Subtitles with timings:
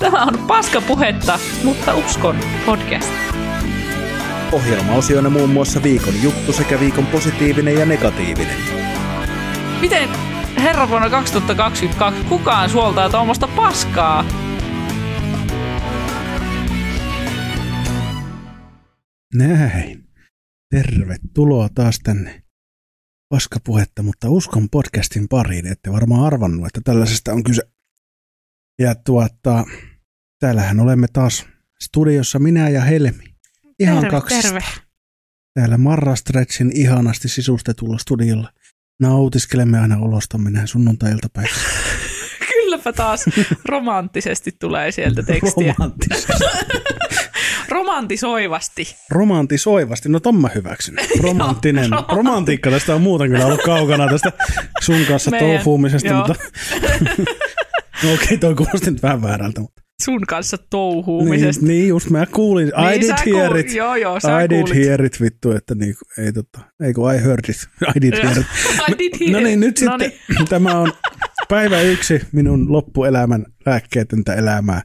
[0.00, 3.12] Tämä on paskapuhetta, mutta uskon podcast.
[4.52, 8.56] Ohjelmaosioina muun muassa viikon juttu sekä viikon positiivinen ja negatiivinen.
[9.80, 10.08] Miten
[10.58, 14.24] herra vuonna 2022 kukaan suoltaa tuommoista paskaa?
[19.34, 20.04] Näin.
[20.70, 22.42] Tervetuloa taas tänne
[23.28, 25.66] paskapuhetta, mutta uskon podcastin pariin.
[25.66, 27.62] Ette varmaan arvannut, että tällaisesta on kyse.
[28.78, 29.64] Ja tuota,
[30.40, 31.46] täällähän olemme taas
[31.82, 33.24] studiossa minä ja Helmi.
[33.78, 34.42] Ihan terve, kaksi.
[34.42, 34.60] terve.
[35.54, 38.50] Täällä Marra Stretchin ihanasti sisustetulla studiolla.
[39.00, 41.60] Nautiskelemme aina olostamme näin sunnuntai-iltapäivässä.
[42.52, 43.24] Kylläpä taas
[43.64, 45.74] romanttisesti tulee sieltä tekstiä.
[45.78, 46.32] Romanttisesti.
[47.68, 48.96] Romantisoivasti.
[49.10, 50.94] Romantisoivasti, no ton mä hyväksyn.
[51.22, 51.90] Romanttinen.
[51.90, 54.32] Joo, Romantiikka tästä on muuten kyllä ollut kaukana tästä
[54.80, 56.26] sun kanssa Meidän- touhuumisesta, joo.
[56.26, 56.34] mutta
[58.04, 59.60] no okei, toi kuulosti nyt vähän väärältä.
[59.60, 59.79] Mutta.
[60.04, 61.66] Sun kanssa Niin, touhuumisesta.
[61.66, 63.74] niin, just mä kuulin, I Niin, did sä hear kuul- it.
[63.74, 64.74] Joo, joo, sä I did kuulit.
[64.86, 67.56] hear it, vittu, että niinku, ei totta, ei kun I heard it,
[67.96, 68.46] I did hear it.
[68.90, 70.92] I did hear No niin, nyt No sitten tämä on
[71.48, 74.82] päivä yksi minun loppuelämän lääkkeetöntä elämää.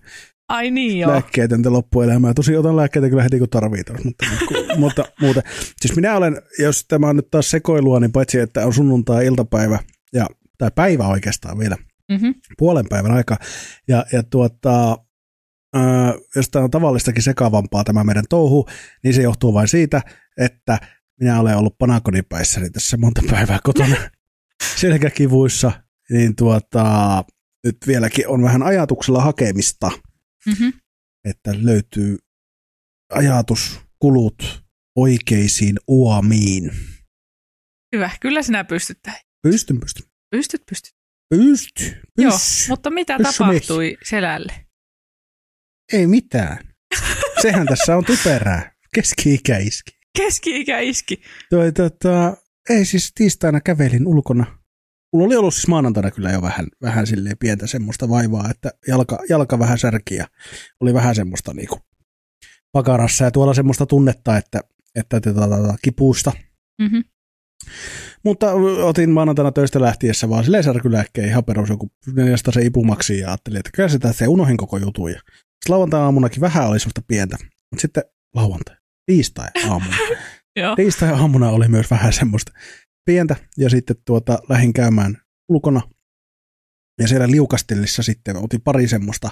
[0.50, 1.12] Ai niin joo.
[1.12, 2.34] lääkkeetöntä loppuelämää.
[2.34, 4.26] Tosi otan lääkkeitä kyllä heti kun tarvii taas, mutta,
[4.78, 5.44] mutta muuten.
[5.82, 9.80] Siis minä olen, jos tämä on nyt taas sekoilua, niin paitsi että on sunnuntai-iltapäivä,
[10.14, 11.78] ja, tai päivä oikeastaan vielä,
[12.12, 12.34] Mm-hmm.
[12.58, 13.38] puolen päivän aika,
[13.88, 14.98] ja, ja tuota,
[16.36, 18.70] jos tämä on tavallistakin sekavampaa tämä meidän touhu,
[19.04, 20.02] niin se johtuu vain siitä,
[20.38, 20.80] että
[21.20, 23.96] minä olen ollut panakonipäissäni tässä monta päivää kotona
[24.82, 25.72] selkäkivuissa,
[26.10, 27.24] niin tuota,
[27.64, 29.92] nyt vieläkin on vähän ajatuksella hakemista
[30.46, 30.74] Mm-hmm.
[31.24, 32.18] että löytyy
[33.14, 34.64] ajatuskulut
[34.96, 36.72] oikeisiin uomiin.
[37.96, 39.20] Hyvä, kyllä sinä pystyt tähän.
[39.42, 40.06] Pystyn, pystyn.
[40.32, 40.96] Pystyt, pystyt.
[41.30, 42.70] Pysty, Joo, pysty.
[42.70, 44.65] mutta mitä Pyssy tapahtui selälle?
[45.94, 46.58] Ei mitään.
[47.42, 48.72] Sehän tässä on typerää.
[48.96, 49.92] Keski-ikäiski.
[50.18, 51.22] Keski-ikä iski.
[51.50, 52.38] Toi, tota,
[52.70, 54.46] ei siis tiistaina kävelin ulkona.
[55.14, 59.20] Mulla oli ollut siis maanantaina kyllä jo vähän, vähän silleen pientä semmoista vaivaa, että jalka,
[59.30, 60.28] jalka vähän särki ja
[60.82, 61.80] oli vähän semmoista niinku
[62.72, 64.60] pakarassa ja tuolla semmoista tunnetta, että,
[64.96, 66.32] että tota, tota, kipuusta
[66.82, 67.04] Mm-hmm.
[68.24, 68.52] Mutta
[68.84, 73.60] otin maanantaina töistä lähtiessä vaan silleen särkylääkkeen ihan perus joku 400 se ipumaksi ja ajattelin,
[73.60, 75.12] että kyllä sitä se unohin koko jutun.
[75.12, 75.20] Ja
[75.70, 78.04] lauantai-aamunakin vähän oli semmoista pientä, mutta sitten
[78.36, 79.98] lauantai, tiistai-aamuna.
[80.76, 82.52] Tiistai-aamuna oli myös vähän semmoista
[83.06, 85.18] pientä ja sitten tuota, lähdin käymään
[85.50, 85.82] ulkona
[87.02, 89.30] ja siellä liukastellissa sitten otin pari semmoista,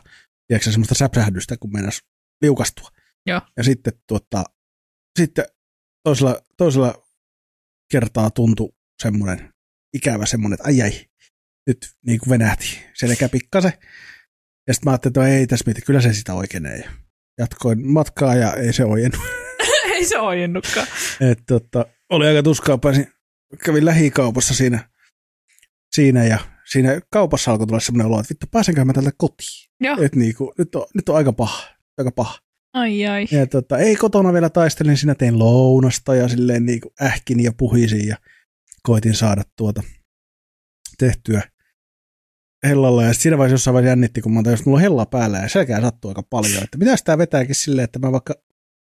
[0.48, 2.02] tiedätkö, semmoista säpsähdystä, kun meinas
[2.42, 2.90] liukastua.
[3.26, 3.42] Joo.
[3.58, 4.44] Ja sitten, tuota,
[5.20, 5.46] sitten
[6.04, 7.08] toisella, toisella
[7.92, 8.70] kertaa tuntui
[9.04, 9.54] semmoinen
[9.94, 11.06] ikävä semmoinen, että ai ai,
[11.68, 13.74] nyt niin kuin venähti selkä pikkasen.
[14.68, 16.78] Ja sitten mä ajattelin, että ei tässä mitään, kyllä se sitä oikeenee.
[16.78, 16.92] Ja
[17.38, 19.18] jatkoin matkaa ja ei se ojennu.
[19.94, 20.88] Ei se ojennutkaan.
[21.22, 23.08] Et, tota, oli aika tuskaa, pääsin,
[23.66, 24.90] kävin lähikaupassa siinä,
[25.96, 29.70] siinä ja siinä kaupassa alkoi tulla semmoinen olo, että vittu pääsenkö mä tältä kotiin.
[29.80, 29.98] Joo.
[30.02, 31.64] Et niinku, nyt, on, nyt on aika paha,
[31.98, 32.40] aika paha.
[32.74, 33.28] Ai ai.
[33.32, 38.08] Ja tota, ei kotona vielä taistelin, siinä tein lounasta ja silleen niinku ähkin ja puhisin
[38.08, 38.18] ja
[38.84, 39.84] koitin saada tuota
[40.98, 41.42] tehtyä
[42.64, 43.04] hellalla.
[43.04, 45.50] Ja siinä vaiheessa jossain vaiheessa jännitti, kun mä tajusin, että mulla on hella päällä ja
[45.50, 46.64] selkää sattuu aika paljon.
[46.64, 48.34] Että mitä sitä vetääkin silleen, että mä vaikka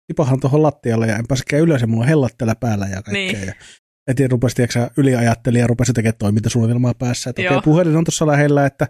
[0.07, 3.33] tipahan tuohon lattialle ja en pääsekään ylös ja mulla on hellat täällä päällä ja kaikkea.
[3.33, 3.47] Niin.
[3.47, 3.55] Ja
[4.07, 7.63] Eti rupesi, tiedätkö, yliajatteli ja rupesi tekemään toimintasuunnitelmaa päässä, että okei, Joo.
[7.63, 8.89] puhelin on tuossa lähellä, että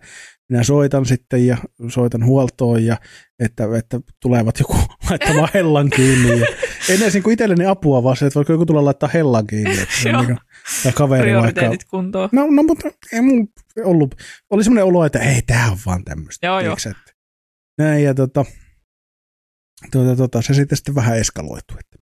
[0.49, 1.56] minä soitan sitten ja
[1.89, 2.97] soitan huoltoon ja
[3.39, 4.77] että, että tulevat joku
[5.11, 6.41] laittamaan hellan kiinni.
[6.41, 6.47] Ja
[6.89, 9.78] en edes niin itselleni apua, vaan se, että voiko joku tulla laittaa hellan kiinni.
[9.78, 10.23] Että Joo.
[10.23, 10.39] niin kuin,
[10.83, 11.61] tai kaveri vaikka.
[11.91, 12.29] Kuntoon.
[12.33, 13.49] No, no mutta ei mun
[13.84, 14.15] ollut,
[14.50, 16.47] oli semmoinen olo, että ei, tää on vaan tämmöistä.
[16.47, 16.77] Joo, joo.
[16.77, 17.12] tiedätkö, Että,
[17.79, 18.44] näin ja tota,
[19.91, 21.75] tota, tota, se sitten, sitten vähän eskaloitu.
[21.81, 22.01] Että,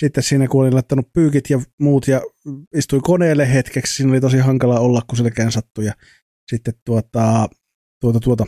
[0.00, 2.20] sitten siinä kun olin laittanut pyykit ja muut ja
[2.76, 5.92] istuin koneelle hetkeksi, siinä oli tosi hankala olla, kun selkään sattui ja
[6.50, 7.48] sitten tuota,
[8.00, 8.46] tuota, tuota,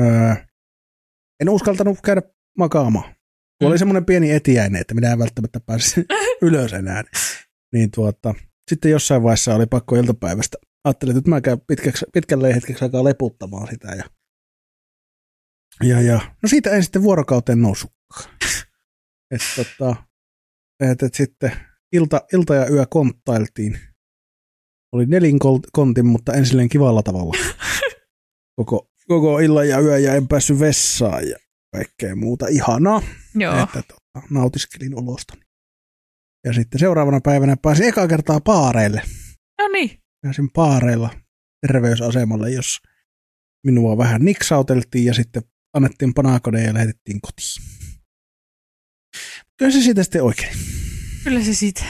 [0.00, 0.34] öö,
[1.40, 2.22] en uskaltanut käydä
[2.58, 3.14] makaamaan.
[3.58, 3.78] Kun oli Mm.
[3.78, 6.04] semmoinen pieni etiäinen, että minä en välttämättä pääse
[6.42, 7.02] ylös enää.
[7.72, 8.34] Niin tuota,
[8.70, 10.58] sitten jossain vaiheessa oli pakko iltapäivästä.
[10.84, 13.88] Ajattelin, että mä käyn pitkäksi, pitkälle hetkeksi aikaa leputtamaan sitä.
[13.88, 14.04] Ja,
[15.82, 18.30] ja, ja, no siitä en sitten vuorokauteen noussutkaan.
[19.32, 19.96] Et, tota,
[20.80, 21.52] et, et sitten
[21.92, 23.78] ilta, ilta ja yö konttailtiin.
[24.92, 27.36] Oli nelinkontin, mutta en silleen kivalla tavalla.
[28.56, 31.36] Koko, koko illan ja yö ja en päässyt vessaan ja
[31.74, 33.02] kaikkea muuta ihanaa.
[33.34, 33.62] Joo.
[33.62, 35.42] Että tota, nautiskelin olostani.
[36.46, 39.02] Ja sitten seuraavana päivänä pääsin eka kertaa paareille.
[39.58, 39.98] No niin.
[40.22, 41.10] Pääsin paareilla
[41.66, 42.88] terveysasemalle, jossa
[43.66, 45.42] minua vähän niksauteltiin ja sitten
[45.74, 47.81] annettiin panakoneja ja lähetettiin kotiin.
[49.58, 50.52] Kyllä se siitä sitten oikein.
[51.24, 51.84] Kyllä se siitä.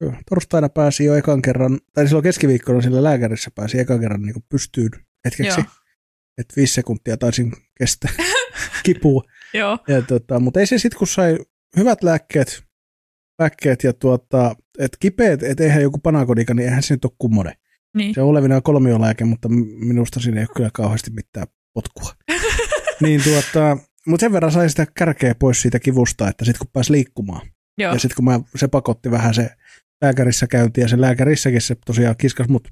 [0.00, 4.44] Joo, Torstaina pääsi jo ekan kerran, tai silloin keskiviikkona sillä lääkärissä pääsi ekan kerran niin
[4.48, 4.90] pystyyn
[5.24, 5.60] hetkeksi.
[5.60, 5.70] Joo.
[6.38, 8.12] Että viisi sekuntia taisin kestää
[8.84, 9.22] kipua.
[9.54, 9.78] Joo.
[9.88, 11.38] Ja tota, mutta ei se sitten, kun sai
[11.76, 12.62] hyvät lääkkeet,
[13.38, 17.54] lääkkeet ja tuota, että kipeät, että eihän joku panakodika, niin eihän se nyt ole kummonen.
[17.96, 18.14] Niin.
[18.14, 19.48] Se on olevinaan kolmiolääke, mutta
[19.78, 22.12] minusta siinä ei ole kyllä kauheasti mitään potkua.
[23.02, 26.92] niin tuota, mutta sen verran sai sitä kärkeä pois siitä kivusta, että sitten kun pääsi
[26.92, 27.46] liikkumaan.
[27.78, 27.92] Joo.
[27.92, 29.50] Ja sitten kun mä, se pakotti vähän se
[30.02, 32.68] lääkärissä käynti ja se lääkärissäkin se tosiaan kiskas mut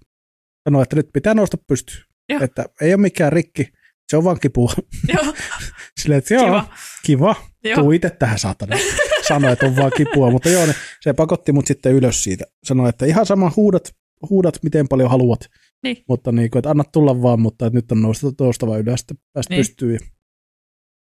[0.64, 2.02] sanoi, että nyt pitää nousta pystyyn.
[2.28, 2.40] Joo.
[2.42, 3.68] Että ei ole mikään rikki,
[4.10, 4.72] se on vaan kipua.
[5.14, 5.34] Joo.
[6.00, 6.68] Silleen, että joo, Kiva.
[7.04, 7.36] kiva.
[7.64, 7.74] Joo.
[7.76, 8.76] Tuu itse tähän saatana.
[9.28, 12.44] Sanoi, että on vaan kipua, mutta joo, ne- se pakotti mut sitten ylös siitä.
[12.64, 13.94] Sanoi, että ihan sama huudat,
[14.30, 15.40] huudat miten paljon haluat.
[15.82, 15.96] Niin.
[16.08, 19.14] Mutta niin kuin, että anna tulla vaan, mutta että nyt on nousta, noustava ylös, että
[19.32, 19.58] päästä Niin.
[19.60, 19.98] pystyyn.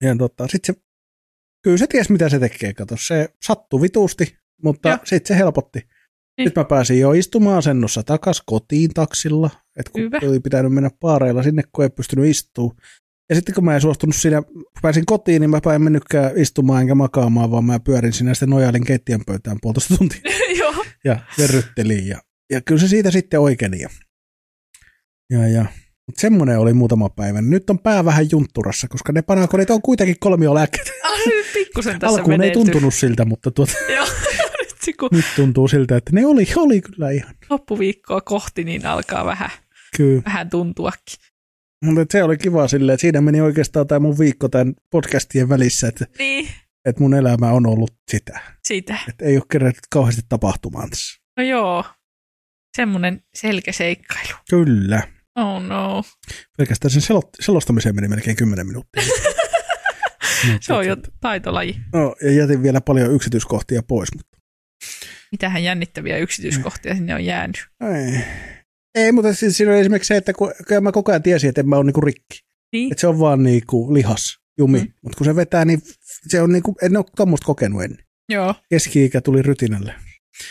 [0.03, 0.81] Ja, tota, sitten se,
[1.63, 2.95] kyllä se ties mitä se tekee, kato.
[3.00, 5.80] Se sattui vitusti, mutta sitten se helpotti.
[6.38, 6.45] Niin.
[6.45, 9.50] Nyt mä pääsin jo istumaan asennossa takas kotiin taksilla,
[9.80, 10.19] että kun Hyvä.
[10.24, 12.77] oli pitänyt mennä paareilla sinne, kun ei pystynyt istumaan.
[13.30, 16.81] Ja sitten kun mä en suostunut siinä, kun pääsin kotiin, niin mä en mennytkään istumaan
[16.81, 20.21] enkä makaamaan, vaan mä pyörin siinä sitten nojailin keittiön pöytään puolitoista tuntia
[20.59, 20.86] Joo.
[21.03, 22.07] ja verryttelin.
[22.07, 22.21] Ja,
[22.51, 23.81] ja kyllä se siitä sitten oikeni.
[25.30, 25.65] Ja, ja.
[26.07, 27.42] Mutta semmoinen oli muutama päivä.
[27.42, 30.92] Nyt on pää vähän juntturassa, koska ne panakonit on kuitenkin kolmiolääkkeet.
[31.04, 31.19] Ah,
[31.54, 32.54] pikkusen tässä Alkuun ei menelty.
[32.60, 34.06] tuntunut siltä, mutta tuota, Joo.
[34.88, 37.36] Nyt kun nyt tuntuu siltä, että ne oli, oli kyllä ihan.
[37.50, 39.50] loppuviikkoa kohti, niin alkaa vähän,
[39.98, 40.22] Kyllä.
[40.25, 41.18] vähän tuntuakin.
[41.86, 45.88] Mutta se oli kiva silleen, että siinä meni oikeastaan tämä mun viikko tämän podcastien välissä,
[45.88, 46.50] että, Niin,
[46.86, 48.40] että mun elämä on ollut sitä.
[48.63, 48.98] sitä.
[49.10, 51.22] Että ei ole kerätty kauheasti tapahtumaan tässä.
[51.38, 51.84] No joo,
[52.78, 54.38] semmoinen selkäseikkailu.
[54.50, 55.04] Kyllä.
[55.36, 56.04] Oh no,
[56.58, 59.04] Pelkästään sen selo- selostamiseen meni melkein 10 minuuttia.
[60.62, 61.76] se on jo taitolaji.
[61.94, 64.38] No, ja jätin vielä paljon yksityiskohtia pois, mutta
[65.32, 67.68] Mitähän jännittäviä yksityiskohtia sinne on jäänyt.
[67.94, 68.20] ei.
[68.96, 71.62] Ei, mutta siis siinä oli esimerkiksi se, että kun, kun mä koko ajan tiesin, että
[71.62, 72.40] en mä ole niinku rikki.
[72.74, 74.80] Niin, Että se on vaan niinku lihas, jumi.
[74.80, 74.92] Mm.
[75.02, 75.81] Mutta kun se vetää, niin
[76.28, 78.06] se on niinku, en ole tuommoista kokenut ennen.
[78.30, 78.56] joo.
[78.70, 79.94] Keski-ikä tuli rytinälle.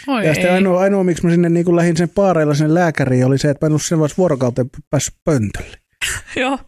[0.07, 3.39] Oi Ja sitten ainoa, ainoa, miksi mä sinne niin lähdin sen paareilla sinne lääkäriin, oli
[3.39, 5.77] se, että mä en ollut sen vaiheessa vuorokauteen päässyt pöntölle.
[6.37, 6.59] Joo,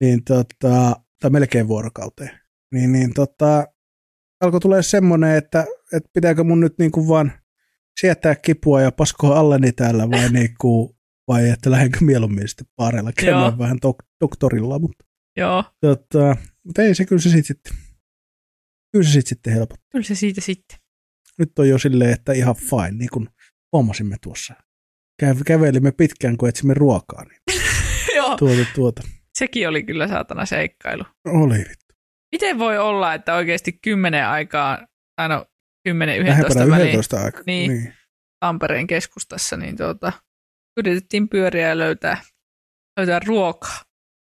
[0.00, 2.40] Niin tota, tai melkein vuorokauteen.
[2.74, 3.64] Niin, niin tota,
[4.40, 7.32] alkoi tulee semmoinen, että, että pitääkö mun nyt niin kuin vaan
[8.00, 10.96] sietää kipua ja paskoa alleni täällä vai, niin kuin,
[11.28, 13.58] vai että lähdenkö mieluummin sitten paareilla käymään Joo.
[13.58, 14.78] vähän dok- doktorilla.
[14.78, 15.04] Mutta,
[15.36, 15.64] joo.
[15.80, 17.76] tota, mutta ei se kyllä se sit sitten,
[18.92, 19.80] kyllä se sit sitten helpot.
[19.92, 20.77] Kyllä se siitä sitten.
[21.38, 23.28] Nyt on jo silleen, että ihan fine, niin kuin
[23.72, 24.54] huomasimme tuossa.
[25.22, 27.24] Kä- kävelimme pitkään, kun etsimme ruokaa.
[27.24, 27.62] Niin
[28.16, 29.02] joo, tuota, tuota.
[29.38, 31.04] sekin oli kyllä saatana seikkailu.
[31.26, 31.94] Oli vittu.
[32.32, 34.86] Miten voi olla, että oikeasti kymmenen aikaa,
[35.16, 35.46] tai no
[35.88, 35.92] 10-11
[36.28, 37.42] Lähempänä väliin 11 aikaa.
[37.46, 37.70] Niin.
[37.72, 37.94] niin.
[38.40, 40.12] Tampereen keskustassa, niin tuota,
[40.76, 42.22] yritettiin pyöriä ja löytää,
[42.98, 43.87] löytää ruokaa.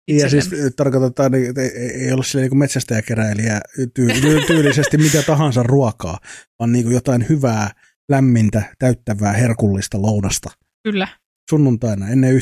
[0.08, 0.72] Ja siis itsellemme.
[0.72, 1.70] tarkoitetaan, niin, että ei,
[2.06, 3.62] ei ole sille niin metsästäjäkeräilijä
[3.94, 6.18] tyy- tyy- tyylisesti mitä tahansa ruokaa,
[6.60, 7.72] vaan niin kuin jotain hyvää,
[8.10, 10.50] lämmintä, täyttävää, herkullista lounasta.
[10.84, 11.08] Kyllä.
[11.50, 12.36] Sunnuntaina ennen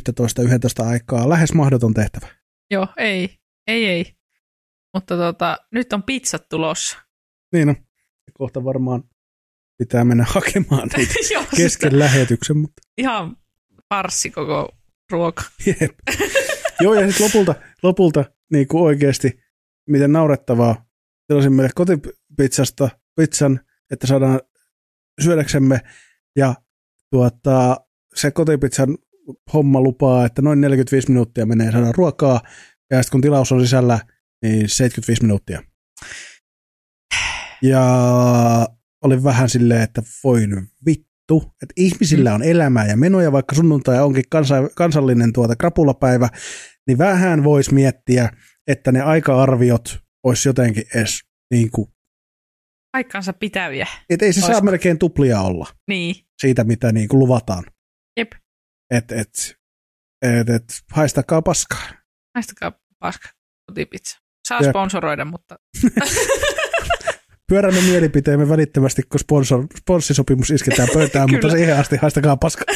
[0.81, 2.27] 11-11 aikaa lähes mahdoton tehtävä.
[2.71, 3.37] Joo, ei,
[3.67, 4.15] ei, ei.
[4.93, 6.97] Mutta tota, nyt on pizzat tulossa.
[7.53, 7.75] Niin on.
[8.33, 9.03] Kohta varmaan
[9.77, 13.37] pitää mennä hakemaan niitä Joo, kesken lähetyksen, mutta Ihan
[13.93, 14.69] farssi koko
[15.11, 15.43] ruoka.
[15.65, 15.91] jep.
[16.81, 19.39] Joo, ja sitten lopulta, lopulta niin kuin oikeasti,
[19.89, 20.85] miten naurettavaa,
[21.27, 23.59] tilasimme kotipizzasta pizzan,
[23.91, 24.39] että saadaan
[25.21, 25.81] syödäksemme,
[26.35, 26.55] ja
[27.11, 27.77] tuota,
[28.15, 28.97] se kotipizzan
[29.53, 32.41] homma lupaa, että noin 45 minuuttia menee saada ruokaa,
[32.91, 33.99] ja sitten kun tilaus on sisällä,
[34.41, 35.63] niin 75 minuuttia.
[37.61, 37.83] Ja
[39.03, 43.99] oli vähän silleen, että voi nyt vittu, että ihmisillä on elämää ja menoja, vaikka sunnuntai
[43.99, 46.29] onkin kansa, kansallinen tuota krapulapäivä,
[46.87, 48.29] niin vähän voisi miettiä,
[48.67, 51.19] että ne aika-arviot olisi jotenkin edes
[51.53, 51.87] niin kuin,
[52.91, 53.87] Paikkansa pitäviä.
[54.09, 54.65] että ei se saa Olisiko?
[54.65, 57.63] melkein tuplia olla Niin, siitä, mitä niin kuin luvataan.
[58.19, 58.31] Jep.
[58.91, 59.29] Et, et,
[60.21, 61.83] et, et, haistakaa paskaa.
[62.35, 63.29] haistakaa paska
[63.69, 64.17] kotipizza.
[64.47, 64.69] Saa Jep.
[64.69, 65.59] sponsoroida, mutta
[67.49, 72.65] Pyörämme mielipiteemme välittömästi, kun sponsor, sponssisopimus isketään pöytään, mutta siihen asti haistakaa paskaa.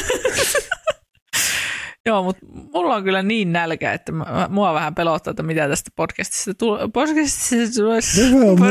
[2.06, 5.90] joo, mutta mulla on kyllä niin nälkä, että mä, mua vähän pelottaa, että mitä tästä
[5.96, 6.88] podcastista tulee.
[6.92, 8.00] Podcastista tulee.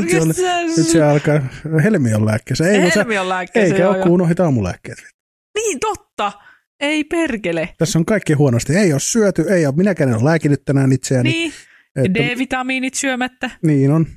[0.01, 0.27] Nyt, on,
[0.77, 1.39] nyt se alkaa,
[1.83, 2.67] Helmi on lääkkeessä.
[2.67, 3.75] Ei, Helmi on lääkkeessä.
[3.75, 4.97] eikä ole kun unohdit aamulääkkeet.
[5.55, 6.31] Niin, totta.
[6.79, 7.69] ei perkele.
[7.77, 8.75] Tässä on kaikki huonosti.
[8.75, 11.29] Ei ole syöty, ei ole minäkään en ole lääkinyt tänään itseäni.
[11.29, 11.53] Niin,
[11.95, 13.49] että, D-vitamiinit syömättä.
[13.61, 14.07] niin on.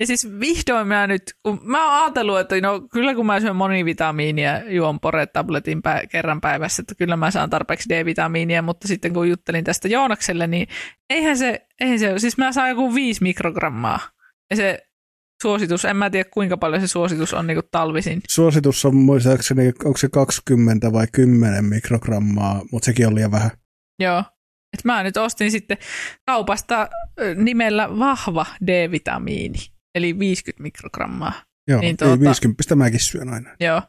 [0.00, 3.56] Ja siis vihdoin mä nyt, kun mä oon ajatellut, että no kyllä kun mä syön
[3.56, 9.28] monivitamiinia, juon pore-tabletin pä- kerran päivässä, että kyllä mä saan tarpeeksi D-vitamiinia, mutta sitten kun
[9.28, 10.68] juttelin tästä Joonakselle, niin
[11.10, 14.00] eihän se, eihän se, siis mä saan joku 5 mikrogrammaa.
[14.50, 14.86] Ja se
[15.42, 18.20] suositus, en mä tiedä kuinka paljon se suositus on niin talvisin.
[18.28, 23.50] Suositus on muistaakseni, onko se 20 vai 10 mikrogrammaa, mutta sekin on liian vähän.
[23.98, 24.24] Joo.
[24.78, 25.78] Et mä nyt ostin sitten
[26.26, 26.88] kaupasta
[27.36, 29.58] nimellä vahva D-vitamiini,
[29.94, 31.32] eli 50 mikrogrammaa.
[31.68, 32.24] Joo, Niin tuota- tuota...
[32.24, 33.56] 50 mäkin syön aina.
[33.60, 33.82] Joo.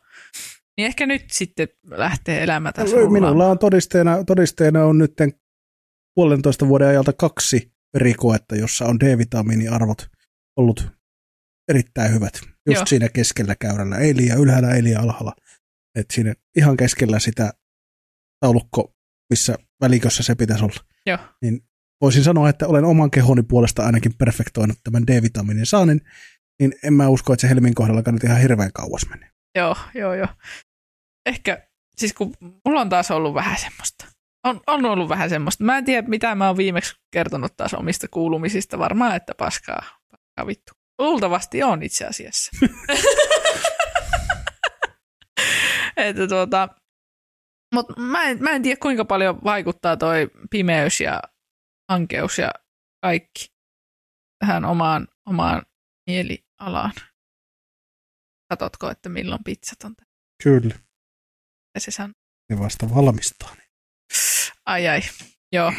[0.78, 3.24] Niin ehkä nyt sitten lähtee elämä tässä rullaamaan.
[3.24, 5.14] Minulla on todisteena, todisteena on nyt
[6.16, 10.08] puolentoista vuoden ajalta kaksi verikoetta, jossa on D-vitamiiniarvot
[10.58, 10.88] ollut
[11.70, 12.34] erittäin hyvät.
[12.44, 12.76] Just.
[12.76, 12.86] Joo.
[12.86, 13.98] siinä keskellä käyrällä.
[13.98, 15.36] Ei liian ylhäällä, ei liian alhaalla.
[15.96, 17.54] Et siinä ihan keskellä sitä
[18.40, 18.96] taulukko,
[19.30, 20.86] missä välikössä se pitäisi olla.
[21.06, 21.18] Joo.
[21.42, 21.62] Niin
[22.02, 26.02] voisin sanoa, että olen oman kehoni puolesta ainakin perfektoinut tämän D-vitamiinin saannin,
[26.60, 29.30] niin en mä usko, että se Helmin kohdallakaan nyt ihan hirveän kauas menee.
[29.58, 30.28] Joo, joo, joo.
[31.26, 31.68] Ehkä,
[31.98, 32.34] siis kun
[32.66, 34.06] mulla on taas ollut vähän semmoista.
[34.44, 35.64] On, on ollut vähän semmoista.
[35.64, 38.80] Mä en tiedä, mitä mä oon viimeksi kertonut taas omista kuulumisista.
[38.80, 40.74] Varmaan, että paskaa, paskaa vittu.
[41.00, 42.52] Luultavasti on itse asiassa.
[45.98, 46.70] että tuota,
[47.76, 51.22] mutta mä en, mä en tiedä, kuinka paljon vaikuttaa toi pimeys ja
[51.92, 52.52] ankeus ja
[53.02, 53.46] kaikki
[54.40, 55.62] tähän omaan, omaan
[56.08, 56.92] mielialaan.
[58.50, 59.96] Katotko, että milloin pizzat on
[60.44, 60.76] Kyllä.
[61.76, 62.14] Ja se san...
[62.50, 63.56] Ne vasta valmistaa.
[64.66, 65.02] Ai ai,
[65.52, 65.74] joo.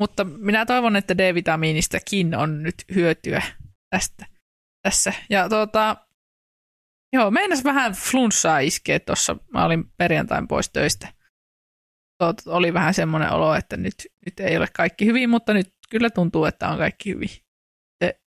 [0.00, 3.42] Mutta minä toivon, että D-vitamiinistakin on nyt hyötyä
[3.90, 4.26] tästä,
[4.82, 5.12] tässä.
[5.30, 6.06] Ja tuota,
[7.12, 9.36] joo, meinas vähän flunssaa iskeä tuossa.
[9.52, 11.15] Mä olin perjantain pois töistä.
[12.46, 13.94] Oli vähän semmoinen olo, että nyt,
[14.26, 17.28] nyt ei ole kaikki hyvin, mutta nyt kyllä tuntuu, että on kaikki hyvin.
[18.04, 18.20] Se,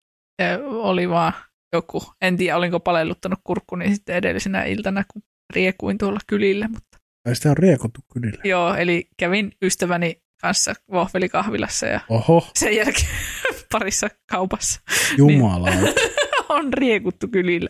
[0.41, 1.33] se oli vaan
[1.73, 5.21] joku, en tiedä olinko palelluttanut kurkkuni sitten edellisenä iltana, kun
[5.53, 8.41] riekuin tuolla kylillä, mutta Tai sitä on riekottu kylillä.
[8.43, 13.07] Joo, eli kävin ystäväni kanssa vohvelikahvilassa ja Oho, sen jälkeen
[13.71, 14.81] parissa kaupassa
[15.17, 15.69] jumala.
[16.49, 17.69] on riekuttu kylillä.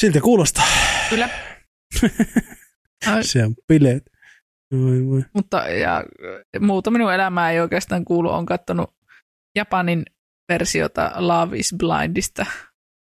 [0.00, 0.66] Siltä kuulostaa.
[1.10, 1.28] Kyllä.
[3.06, 4.02] Ai, Se on bileet.
[4.72, 5.22] Voi voi.
[5.34, 6.04] Mutta ja,
[6.60, 8.30] muuta minun elämää ei oikeastaan kuulu.
[8.30, 8.94] on katsonut
[9.56, 10.02] Japanin
[10.48, 12.46] versiota Love is Blindista.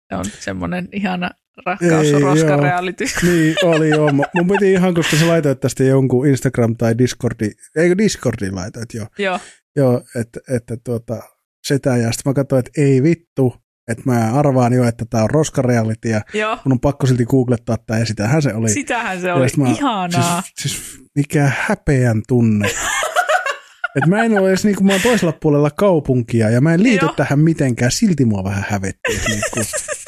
[0.09, 1.31] Se on semmoinen ihana
[1.67, 2.61] rakkaus Ei, roska joo.
[2.61, 3.05] reality.
[3.23, 4.09] Niin, oli joo.
[4.13, 8.95] Mun- Mun piti ihan, koska sä laitoit tästä jonkun Instagram tai Discordi, eikö Discordi laitoit,
[8.95, 9.07] joo.
[9.19, 9.39] Joo,
[9.77, 11.23] Joo, että, että tuota,
[11.67, 13.55] sitä ja sitten mä katsoin, että ei vittu,
[13.91, 16.59] että mä arvaan jo, että tää on roskareality ja joo.
[16.65, 18.71] mun on pakko silti googlettaa tää ja sitähän se oli.
[18.71, 20.43] Sitähän se oli mä- ihanaa.
[20.43, 22.71] Siis, siis mikä häpeän tunne.
[23.97, 27.05] Et mä en ole edes niinku, mä oon toisella puolella kaupunkia ja mä en liity
[27.05, 27.15] Joo.
[27.15, 29.17] tähän mitenkään, silti mua vähän hävetti.
[29.57, 29.67] et.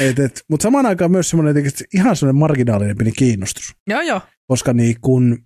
[0.00, 3.64] Et, et, Mutta samaan aikaan myös semmoinen ihan semmoinen marginaalinen pieni kiinnostus.
[3.86, 4.20] Joo, joo.
[4.46, 5.38] Koska niin kun,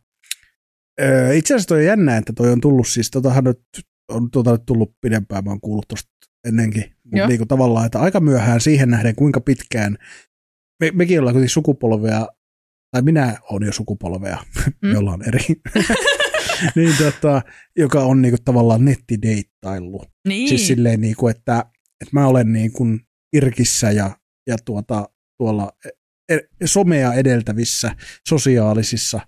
[1.01, 3.61] ö, itse asiassa toi on jännä, että toi on tullut siis, totahan nyt
[4.09, 6.11] on tota nyt tullut pidempään, mä oon kuullut tosta
[6.49, 6.85] ennenkin.
[7.13, 9.97] Mutta niin tavallaan, että aika myöhään siihen nähden, kuinka pitkään,
[10.81, 12.27] me, mekin ollaan kuitenkin sukupolvea,
[12.91, 14.39] tai minä olen jo sukupolvea,
[14.83, 14.89] Mm.
[14.89, 15.41] me ollaan eri,
[16.77, 17.43] niin tota,
[17.77, 20.03] joka on niinku tavallaan nettideittailu.
[20.29, 20.49] Niin.
[20.49, 21.59] Siis silleen, niinku, että,
[22.01, 22.85] että mä olen niinku
[23.33, 24.17] irkissä ja,
[24.47, 25.73] ja tuota, tuolla
[26.29, 27.97] e- somea edeltävissä
[28.29, 29.21] sosiaalisissa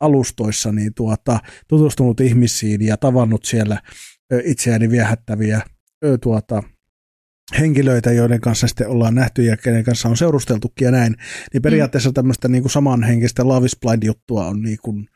[0.00, 3.82] alustoissa niin tuota, tutustunut ihmisiin ja tavannut siellä
[4.44, 5.60] itseäni viehättäviä
[6.22, 6.62] tuota,
[7.58, 11.16] henkilöitä, joiden kanssa sitten ollaan nähty ja kenen kanssa on seurusteltukin ja näin,
[11.52, 15.08] niin periaatteessa tämmöistä niin kuin samanhenkistä Love is Blind juttua on niin kuin,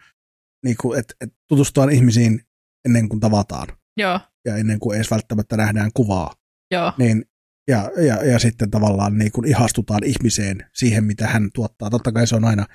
[0.64, 2.40] niin kuin, että, että tutustutaan ihmisiin
[2.86, 6.32] ennen kuin tavataan Joo, ja ennen kuin edes välttämättä nähdään kuvaa.
[6.70, 6.92] joo.
[6.98, 7.24] Niin,
[7.68, 11.90] ja, ja, ja sitten tavallaan niin kuin ihastutaan ihmiseen siihen, mitä hän tuottaa.
[11.90, 12.66] Totta kai se on aina,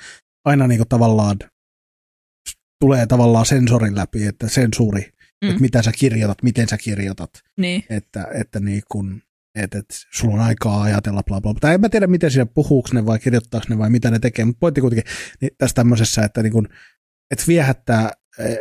[0.46, 1.38] aina niin kuin tavallaan,
[2.82, 5.46] tulee tavallaan sensorin läpi, että sensuuri, mm.
[5.46, 5.50] Mm.
[5.50, 7.84] että mitä sä kirjoitat, miten sä kirjoitat, Niin.
[7.90, 9.22] että, että niin kuin,
[9.64, 11.54] että, että sulla on aikaa ajatella bla bla.
[11.62, 14.46] Tai en mä tiedä, miten siinä puhuuko ne vai kirjoittaako ne vai mitä ne tekee,
[14.46, 16.68] mutta pointti kuitenkin niin tässä tämmöisessä, että, niin kuin,
[17.32, 18.58] että viehättää eh,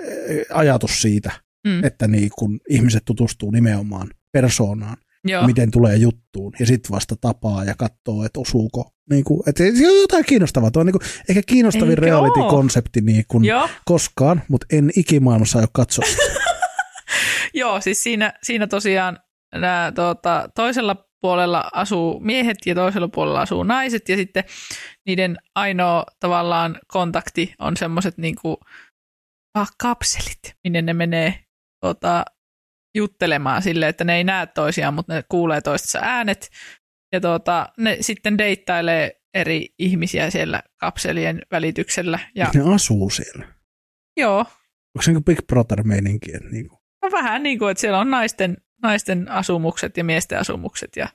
[0.53, 1.31] ajatus siitä,
[1.67, 1.85] Mm.
[1.85, 5.47] että niin kuin ihmiset tutustuu nimenomaan persoonaan, Joo.
[5.47, 8.91] miten tulee juttuun, ja sitten vasta tapaa ja katsoo, että osuuko.
[9.11, 10.71] Niin kuin, että se on jotain kiinnostavaa.
[10.71, 13.69] Tuo on niin kuin, ehkä kiinnostavin Eikö reality-konsepti niin Joo.
[13.85, 16.05] koskaan, mutta en ikimaailmassa aio katsoa.
[17.55, 19.19] Joo, siis siinä, siinä tosiaan
[19.55, 24.45] nää, tuota, toisella puolella asuu miehet ja toisella puolella asuu naiset ja sitten
[25.07, 28.61] niiden ainoa tavallaan kontakti on semmoiset niinku
[29.83, 31.45] kapselit, minne ne menee
[31.81, 32.25] tota,
[32.97, 36.51] juttelemaan sille, että ne ei näe toisiaan, mutta ne kuulee toistensa äänet
[37.13, 42.19] ja tota, ne sitten deittailee eri ihmisiä siellä kapselien välityksellä.
[42.35, 43.47] Ja, Ne asuu siellä.
[44.17, 46.37] joo, Onko se niin Big Brother-meininki?
[46.37, 50.39] Että niin kuin, no vähän niin kuin, että siellä on naisten, naisten asumukset ja miesten
[50.39, 51.09] asumukset ja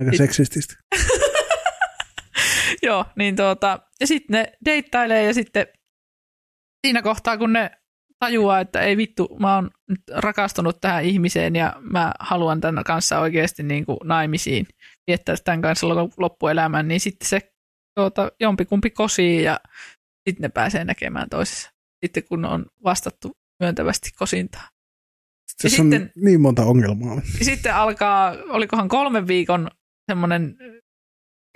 [0.00, 0.74] aika Sit- seksististä.
[2.82, 5.66] Joo, niin tuota, ja sitten ne deittailee ja sitten
[6.86, 7.70] siinä kohtaa, kun ne
[8.18, 13.18] tajuaa, että ei vittu, mä oon nyt rakastunut tähän ihmiseen ja mä haluan tämän kanssa
[13.18, 14.66] oikeasti niin kuin naimisiin
[15.06, 17.52] viettää tämän kanssa lop- loppuelämän, niin sitten se
[17.94, 19.60] tuota, jompikumpi kosii ja
[20.28, 21.70] sitten ne pääsee näkemään toisessa.
[22.04, 24.10] Sitten kun on vastattu myöntävästi
[25.62, 25.90] kosintaan.
[25.90, 27.20] Tässä on sitten- niin monta ongelmaa.
[27.42, 29.70] Sitten alkaa, olikohan kolmen viikon
[30.10, 30.56] semmoinen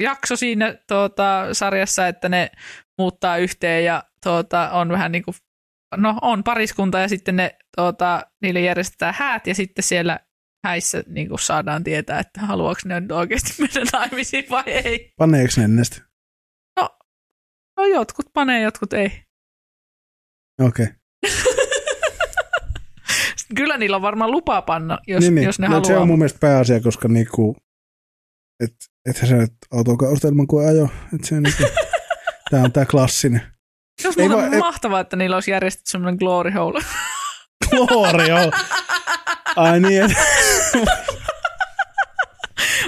[0.03, 2.51] jakso siinä tuota, sarjassa, että ne
[2.99, 5.35] muuttaa yhteen ja tuota, on vähän niin kuin,
[5.97, 10.21] no on pariskunta ja sitten ne, tuota, niille järjestetään häät ja sitten siellä
[10.67, 15.13] häissä niin kuin saadaan tietää, että haluaako ne nyt oikeasti mennä naimisiin vai ei.
[15.17, 16.09] Paneeko ne sitä?
[17.77, 19.23] No jotkut panee, jotkut ei.
[20.61, 20.87] Okei.
[20.87, 20.95] Okay.
[23.57, 25.45] Kyllä niillä on varmaan lupa panna, jos, niin, niin.
[25.47, 25.87] jos ne No, haluaa.
[25.87, 27.57] Se on mun mielestä pääasia, koska niinku,
[28.65, 28.75] et,
[29.11, 30.89] ethän sä nyt autokausta ilman kuin ajo.
[31.15, 31.63] Et se niinku,
[32.51, 33.43] tää on tää klassinen.
[34.05, 36.81] Muuten vaan- ei- mahtavaa, että niillä olisi järjestetty semmoinen glory hole.
[37.71, 38.53] Glory, joo.
[39.57, 40.11] Ai niin, et,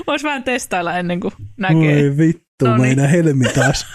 [0.06, 2.02] Voisi vähän testailla ennen kuin näkee.
[2.10, 2.80] oi vittu, No niin.
[2.80, 3.86] meidän helmi taas.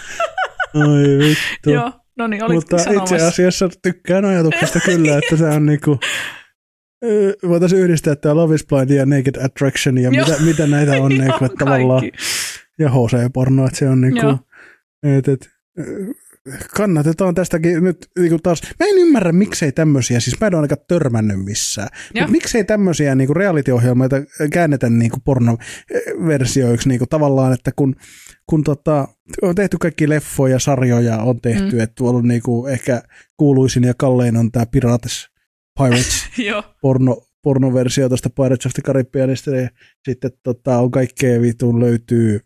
[0.74, 1.70] Oi vittu.
[1.70, 3.16] Joo, no niin, Mutta sanomassa.
[3.16, 6.00] itse asiassa tykkään ajatuksesta kyllä, että se on niinku,
[7.48, 11.44] voitaisiin yhdistää tämä Love is Blind ja Naked Attraction ja mitä, mitä näitä on niinku,
[11.44, 12.02] että tavallaan,
[12.78, 14.38] ja HC-porno, että se on niinku, Joo.
[15.02, 15.48] et, et,
[16.76, 18.62] kannatetaan tästäkin nyt niinku taas.
[18.80, 23.14] Mä en ymmärrä, miksei tämmöisiä, siis mä en ole ainakaan törmännyt missään, mutta miksei tämmöisiä
[23.14, 24.08] niinku reality-ohjelmia
[24.52, 27.96] käännetä niinku pornoversioiksi niinku tavallaan, että kun,
[28.46, 29.08] kun tota,
[29.42, 31.80] on tehty kaikki leffoja ja sarjoja on tehty, mm.
[31.80, 33.02] että tuolla on niinku ehkä
[33.36, 35.28] kuuluisin ja kallein on tämä Pirates,
[35.78, 36.24] Pirates
[36.82, 39.68] porno, pornoversio tuosta Pirates of the Caribbeanista ja
[40.04, 42.40] sitten tota, on kaikkea vitun löytyy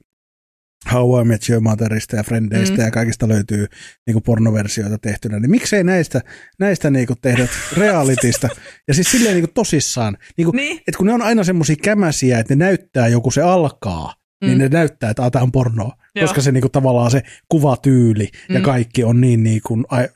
[0.92, 2.84] How I Met Your Motherista ja Friendeistä Mm.
[2.84, 3.66] ja kaikista löytyy
[4.06, 6.20] niinku pornoversioita tehtynä, niin miksei näistä,
[6.58, 8.48] näistä niinku tehdä realitista
[8.88, 10.76] ja siis silleen niinku tosissaan, niinku, niin.
[10.78, 14.46] että kun ne on aina semmoisia kämäsiä, että ne näyttää joku se alkaa, mm.
[14.46, 14.62] niin Mm.
[14.62, 16.26] ne näyttää, että tämä on pornoa, Joo.
[16.26, 18.54] koska se niinku tavallaan se kuvatyyli mm.
[18.54, 20.08] ja kaikki on niin niinku, ai,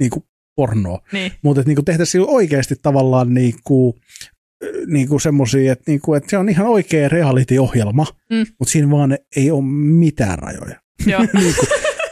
[0.00, 0.98] niinku pornoa.
[1.12, 3.98] Niin, Mutta niinku tehtäisiin oikeasti tavallaan niinku,
[4.86, 8.46] niinku semmoisia, että niinku, et se on ihan oikea reality-ohjelma, Mm.
[8.58, 9.62] mutta siinä vaan ei ole
[9.98, 10.80] mitään rajoja.
[11.06, 11.62] joo, niinku,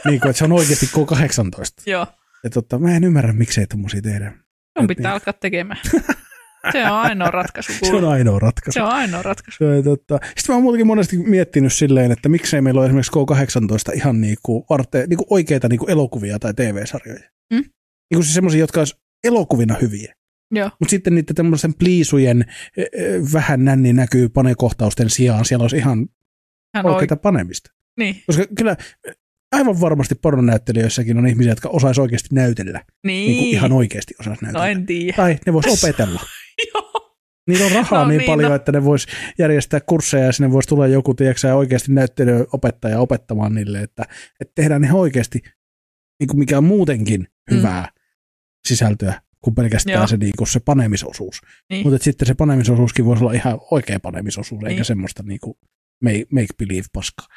[0.05, 1.83] niinku, että se on oikeasti K18.
[1.85, 2.07] joo.
[2.43, 4.33] Et totta, mä en ymmärrä, miksei tommosia tehdä.
[4.79, 5.13] Sun pitää niin.
[5.13, 5.79] alkaa tekemään.
[6.71, 7.71] Se on ainoa ratkaisu.
[7.73, 8.07] Se on kuule.
[8.07, 8.73] ainoa ratkaisu.
[8.73, 9.57] Se on ainoa ratkaisu.
[9.57, 10.19] Se on totta.
[10.23, 13.11] Sitten mä oon muutenkin monesti miettinyt silleen, että miksei meillä ole esimerkiksi
[13.91, 17.19] K18 ihan niinku, varte, niinku oikeita niinku elokuvia tai TV-sarjoja.
[17.53, 17.63] Mm.
[18.09, 20.15] Niinku siis semmoisia, jotka olisi elokuvina hyviä.
[20.79, 22.45] Mutta sitten niiden tämmöisen pliisujen
[23.33, 25.45] vähän nänni näkyy panekohtausten sijaan.
[25.45, 26.07] Siellä olisi ihan
[26.75, 27.71] hän oikeita panemista.
[27.97, 28.75] Niin, Koska kyllä
[29.51, 32.71] aivan varmasti pornonäyttelijöissäkin on ihmisiä, jotka osaisi oikeasti näytellä.
[32.79, 32.87] Niin.
[33.03, 33.27] niin.
[33.27, 34.67] Niin kuin ihan oikeasti osaisi No näytellä.
[34.67, 35.15] en tiedä.
[35.15, 36.19] Tai ne vois opetella.
[36.73, 37.15] Joo,
[37.47, 38.55] Niillä on rahaa No no, niin, niin, paljon, no.
[38.55, 39.07] että ne vois
[39.39, 44.03] järjestää kursseja ja sinne voisi tulla joku, tiedätkö, oikeasti näyttelyopettaja opettamaan niille, että,
[44.39, 45.39] että tehdään ihan oikeasti,
[46.19, 47.57] niin kuin mikä on muutenkin Mm.
[47.57, 47.89] hyvää
[48.67, 50.07] sisältöä kuin pelkästään Joo.
[50.07, 51.41] se, niin kuin se panemisosuus.
[51.69, 51.87] Niin.
[51.87, 54.85] Mutta sitten se panemisosuuskin voisi olla ihan oikea panemisosuus, eikä Niin.
[54.85, 55.57] semmoista niin kuin
[56.03, 57.27] make, make believe paskaa.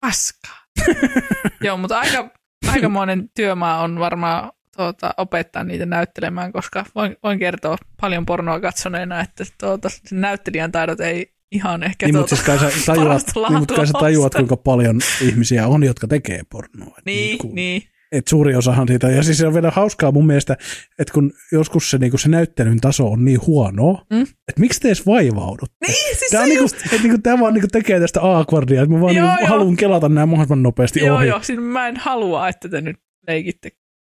[0.00, 0.64] paskaa.
[1.64, 2.30] Joo, mutta aika,
[2.68, 9.20] aikamoinen työmaa on varmaan tuota, opettaa niitä näyttelemään, koska voin, voin kertoa paljon pornoa katsoneena,
[9.20, 13.22] että tuota, sen näyttelijän taidot ei ihan ehkä Niin, tuota, mutta siis kai sä tajuat,
[13.48, 16.94] niin, mutta kai sä tajuat, kuinka paljon ihmisiä on, jotka tekee pornoa.
[16.98, 17.82] Et Niin, kuin- niin.
[18.12, 20.56] Et suuri osahan siitä, ja siis se on vielä hauskaa mun mielestä,
[20.98, 24.20] että kun joskus se, niinku, se näyttelyn taso on niin huono, Mm.
[24.22, 25.76] että miksi te edes vaivaudutte?
[25.86, 28.94] Niin, siis Tämä, on niinku, just, että niinku, tämä vaan niinku tekee tästä awkwardia, että
[28.94, 29.48] mä vaan Joo, niinku, joo.
[29.48, 31.26] haluan kelata nämä mahdollisimman nopeasti joo, ohi.
[31.26, 32.96] joo, siinä mä en halua, että te nyt
[33.26, 33.70] leikitte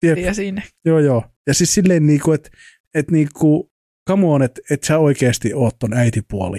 [0.03, 0.17] Jep.
[0.17, 0.63] ja sinne.
[0.85, 1.23] joo, joo.
[1.47, 2.49] Ja siis silleen, niinku, että
[2.95, 3.71] et, niinku,
[4.09, 6.57] come on, että et sä oikeasti oot ton äitipuoli.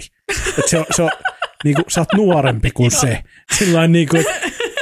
[0.49, 1.09] Että se on, se on
[1.63, 3.23] niinku, sä oot nuorempi kuin se.
[3.57, 4.33] Sillain niinku, että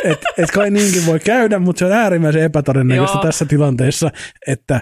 [0.03, 3.23] et, et kai niinkin voi käydä, mutta se on äärimmäisen epätodennäköistä Joo.
[3.23, 4.11] tässä tilanteessa,
[4.47, 4.81] että,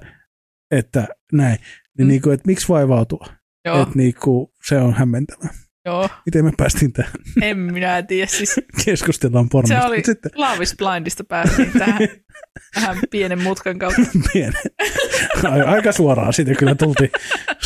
[0.71, 1.57] että näin.
[1.97, 2.07] Niin, Mm.
[2.07, 3.25] niinku, että miksi vaivautua?
[3.65, 5.49] Joo, Että niinku, se on hämmentävää.
[5.85, 7.11] Joo, Miten me päästiin tähän?
[7.41, 8.27] en minä tiedä.
[8.27, 8.55] Siis
[8.85, 9.85] Keskustellaan se pornosta.
[9.87, 11.99] oli Mut Sitten Love is Blindista päästiin tähän,
[12.75, 14.01] tähän pienen mutkan kautta.
[14.33, 14.53] pieni.
[15.43, 17.09] Ai- Aika suoraan siitä kyllä tultiin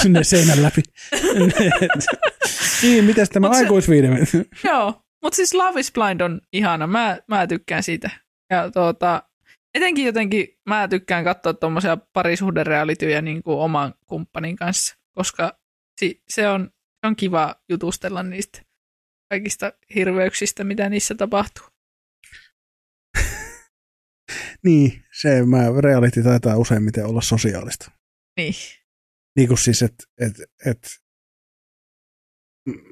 [0.01, 0.81] sinne seinän läpi.
[2.81, 4.19] niin, mitäs tämä se- aikuisviideme?
[4.63, 6.87] Joo, mutta siis Love is Blind on ihana.
[6.87, 8.09] Mä, mä tykkään siitä.
[8.49, 9.23] Ja tuota,
[9.73, 15.59] etenkin jotenkin mä tykkään katsoa tuommoisia parisuhderealityjä niin kuin oman kumppanin kanssa, koska
[15.99, 18.61] si, se, on, se on kiva jutustella niistä
[19.29, 21.65] kaikista hirveyksistä, mitä niissä tapahtuu.
[24.65, 27.91] niin, se mä, reality taitaa useimmiten olla sosiaalista.
[28.37, 28.53] Niin.
[29.35, 30.33] Niin kuin siis, että et,
[30.65, 31.04] et,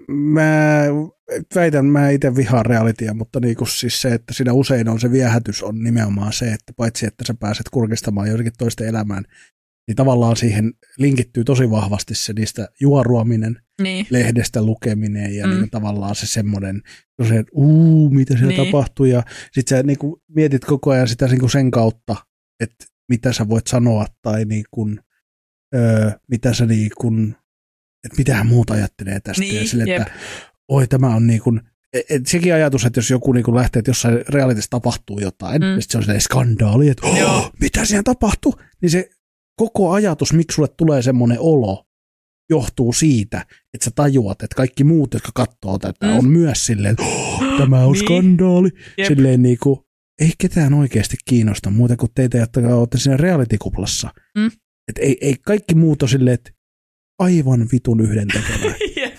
[0.07, 0.85] mä
[1.55, 5.11] väitän, mä itse vihaan realitya, mutta niin kuin siis se, että siinä usein on se
[5.11, 9.23] viehätys on nimenomaan se, että paitsi että sä pääset kurkistamaan jotenkin toisten elämään,
[9.87, 14.05] niin tavallaan siihen linkittyy tosi vahvasti se niistä juoruaminen, Niin.
[14.09, 15.53] lehdestä lukeminen ja Mm.
[15.53, 16.81] niin tavallaan se semmoinen,
[17.27, 18.65] se, että uu, mitä siellä niin.
[18.65, 22.15] tapahtuu ja sit sä niin kuin mietit koko ajan sitä niin kuin sen kautta,
[22.59, 24.99] että mitä sä voit sanoa tai niin kuin,
[25.75, 27.35] öö, mitä sä niin kuin,
[28.03, 30.01] että mitähän muut ajattelee tästä Niin, ja sille, jep.
[30.01, 30.13] että
[30.67, 31.61] oi tämä on niin kuin,
[31.93, 35.61] et, et sekin ajatus, että jos joku niin kuin lähtee, että jossain realitissa tapahtuu jotain,
[35.61, 35.67] Mm.
[35.67, 39.09] ja se on sellainen skandaali, että oh, mitä siellä tapahtuu, niin se
[39.59, 41.85] koko ajatus, miksi sulle tulee semmoinen olo,
[42.49, 46.17] johtuu siitä, että sä tajuat, että kaikki muut, jotka katsoo tätä, Mm.
[46.17, 48.05] on myös silleen, että oh, tämä on Niin.
[48.05, 48.05] niin.
[48.23, 48.69] skandaali.
[48.97, 49.07] Jep.
[49.07, 49.79] Silleen niin kuin,
[50.21, 54.09] ei ketään oikeasti kiinnosta muuta kuin teitä, jotka olette siinä reality-kuplassa.
[54.37, 54.51] Mm.
[54.87, 56.51] Et ei, ei kaikki muut ole silleen, että
[57.19, 58.75] aivan vitun yhden tekevää.
[58.97, 59.13] Jep.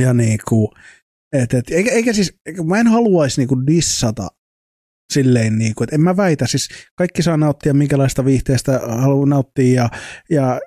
[0.00, 0.68] ja niin kuin,
[1.32, 4.28] et, et, eikä, eikä siis, eikä, mä en haluaisi niin kuin dissata
[5.12, 9.74] silleen, niin kuin, että en mä väitä, siis kaikki saa nauttia minkälaista viihteestä haluaa nauttia
[9.82, 9.90] ja,
[10.30, 10.60] ja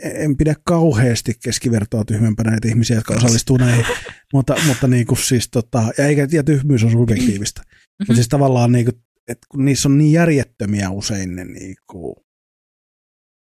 [0.00, 3.84] en pidä kauheasti keskivertoa tyhmempänä näitä ihmisiä, jotka osallistuu näihin,
[4.34, 7.72] mutta, mutta niin kuin siis tota, ja eikä ja tyhmyys on subjektiivista, Mhm.
[7.98, 8.94] mutta siis tavallaan niin kuin,
[9.28, 12.16] että kun niissä on niin järjettömiä usein ne niin kuin,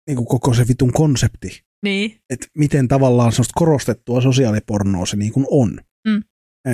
[0.07, 2.21] niin kuin koko se vitun konsepti, Niin.
[2.31, 5.81] että miten tavallaan semmoista korostettua sosiaalipornoa se niin kuin on.
[6.09, 6.23] Mm.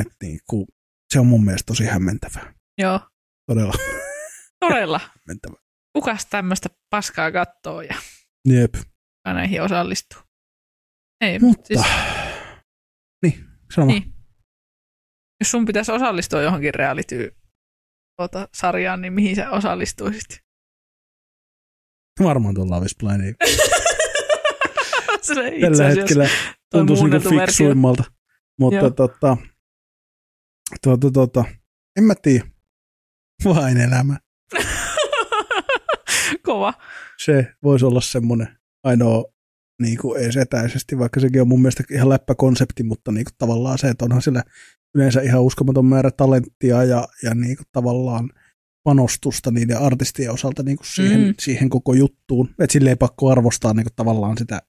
[0.00, 0.66] Et niin kuin,
[1.12, 2.54] se on mun mielestä tosi hämmentävää.
[2.78, 3.00] Joo.
[3.46, 3.72] Todella
[4.60, 4.98] Todella.
[5.28, 5.60] hämmentävää.
[5.92, 7.94] Kukas tämmöistä paskaa kattoo ja
[8.48, 8.74] Jep.
[9.26, 10.20] näihin osallistuu?
[11.20, 11.80] Ei, Mutta, siis,
[13.22, 13.44] niin,
[13.76, 13.86] niin.
[13.86, 14.14] Niin.
[15.40, 17.36] jos sun pitäisi osallistua johonkin reality
[18.20, 20.44] tuota, sarjaan, niin mihin sä osallistuisit?
[22.22, 22.86] varmaan tuolla Love
[25.54, 26.28] itse Tällä hetkellä
[26.70, 28.04] tuntuisi niin fiksuimmalta.
[28.60, 28.90] Mutta Joo.
[28.90, 29.36] tota,
[30.82, 31.44] tota, tota,
[31.96, 32.44] en mä tiedä.
[33.44, 34.18] Vain elämä.
[36.46, 36.74] Kova.
[37.24, 38.48] Se voisi olla semmoinen
[38.84, 39.24] ainoa
[39.82, 43.78] niin kuin edes etäisesti, vaikka sekin on mun mielestä ihan läppäkonsepti, mutta niin kuin tavallaan
[43.78, 44.42] se, että onhan sillä
[44.94, 48.30] yleensä ihan uskomaton määrä talenttia ja, ja niin kuin tavallaan
[48.84, 51.34] panostusta niiden artistien osalta niin kuin siihen, mm.
[51.40, 52.48] siihen koko juttuun.
[52.58, 54.62] Että sille ei pakko arvostaa niin kuin tavallaan sitä,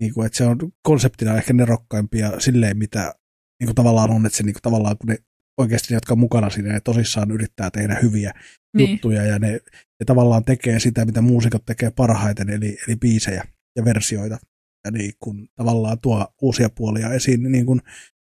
[0.00, 3.14] niin kuin, että se on konseptina ehkä nerokkaimpia silleen, mitä
[3.60, 5.18] niin kuin tavallaan on, että se niin kuin tavallaan kun ne
[5.60, 8.32] oikeasti ne, jotka on mukana siinä, ne tosissaan yrittää tehdä hyviä
[8.76, 8.90] Niin.
[8.90, 13.44] juttuja ja ne, ne tavallaan tekee sitä, mitä muusikot tekee parhaiten, eli, eli biisejä
[13.76, 14.38] ja versioita.
[14.84, 17.80] Ja niin kun tavallaan tuo uusia puolia esiin, niin kun,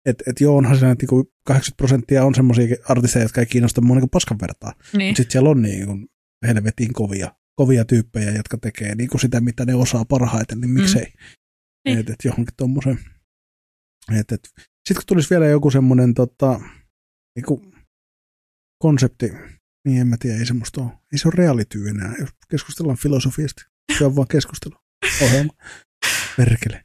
[0.05, 3.45] et, et joo, onhan siinä, että niin kun 80 prosenttia on semmoisia artisteja, jotka ei
[3.45, 4.73] kiinnosta mua niin paskan vertaa.
[4.97, 5.15] Niin.
[5.15, 6.07] Sitten siellä on niin kun
[6.47, 11.13] helvetin kovia, kovia tyyppejä, jotka tekee niin kun sitä, mitä ne osaa parhaiten, niin miksei.
[11.85, 11.97] Niin.
[11.97, 11.99] Mm.
[11.99, 12.53] Et, et johonkin.
[14.19, 14.49] Et, et.
[14.55, 16.59] Sitten kun tulisi vielä joku semmoinen tota,
[17.35, 17.73] niin
[18.83, 19.31] konsepti,
[19.85, 20.91] niin en mä tiedä, ei semmoista ole.
[20.91, 23.63] Ei se ole reality enää, jos keskustellaan filosofiasta.
[23.97, 24.75] Se on vaan keskustelu.
[25.23, 25.53] Ohjelma.
[26.37, 26.83] Perkele.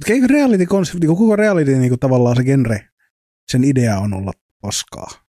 [0.00, 2.88] Mutta eikö reality-konsepti, niin koko reality niin kuin tavallaan se genre,
[3.50, 5.24] sen idea on olla paskaa.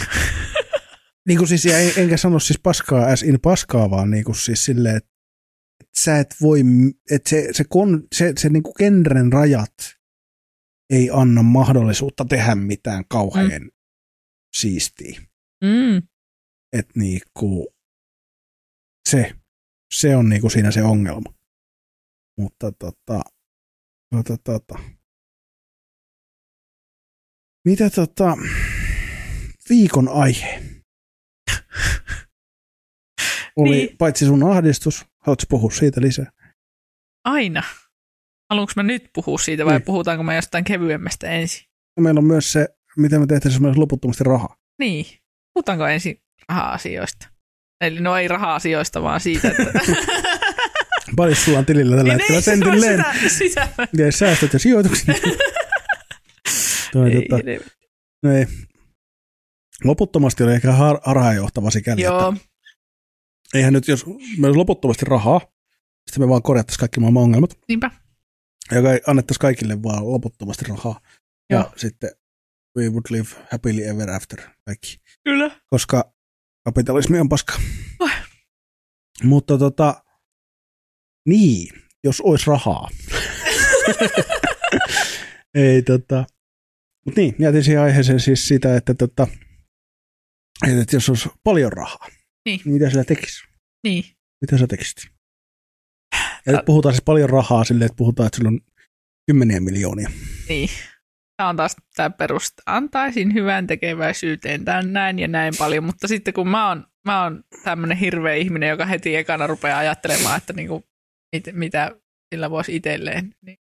[1.28, 4.64] niin kuin siis, en- enkä sano siis paskaa as in paskaa, vaan niin kuin siis
[4.64, 5.10] silleen, että
[5.80, 6.60] että sä et voi,
[7.10, 9.74] että se, se, kon, se, se niin kuin genren rajat
[10.90, 13.70] ei anna mahdollisuutta tehdä mitään kauhean mm.
[14.56, 15.20] siistiä
[15.64, 15.96] Mm.
[16.72, 17.74] että niinku,
[19.08, 19.32] se,
[19.94, 21.34] se on niinku siinä se ongelma.
[22.38, 23.22] Mutta tota,
[24.10, 24.78] tota, tota.
[27.64, 28.36] Mitä tota,
[29.68, 30.62] viikon aihe?
[33.62, 33.96] Oli Niin.
[33.98, 36.32] paitsi sun ahdistus, haluatko puhua siitä lisää?
[37.24, 37.62] Aina.
[38.50, 39.82] Haluanko mä nyt puhua siitä vai Niin.
[39.84, 41.66] puhutaanko me jostain kevyemmästä ensin?
[42.00, 44.56] Meillä on myös se, miten me tehtäisiin esimerkiksi loputtomasti rahaa.
[44.78, 45.06] Niin.
[45.54, 47.28] Puhutaanko ensin raha-asioista?
[47.80, 49.72] Eli no ei raha-asioista, vaan siitä, että...
[51.16, 53.04] Paljon sulla on tilillä tällä Niin, hetkellä niin, sentilleen.
[53.28, 53.88] sitä, sitä.
[54.04, 55.06] Ja säästöt ja sijoitukset.
[56.92, 57.70] Toi, Ei, tota, helvetti.
[58.22, 58.46] no ei.
[59.84, 62.44] Loputtomasti oli ehkä har- harhaanjohtava sikäli, Joo, että
[63.54, 65.40] eihän nyt, jos meillä olisi loputtomasti rahaa,
[66.06, 67.90] sitten me vaan korjattaisiin kaikki maailman ongelmat, niinpä.
[68.70, 71.00] ja annettaisiin kaikille vaan loputtomasti rahaa.
[71.50, 71.72] Ja Joo.
[71.76, 72.10] sitten
[72.76, 75.00] we would live happily ever after kaikki.
[75.24, 75.60] Kyllä.
[75.66, 76.12] Koska
[76.64, 77.60] kapitalismi on paska.
[78.00, 78.10] Oi.
[79.22, 80.04] Mutta tota,
[81.26, 82.88] niin, jos olisi rahaa.
[85.54, 86.24] ei tota,
[87.06, 89.26] mutta niin, jätin siihen aiheeseen siis sitä, että tota,
[90.80, 92.06] että jos olisi paljon rahaa,
[92.48, 92.60] Niin.
[92.64, 93.44] mitä sillä tekisi?
[93.84, 94.04] Niin.
[94.40, 94.96] Mitä sä tekisit?
[96.46, 98.60] Ja nyt puhutaan siis paljon rahaa silleen, että puhutaan, että sillä on
[99.26, 100.10] kymmeniä miljoonia.
[100.48, 100.68] Niin.
[101.36, 102.62] Tämä on taas tämä perusta.
[102.66, 107.44] Antaisin hyvän tekeväisyyteen tämän näin ja näin paljon, mutta sitten kun mä oon, mä oon
[107.64, 110.84] tämmöinen hirveä ihminen, joka heti ekana rupeaa ajattelemaan, että niinku,
[111.36, 111.96] mit, mitä
[112.34, 113.58] sillä voisi itselleen niin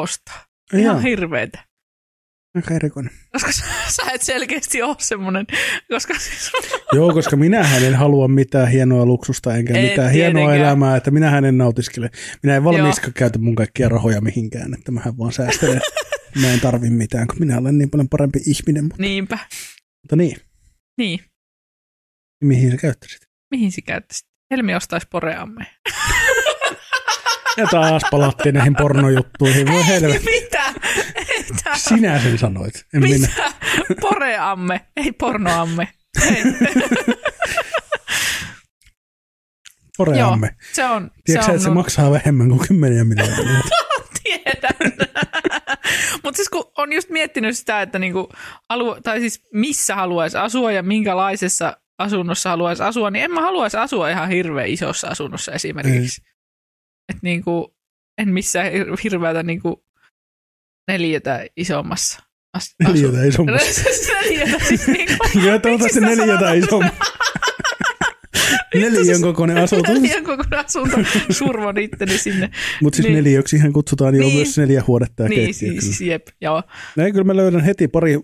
[0.00, 0.44] ostaa.
[0.72, 1.67] Ihan Ihan hirveetä.
[2.56, 3.12] Aika erikoinen.
[3.32, 5.46] Koska sä, sä et selkeästi ole semmoinen,
[5.90, 6.50] koska siis,
[6.92, 10.68] Joo, koska minähän en halua mitään hienoa luksusta enkä Ei mitään hienoa tietenkään.
[10.68, 12.10] elämää, että minähän en nautiskele.
[12.42, 15.80] Minä en valmiiska käytä mun kaikkia rahoja mihinkään, että mähän vaan säästelen.
[16.40, 18.84] Mä en tarvi mitään, kun minä olen niin paljon parempi ihminen.
[18.84, 19.38] Mutta, niinpä.
[20.02, 20.36] mutta niin,
[20.98, 21.20] Niin.
[22.44, 23.20] mihin sä käyttäisit?
[23.50, 24.26] Mihin sä käyttäisit?
[24.50, 25.66] Helmi ostaisi poreamme.
[27.56, 29.66] Ja taas palattiin näihin pornojuttuihin.
[29.72, 30.24] Voi helvetti.
[30.42, 30.67] Mitä?
[31.50, 33.28] Ei tää- Sinä sen sanoit, en minä.
[33.28, 33.52] Mitä?
[34.00, 35.88] Poreamme, ei pornoamme.
[36.26, 36.42] Ei.
[39.96, 40.56] Poreamme.
[40.72, 43.60] Se on, Tiedätkö se on että se maksaa vähemmän kuin kymmeniä miljoonia?
[44.24, 44.92] tiedän.
[46.22, 48.28] Mutta siis kun on just miettinyt sitä, että niinku
[48.70, 53.76] halu, tai siis missä haluaisi asua ja minkälaisessa asunnossa haluaisi asua, niin en mä haluaisi
[53.76, 56.22] asua ihan hirveän isossa asunnossa esimerkiksi.
[57.08, 57.76] Että niinku,
[58.18, 59.84] en missään hir- hirveätä niinku
[60.88, 62.22] neliötä isommassa.
[62.56, 63.82] As- Neliötä isommassa.
[64.22, 64.84] neliötä siis.
[65.32, 66.58] Kyllä toivottavasti sitä neliötä sanotaan?
[66.58, 66.88] isompi.
[68.74, 69.92] Neliön kokoinen asunto.
[69.92, 70.96] Neliön kokoinen asunto.
[71.30, 72.50] Survon itteni sinne.
[72.82, 73.16] Mutta siis Niin.
[73.16, 74.36] neliöksihän kutsutaan jo Niin.
[74.36, 75.68] myös neljä huonetta ja niin, keittiö.
[75.68, 75.80] kyllä.
[75.80, 76.62] siis jep, joo.
[76.96, 78.14] Näin kyllä mä löydän heti pari,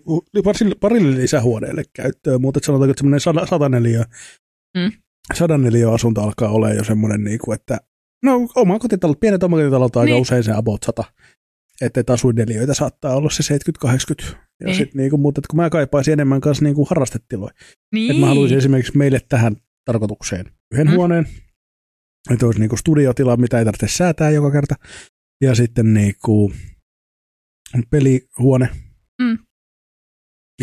[0.43, 4.03] parille, parille lisähuoneelle käyttöön, mutta sanotaanko, että semmoinen sada, sataneliö,
[4.77, 4.91] Mm.
[5.33, 7.77] sadaneliö asunto alkaa olla jo semmoinen, niin kuin, että
[8.23, 10.21] no oma kotitalo, pienet omakotitalot on aika Niin.
[10.21, 11.03] usein se about sata.
[11.81, 14.35] Että et asuinneliöitä saattaa olla se 70-80.
[14.59, 14.75] Ja Niin.
[14.75, 17.53] sit, niin kuin, mutta et kun mä kaipaisin enemmän kanssa niin kuin harrastetiloja.
[17.93, 18.11] Niin.
[18.11, 20.93] Että mä haluaisin esimerkiksi meille tähän tarkoitukseen yhden Mm.
[20.95, 21.27] huoneen,
[22.31, 24.75] että olisi niinku studiotila, mitä ei tarvitse säätää joka kerta,
[25.41, 26.51] ja sitten niinku
[27.89, 28.69] pelihuone.
[29.21, 29.37] Mm.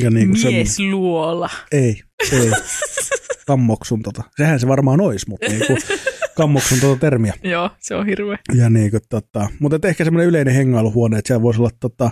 [0.02, 1.50] Ja niinku Miesluola.
[1.72, 2.50] ei, ei,
[3.46, 4.22] kammoksun tota.
[4.36, 5.76] Sehän se varmaan olisi, mutta niinku
[6.36, 7.34] kammoksun tota termiä.
[7.42, 8.38] Joo, se on hirveä.
[8.54, 12.10] Ja niinku tota, mutta et ehkä semmoinen yleinen hengailuhuone, että siellä voisi olla tota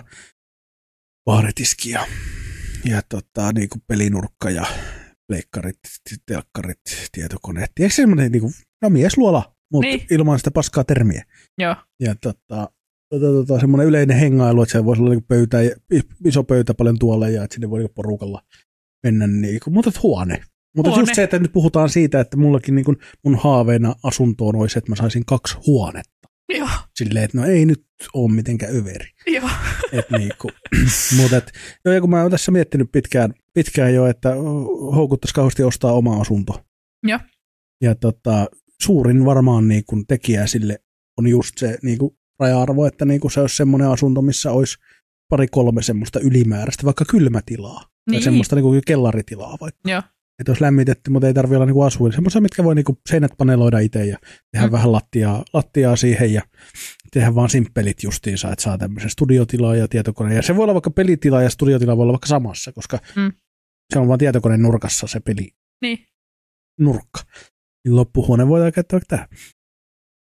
[1.25, 2.05] baaritiski ja,
[2.85, 4.65] ja tota, niinku pelinurkka ja
[5.29, 5.79] leikkarit,
[6.25, 6.79] telkkarit,
[7.11, 7.71] tietokoneet.
[7.79, 9.97] Eikö semmoinen niinku, no miesluola, mutta Niin.
[9.97, 10.07] niin.
[10.19, 11.23] ilman sitä paskaa termiä.
[11.57, 11.75] Joo.
[11.99, 12.69] Ja tota,
[13.09, 15.75] tota, tota, semmoinen yleinen hengailu, että siellä voisi olla niinku pöytä, ja-
[16.25, 18.41] iso pöytä paljon tuolle ja että sinne voi niinku porukalla
[19.03, 19.27] mennä.
[19.27, 20.43] Niinku, mutta et huone.
[20.75, 24.91] Mutta just se, että nyt puhutaan siitä, että mullakin niinku mun haaveena asuntoon olisi, että
[24.91, 26.11] mä saisin kaksi huonetta.
[26.57, 29.09] Joo, Silleen, että no ei nyt ole mitenkään överi.
[29.27, 29.49] joo.
[29.91, 30.49] Et niinku,
[31.17, 31.51] mut et,
[31.85, 34.35] joo, ja kun mä oon tässä miettinyt pitkään, pitkään jo, että
[34.95, 36.63] houkuttaisi kauheasti ostaa oma asunto.
[37.03, 37.19] Joo.
[37.81, 38.45] Ja tota,
[38.81, 40.79] suurin varmaan niinku tekijä sille
[41.17, 44.77] on just se niinku raja-arvo, että niinku se olisi semmoinen asunto, missä olisi
[45.29, 47.79] pari kolme semmoista ylimääräistä, vaikka kylmätilaa.
[47.81, 48.23] Tai Niin.
[48.23, 49.89] semmoista niinku kellaritilaa vaikka.
[49.89, 50.01] Joo.
[50.41, 52.13] Että olisi lämmitetty, mutta ei tarvitse olla niinku asuin.
[52.13, 54.17] Semmoisia, mitkä voi niinku seinät paneloida itse ja
[54.51, 54.71] tehdä Mm.
[54.71, 56.41] vähän lattiaa, lattiaa siihen ja
[57.11, 60.35] tehdä vaan simppelit justiinsa, että saa tämmöisen studiotilaa ja tietokoneen.
[60.35, 63.31] Ja se voi olla vaikka pelitila ja studiotila voi olla vaikka samassa, koska Mm.
[63.93, 65.51] se on vaan tietokoneen nurkassa se peli
[65.81, 66.05] Niin.
[66.79, 67.19] nurkka.
[67.85, 69.27] Niin loppuhuone voidaan käyttää vaikka tähän.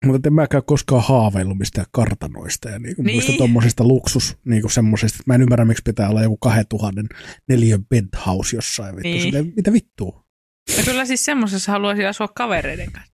[0.05, 3.17] Mutta en mäkään koskaan haaveillut mistään kartanoista ja niinku Niin.
[3.17, 7.01] muista tommosista luksus, niinku semmosista, että mä en ymmärrä, miksi pitää olla joku 2000
[7.49, 8.97] neliön penthouse jossain.
[8.97, 9.23] Vittu, Niin.
[9.23, 10.25] silleen, mitä vittua?
[10.77, 13.13] Ja kyllä siis semmoisessa haluaisin asua kavereiden kanssa.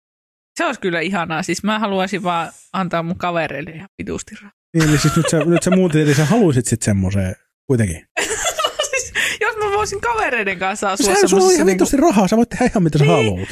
[0.58, 1.42] Se olisi kyllä ihanaa.
[1.42, 4.52] Siis mä haluaisin vaan antaa mun kavereille ihan vitusti rahaa.
[4.76, 7.34] Niin, eli siis nyt sä, nyt sä muutit, eli sä haluisit sitten semmoiseen
[7.66, 8.06] kuitenkin.
[8.90, 11.54] siis, jos mä voisin kavereiden kanssa asua Sehän sulla on semmoisessa...
[11.54, 13.12] ihan Niinku, vitusti rahaa, sä voit tehdä ihan mitä sä Niin.
[13.16, 13.48] haluat.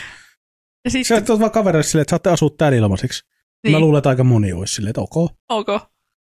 [0.85, 3.25] Ja Sä sitten, et vaan kavereille silleen, että saatte asua täällä ilmaiseksi.
[3.25, 3.73] Niin.
[3.73, 5.17] Mä niin, luulen, että aika moni olisi silleen, että ok.
[5.49, 5.69] ok.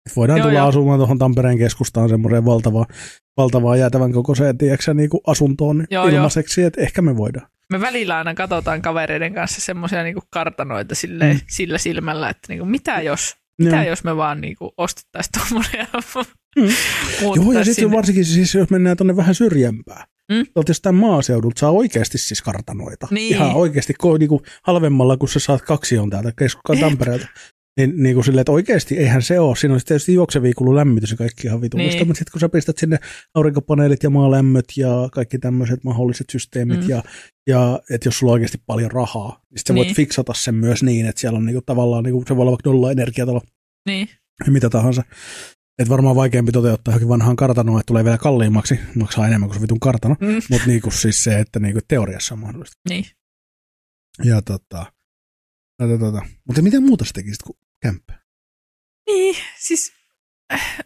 [0.10, 0.68] Et voidaan Joo, tulla joo.
[0.68, 2.86] asumaan tuohon Tampereen keskustaan semmoiseen valtavaan,
[3.38, 7.48] valtavaan jäätävän kokoiseen, tiedätkö, niin kuin asuntoon Joo, ilmaiseksi, että ehkä me voidaan.
[7.72, 11.41] Me välillä aina katsotaan kavereiden kanssa semmoisia niinku kartanoita silleen, Mm.
[11.50, 13.84] sillä silmällä, että niinku, mitä jos, mitä Joo.
[13.84, 15.88] jos me vaan niinku ostettaisiin tuommoinen
[16.56, 16.70] Mm.
[17.22, 20.08] Joo, ja sitten varsinkin siis, jos mennään tuonne vähän syrjempään.
[20.32, 20.46] Mm.
[20.54, 23.08] Tuolta jostain maaseudulta saa oikeasti siis kartanoita.
[23.12, 23.36] Niin.
[23.36, 26.80] Ihan oikeasti ko, niinku, halvemmalla, kun sä saat kaksi on täältä keskuskaan.
[26.89, 27.28] Tampereelta.
[27.78, 29.56] Niin, niin kuin silleen, että oikeasti eihän se ole.
[29.56, 32.08] Siinä on sitten tietysti juoksevia lämmitys ja kaikki ihan vitullista, Niin.
[32.08, 32.98] mutta sitten kun sä pistät sinne
[33.34, 36.90] aurinkopaneelit ja maalämmöt ja kaikki tämmöiset mahdolliset systeemit Mm.
[36.90, 37.04] ja,
[37.48, 39.96] ja että jos sulla on oikeasti paljon rahaa, niin sit sä voit Niin.
[39.96, 42.92] fiksata sen myös niin, että siellä on niinku tavallaan, niinku, se voi olla vaikka nolla
[42.92, 43.42] energiatalo
[43.88, 44.10] Niin,
[44.46, 45.04] ja mitä tahansa.
[45.80, 49.62] Että varmaan vaikeampi toteuttaa johonkin vanhaan kartanoon, että tulee vielä kalliimmaksi, maksaa enemmän kuin se
[49.62, 52.76] vitun kartano, mm, mutta niinku siis se, että niinku teoriassa on mahdollista.
[52.90, 53.06] niin.
[54.24, 54.86] Ja tota,
[55.78, 56.22] tota, tota.
[56.48, 58.13] Mutta mitä muuta sä tekisit kuin kämppä?
[59.08, 59.93] Niin, siis
[60.54, 60.80] äh,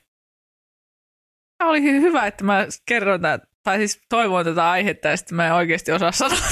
[1.64, 5.48] oli hy- hyvä, että mä kerron tämän, tai siis toivon tätä aihetta ja sitten mä
[5.48, 6.40] en oikeasti osaa sanoa.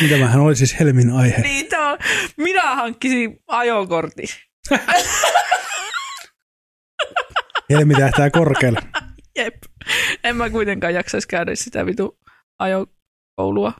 [0.00, 1.42] Mitä vähän oli siis Helmin aihe?
[1.42, 1.98] Niin, tämä on,
[2.36, 4.28] minä hankkisin ajokortin.
[7.70, 8.80] Helmi tähtää korkealle.
[9.38, 9.54] Jep.
[10.24, 12.18] En mä kuitenkaan jaksaisi käydä sitä vitu
[12.58, 13.72] ajokoulua.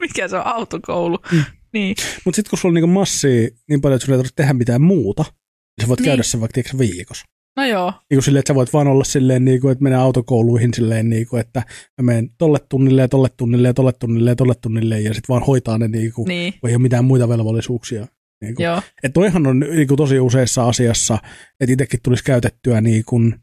[0.00, 1.18] Mikä se on autokoulu?
[1.32, 1.44] Mm.
[1.72, 4.52] Niin, Mutta sitten kun sulla on niinku massia niin paljon, että sulla ei tarvitse tehdä
[4.52, 6.04] mitään muuta, niin sä voit Niin.
[6.04, 7.24] käydä sen vaikka tiedätkö, viikossa.
[7.56, 7.92] no joo.
[8.10, 11.26] Niin silleen, että sä voit vaan olla silleen, niin kuin, että mennä autokouluihin silleen, niin
[11.26, 11.62] kuin, että
[12.00, 15.28] mä menen tolle tunnille ja tolle tunnille ja tolle tunnille ja tolle tunnille ja sitten
[15.34, 18.06] vaan hoitaa ne, niin kuin, Niin, kun ei ole mitään muita velvollisuuksia.
[18.44, 18.64] Niin kuin.
[18.64, 18.82] joo.
[19.02, 21.18] Että toihan on niin kuin, tosi useissa asiassa,
[21.60, 23.34] että itsekin tulisi käytettyä niin kuin,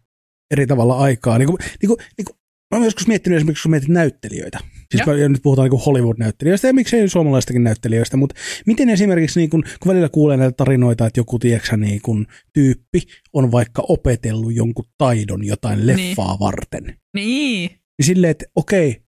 [0.52, 1.38] eri tavalla aikaa.
[1.38, 2.36] Niin kuin, niin kuin, niin kuin,
[2.72, 4.60] mä oon joskus miettinyt esimerkiksi, kun mietit näyttelijöitä.
[4.91, 9.50] Siis ja nyt puhutaan niin kuin Hollywood-näyttelijöistä ja miksei suomalaistakin näyttelijöistä, mutta miten esimerkiksi, niin
[9.50, 13.02] kun, kun välillä kuulee näitä tarinoita, että joku tiedätkö, niin kun, tyyppi
[13.34, 16.39] on vaikka opetellut jonkun taidon jotain leffaa niin.
[16.39, 17.69] varten, Niin.
[17.69, 19.02] niin silleen, että okei,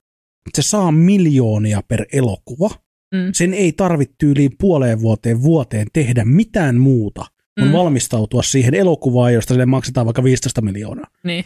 [0.55, 2.71] se saa miljoonia per elokuva,
[3.15, 3.31] Mm.
[3.33, 7.25] sen ei tarvitse tyyliin puoleen vuoteen vuoteen tehdä mitään muuta,
[7.61, 7.73] kun Mm.
[7.73, 11.07] valmistautua siihen elokuvaan, josta sille maksetaan vaikka 15 miljoonaa.
[11.25, 11.45] Niin.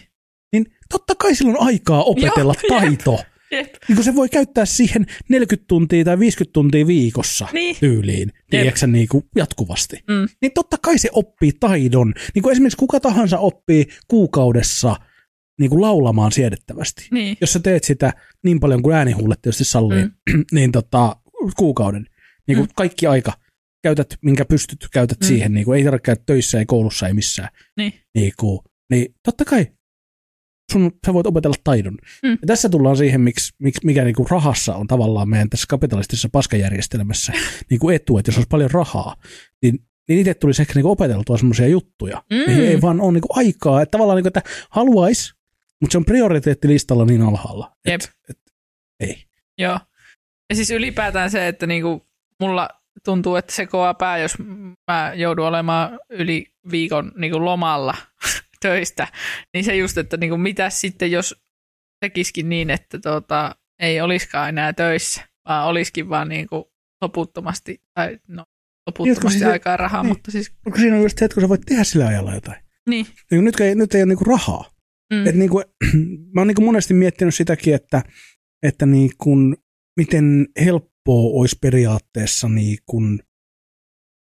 [0.52, 3.12] Niin totta kai sillä on aikaa opetella Joo, taito.
[3.18, 3.26] Jep.
[3.88, 7.76] Niin kun se voi käyttää siihen 40 tuntia tai 50 tuntia viikossa Niin.
[7.80, 9.96] tyyliin, tiedätkö niin kuin jatkuvasti.
[10.08, 10.28] Mm.
[10.42, 12.14] Niin totta kai se oppii taidon.
[12.34, 14.96] Niin kuin esimerkiksi kuka tahansa oppii kuukaudessa
[15.60, 17.08] niin kuin laulamaan siedettävästi.
[17.10, 17.36] Niin.
[17.40, 18.12] Jos sä teet sitä
[18.44, 20.44] niin paljon kuin äänihuulet tietysti sallii, mm.
[20.52, 21.16] niin tota,
[21.56, 22.06] kuukauden,
[22.48, 22.72] niin kuin Mm.
[22.76, 23.32] kaikki aika,
[23.82, 25.24] käytät minkä pystyt, käytät Mm.
[25.24, 25.28] mm.
[25.28, 27.48] siihen, niin kuin ei tarvitse käydä töissä, ei koulussa, ei missään.
[27.76, 27.92] Niin.
[28.14, 28.60] Niin, kuin,
[28.90, 29.66] niin totta kai
[30.72, 31.96] sun, sä voit opetella taidon.
[32.22, 32.30] Mm.
[32.30, 36.28] Ja tässä tullaan siihen, miksi, miksi, mikä niin kuin rahassa on tavallaan meidän tässä kapitalistisessa
[36.32, 37.32] paskajärjestelmässä
[37.70, 39.16] niin kuin etu, että jos olisi paljon rahaa,
[39.62, 42.61] niin niin itse tulisi ehkä niin kuin opeteltua semmoisia juttuja, Mm.
[42.61, 43.82] ei vaan ole niin kuin aikaa.
[43.82, 45.35] Että tavallaan, niin kuin, että haluaisi,
[45.80, 47.72] mutta se on prioriteettilistalla niin alhaalla.
[47.87, 48.00] Jep.
[48.00, 48.38] Et, et,
[49.00, 49.24] ei.
[49.58, 49.78] Joo.
[50.50, 52.06] Ja siis ylipäätään se, että niinku
[52.40, 52.68] mulla
[53.04, 54.35] tuntuu, että se kova pää, jos
[54.90, 57.94] mä joudun olemaan yli viikon niinku lomalla
[58.62, 59.09] töistä,
[59.55, 61.42] niin se just, että niinku mitä sitten, jos
[62.01, 66.72] tekisikin niin, että tota, ei olisikaan enää töissä, vaan olisikin vaan niinku
[67.03, 68.44] loputtomasti, tai no,
[68.87, 70.09] loputtomasti siis se- aikaa rahaa, niin.
[70.09, 72.62] mutta siis, Mutta siinä on just se, että kun sä voit tehdä sillä ajalla jotain.
[72.88, 74.70] niin, Niin nyt, ei, nyt ei ole niin kuin rahaa.
[75.12, 75.64] mm, Et niin kuin,
[76.35, 78.03] mä oon niin kuin monesti miettinyt sitäkin, että,
[78.62, 79.57] että niin kuin,
[79.96, 83.20] miten helppoa olisi periaatteessa niin kuin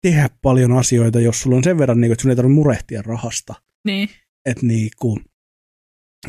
[0.02, 3.02] tehdä paljon asioita, jos sulla on sen verran, niin kuin, että sun ei tarvitse murehtia
[3.02, 3.54] rahasta.
[3.86, 4.10] Niin,
[4.46, 5.26] Et niin kuin,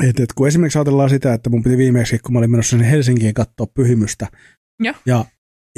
[0.09, 2.91] et, et kun esimerkiksi ajatellaan sitä, että mun piti viimeksi, kun mä olin menossa sinne
[2.91, 4.27] Helsinkiin katsoa pyhimystä,
[4.81, 4.95] Joo.
[5.07, 5.25] ja,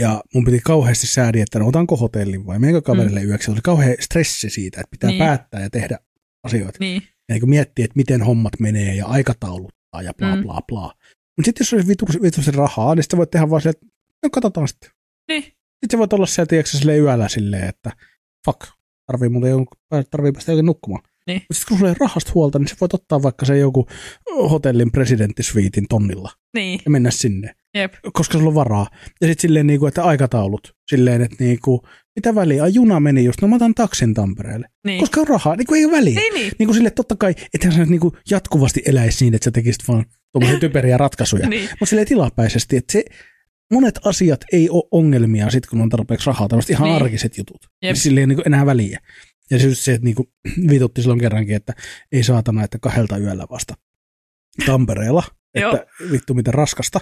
[0.00, 3.28] ja mun piti kauheasti säädiä, että no, otanko hotellin vai menenkö kaverille mm.
[3.28, 3.50] yöksi.
[3.50, 5.18] Oli kauhean stressi siitä, että pitää Niin.
[5.18, 5.98] päättää ja tehdä
[6.44, 6.76] asioita.
[6.80, 10.42] niin, Ja niin miettiä, että miten hommat menee ja aikatauluttaa ja bla Mm.
[10.42, 10.94] bla bla.
[11.36, 13.86] Mutta sitten jos olisi vitu, vitusti rahaa, niin sitten voit tehdä vaan silleen, että
[14.22, 14.90] no katsotaan sitten.
[15.30, 17.90] niin, Sitten sä voit olla siellä, tiedätkö, silleen yöllä silleen, että
[18.46, 18.60] fuck,
[19.06, 19.78] tarvii muuten jonkun,
[20.10, 21.02] tarvii päästä jokin nukkumaan.
[21.26, 21.40] Niin.
[21.40, 23.86] Mutta sitten kun sulla ei rahasta huolta, niin sä voit ottaa vaikka se joku
[24.50, 28.86] hotellin presidenttisviitin tonnilla niin, ja mennä sinne, jep, koska sulla on varaa.
[29.20, 31.80] Ja sitten silleen, niin kuin, että aikataulut, silleen, että niin kuin,
[32.16, 35.66] mitä väliä, juna meni just, no mä otan taksin Tampereelle, niin, koska on rahaa, niin
[35.66, 36.20] kuin ei ole väliä.
[36.20, 39.44] niin, niin, Niin kuin sille totta kai, ethän sä niin kuin jatkuvasti eläisi niin, että
[39.44, 41.48] sä tekisit vaan tuommoisia typeriä ratkaisuja.
[41.48, 43.04] niin, Mutta silleen tilapäisesti, että se,
[43.72, 47.02] monet asiat ei ole ongelmia sit, kun on tarpeeksi rahaa, tämmöiset ihan Niin.
[47.02, 47.58] arkiset jutut.
[47.62, 47.92] Jep.
[47.92, 48.98] Niin sille ei niin enää väliä.
[49.50, 50.28] Ja se just se, että niin kuin,
[50.70, 51.72] vitutti silloin kerrankin, että
[52.12, 53.74] ei saatana, että kahdelta yöllä vasta
[54.66, 55.22] Tampereella,
[55.54, 57.00] että vittu miten raskasta.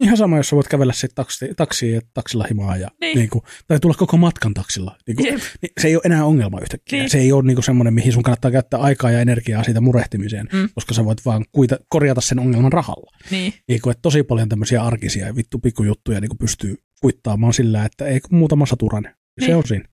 [0.00, 3.18] Ihan sama, jos sä voit kävellä sitten taksi, taksiin ja taksilla himaa, ja, Niin.
[3.18, 3.30] niin.
[3.30, 4.96] kuin, tai tulla koko matkan taksilla.
[5.06, 5.26] Niin kuin,
[5.62, 6.96] niin se ei ole enää ongelma yhtäkkiä.
[6.96, 7.02] Niin.
[7.02, 7.10] Niin.
[7.10, 10.68] Se ei ole niinku semmoinen, mihin sun kannattaa käyttää aikaa ja energiaa siitä murehtimiseen, Mm.
[10.74, 13.10] koska sä voit vaan kuita, korjata sen ongelman rahalla.
[13.30, 17.52] niin, Niin kuin, että tosi paljon tämmöisiä arkisia ja vittu pikkujuttuja niin kuin pystyy kuittaamaan
[17.52, 19.14] sillä, että ei muutama saturainen.
[19.40, 19.56] Se Niin.
[19.56, 19.84] on siinä.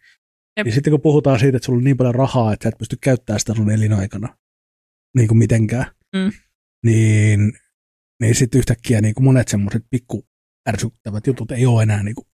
[0.57, 0.65] Jep.
[0.65, 2.97] Niin sitten kun puhutaan siitä, että sulla on niin paljon rahaa, että sä et pysty
[3.01, 4.37] käyttämään sitä sun elinaikana
[5.15, 5.85] niin kuin mitenkään,
[6.15, 6.31] Mm.
[6.85, 7.53] niin,
[8.21, 10.27] niin sitten yhtäkkiä niin kuin monet semmoiset pikku
[10.69, 12.27] ärsyttävät jutut ei ole enää niin kuin,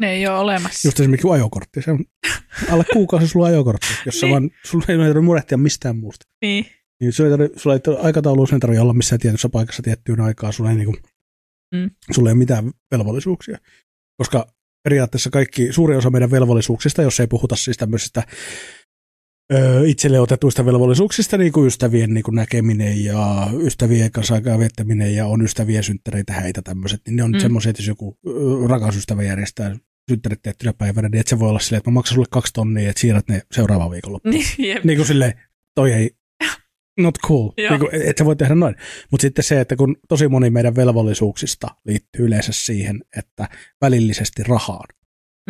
[0.00, 0.88] Ne ei ole olemassa.
[0.88, 1.82] just esimerkiksi ajokortti.
[1.82, 2.04] Se on
[2.72, 4.32] alle kuukausi sulla on ajokortti, jos sä Niin.
[4.32, 6.26] vaan, sulla ei tarvitse murehtia mistään muusta.
[6.42, 6.66] Niin.
[7.00, 10.70] Niin sulla ei, sulla ei aikataulu sen tarvitse olla missään tietyssä paikassa tiettyyn aikaan, sulla
[10.70, 10.96] ei, niin kuin,
[11.74, 11.90] Mm.
[12.10, 13.58] sulla ei ole mitään velvollisuuksia.
[14.16, 14.46] Koska
[14.82, 18.22] periaatteessa kaikki, suuri osa meidän velvollisuuksista, jos ei puhuta siis tämmöisistä
[19.52, 25.14] ö, itselle otetuista velvollisuuksista, niin kuin ystävien niin kuin näkeminen ja ystävien kanssa aikaa viettäminen
[25.14, 27.36] ja on ystävien synttäreitä häitä tämmöiset, niin ne on Mm.
[27.36, 27.40] mm.
[27.40, 28.18] semmoisia, että jos joku
[28.68, 29.76] rakas ystävä järjestää
[30.10, 32.90] synttärit tiettynä päivänä, niin että se voi olla silleen, että mä maksan sulle kaksi tonnia,
[32.90, 34.34] että siirrät ne seuraavaan viikonloppuun.
[34.58, 34.80] Niin.
[34.84, 35.32] Niin kuin silleen,
[35.74, 36.10] toi ei,
[37.02, 37.50] not cool.
[37.56, 37.70] Joo.
[37.70, 38.74] Niin kuin, et sä voi tehdä noin.
[39.10, 43.48] Mutta sitten se, että kun tosi moni meidän velvollisuuksista liittyy yleensä siihen, että
[43.80, 44.88] välillisesti rahaan.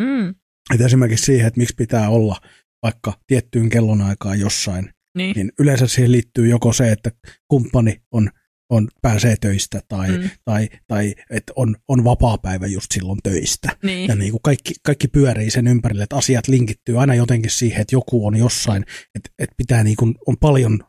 [0.01, 0.29] Mm.
[0.73, 2.35] Että esimerkiksi siihen, että miksi pitää olla
[2.83, 5.33] vaikka tiettyyn kellonaikaan jossain, Niin.
[5.35, 7.11] niin yleensä siihen liittyy joko se, että
[7.47, 8.29] kumppani on,
[8.69, 10.17] on pääsee töistä tai, Mm.
[10.23, 10.29] mm.
[10.45, 13.69] tai, tai että on, on vapaa päivä just silloin töistä.
[13.83, 14.07] Niin.
[14.09, 17.95] Ja niin kuin kaikki, kaikki pyörii sen ympärille, että asiat linkittyy aina jotenkin siihen, että
[17.95, 18.83] joku on jossain,
[19.15, 20.79] että, että pitää niin kuin, on paljon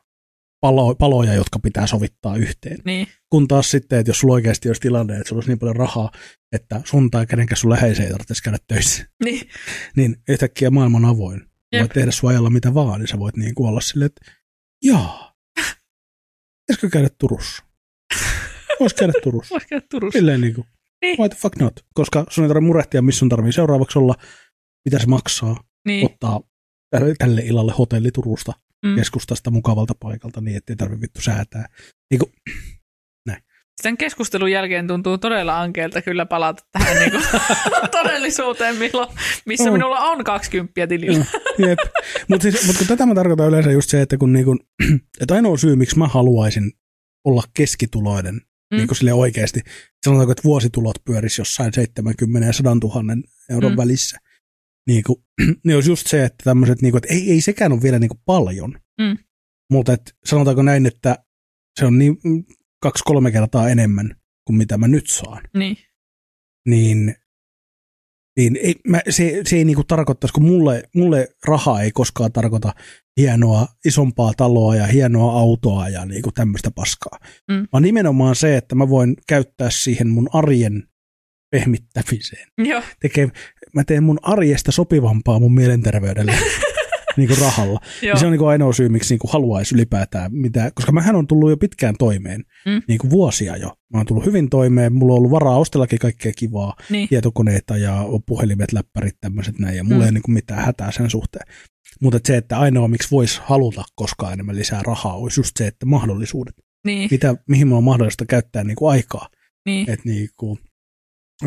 [0.62, 2.78] palo, paloja, jotka pitää sovittaa yhteen.
[2.84, 3.06] Niin.
[3.30, 6.10] Kun taas sitten, että jos sulla oikeasti olisi tilanne, että sulla olisi niin paljon rahaa,
[6.52, 9.48] että sun tai kenenkään sun läheisen ei tarvitsisi käydä töissä, Niin.
[9.96, 11.40] niin yhtäkkiä maailma on avoin.
[11.72, 11.80] Jep.
[11.80, 14.32] Voit tehdä sun ajalla mitä vaan, niin sä voit niin kuin olla silleen, että
[14.84, 15.34] jaa,
[16.66, 17.62] pitäisikö käydä Turussa?
[18.80, 19.52] Vois käydä Turussa.
[19.54, 20.18] Voisi käydä Turussa.
[20.18, 20.66] Silleen niin kuin,
[21.02, 21.18] Niin.
[21.18, 21.72] why the fuck not?
[21.94, 24.14] Koska sun ei tarvitse murehtia, missä sun tarvii seuraavaksi olla,
[24.84, 26.06] mitä se maksaa, Niin.
[26.06, 26.40] ottaa
[26.96, 28.52] tälle- tälle illalle hotelli Turusta
[28.86, 28.94] Mm.
[28.96, 31.66] keskustasta mukavalta paikalta niin, ettei tarvitse vittu säätää.
[32.10, 32.32] Niin kuin,
[33.82, 37.22] Tämän keskustelun jälkeen tuntuu todella ankeelta kyllä palata tähän niin kuin,
[37.90, 39.08] todellisuuteen, milloin,
[39.46, 39.72] missä Mm.
[39.72, 41.24] minulla on 20 tilillä.
[41.58, 41.78] Jep.
[42.28, 44.56] Mutta siis, mut kun tätä mä tarkoitan yleensä just se, että kun niinku,
[45.20, 46.72] että ainoa syy, miksi mä haluaisin
[47.24, 48.40] olla keskituloinen, Mm.
[48.70, 48.76] mm.
[48.76, 49.60] niin kuin sille oikeasti,
[50.04, 53.16] sanotaanko, että vuositulot pyörisi jossain 70 ja 100 000
[53.50, 53.74] euron Mm.
[53.74, 53.80] mm.
[53.80, 54.18] välissä,
[54.88, 55.16] niin, kuin,
[55.64, 58.08] niin olisi just se, että tämmöiset, niin kuin, että ei, ei sekään ole vielä niin
[58.08, 59.18] kuin paljon, Mm.
[59.70, 61.24] mutta että sanotaanko näin, että
[61.80, 62.44] se on niin mm,
[62.82, 64.16] kaksi-kolme kertaa enemmän
[64.46, 65.76] kuin mitä mä nyt saan Niin.
[66.68, 67.14] niin,
[68.38, 72.74] niin ei, mä, se, se ei niinku tarkoittaisi, kun mulle, mulle raha ei koskaan tarkoita
[73.16, 77.18] hienoa, isompaa taloa ja hienoa autoa ja niinku tämmöistä paskaa.
[77.50, 77.66] Mm.
[77.72, 80.88] Vaan nimenomaan se, että mä voin käyttää siihen mun arjen
[81.52, 82.48] pehmittämiseen.
[82.58, 82.82] Joo.
[83.00, 83.28] Tekee,
[83.74, 86.32] mä teen mun arjesta sopivampaa mun mielenterveydelle
[87.16, 87.80] niinku rahalla.
[88.02, 88.10] Joo.
[88.14, 91.50] Ja se on niinku ainoa syy, miksi niinku haluaisi ylipäätään mitä, koska mähän on tullut
[91.50, 92.82] jo pitkään toimeen, Mm.
[92.88, 93.68] niinku vuosia jo.
[93.92, 97.08] Mä oon tullut hyvin toimeen, mulla on ollut varaa ostellakin kaikkea kivaa, Niin.
[97.08, 100.04] tietokoneita ja puhelimet, läppärit, tämmöiset näin, ja mulla Mm.
[100.06, 101.46] ei niinku mitään hätää sen suhteen.
[102.02, 105.86] Mutta se, että ainoa, miksi voisi haluta koskaan enemmän lisää rahaa, olisi just se, että
[105.86, 106.54] mahdollisuudet,
[106.86, 107.08] Niin.
[107.10, 109.28] mitä, mihin mulla on mahdollista käyttää niinku aikaa.
[109.66, 109.90] Niin.
[109.90, 110.58] Että niinku,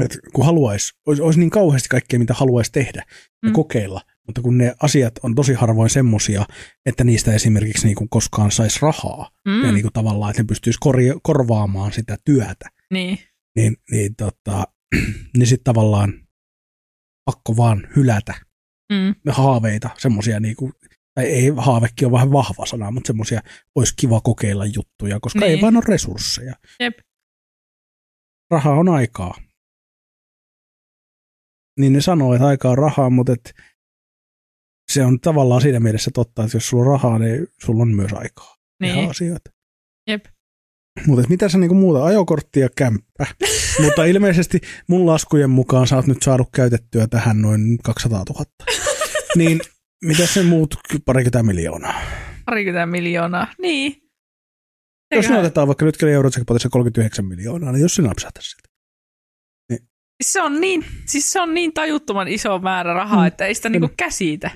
[0.03, 3.03] et kun haluaisi, olisi, olisi niin kauheasti kaikkea, mitä haluaisi tehdä
[3.43, 3.53] ja Mm.
[3.53, 6.45] kokeilla, mutta kun ne asiat on tosi harvoin semmosia,
[6.85, 9.61] että niistä esimerkiksi niinku koskaan saisi rahaa, mm.
[9.61, 9.73] ja Mm.
[9.73, 13.19] niinku tavallaan, että ne pystyisi korja- korvaamaan sitä työtä, Niin.
[13.55, 14.63] niin, niin, tota,
[15.37, 16.13] niin sitten tavallaan
[17.25, 18.33] pakko vaan hylätä
[18.91, 19.15] Mm.
[19.31, 20.71] haaveita, semmoisia niinku,
[21.15, 23.41] tai ei haavekin on vähän vahva sana, mutta semmoisia
[23.75, 25.51] olisi kiva kokeilla juttuja, koska Niin.
[25.51, 26.53] ei vaan ole resursseja.
[26.79, 26.93] Jep.
[28.51, 29.33] Raha on aikaa.
[31.79, 33.53] Niin ne sanoo, että aika on rahaa, mutta et
[34.91, 38.13] se on tavallaan siinä mielessä totta, että jos sulla on rahaa, niin sulla on myös
[38.13, 39.09] aikaa tehdä Niin.
[39.09, 39.51] asioita.
[40.07, 40.25] Jep.
[41.07, 42.05] Mutta mitä sä niinku muuta?
[42.05, 43.25] Ajokortti ja kämppä.
[43.83, 48.45] Mutta ilmeisesti mun laskujen mukaan sä oot nyt saanut käytettyä tähän noin 200 000.
[49.37, 49.59] niin
[50.03, 52.01] mitä se muut parikymmentä miljoonaa?
[52.45, 53.47] Parikymmentä miljoonaa.
[53.61, 54.01] Niin.
[55.15, 58.64] Jos ne otetaan vaikka nyt Eurojackpotissa 39 miljoonaa, niin jos se napsahtaisi sitä.
[60.23, 63.27] Se on niin, siis se on niin tajuttoman iso määrä rahaa, Mm.
[63.27, 64.51] että ei sitä niinku käsitä.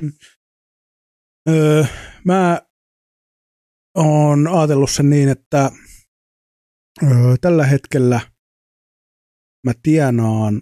[1.50, 1.84] Öö,
[2.26, 2.62] mä
[3.98, 5.72] oon ajatellut sen niin, että
[7.04, 8.20] öö, tällä hetkellä
[9.66, 10.62] mä tienaan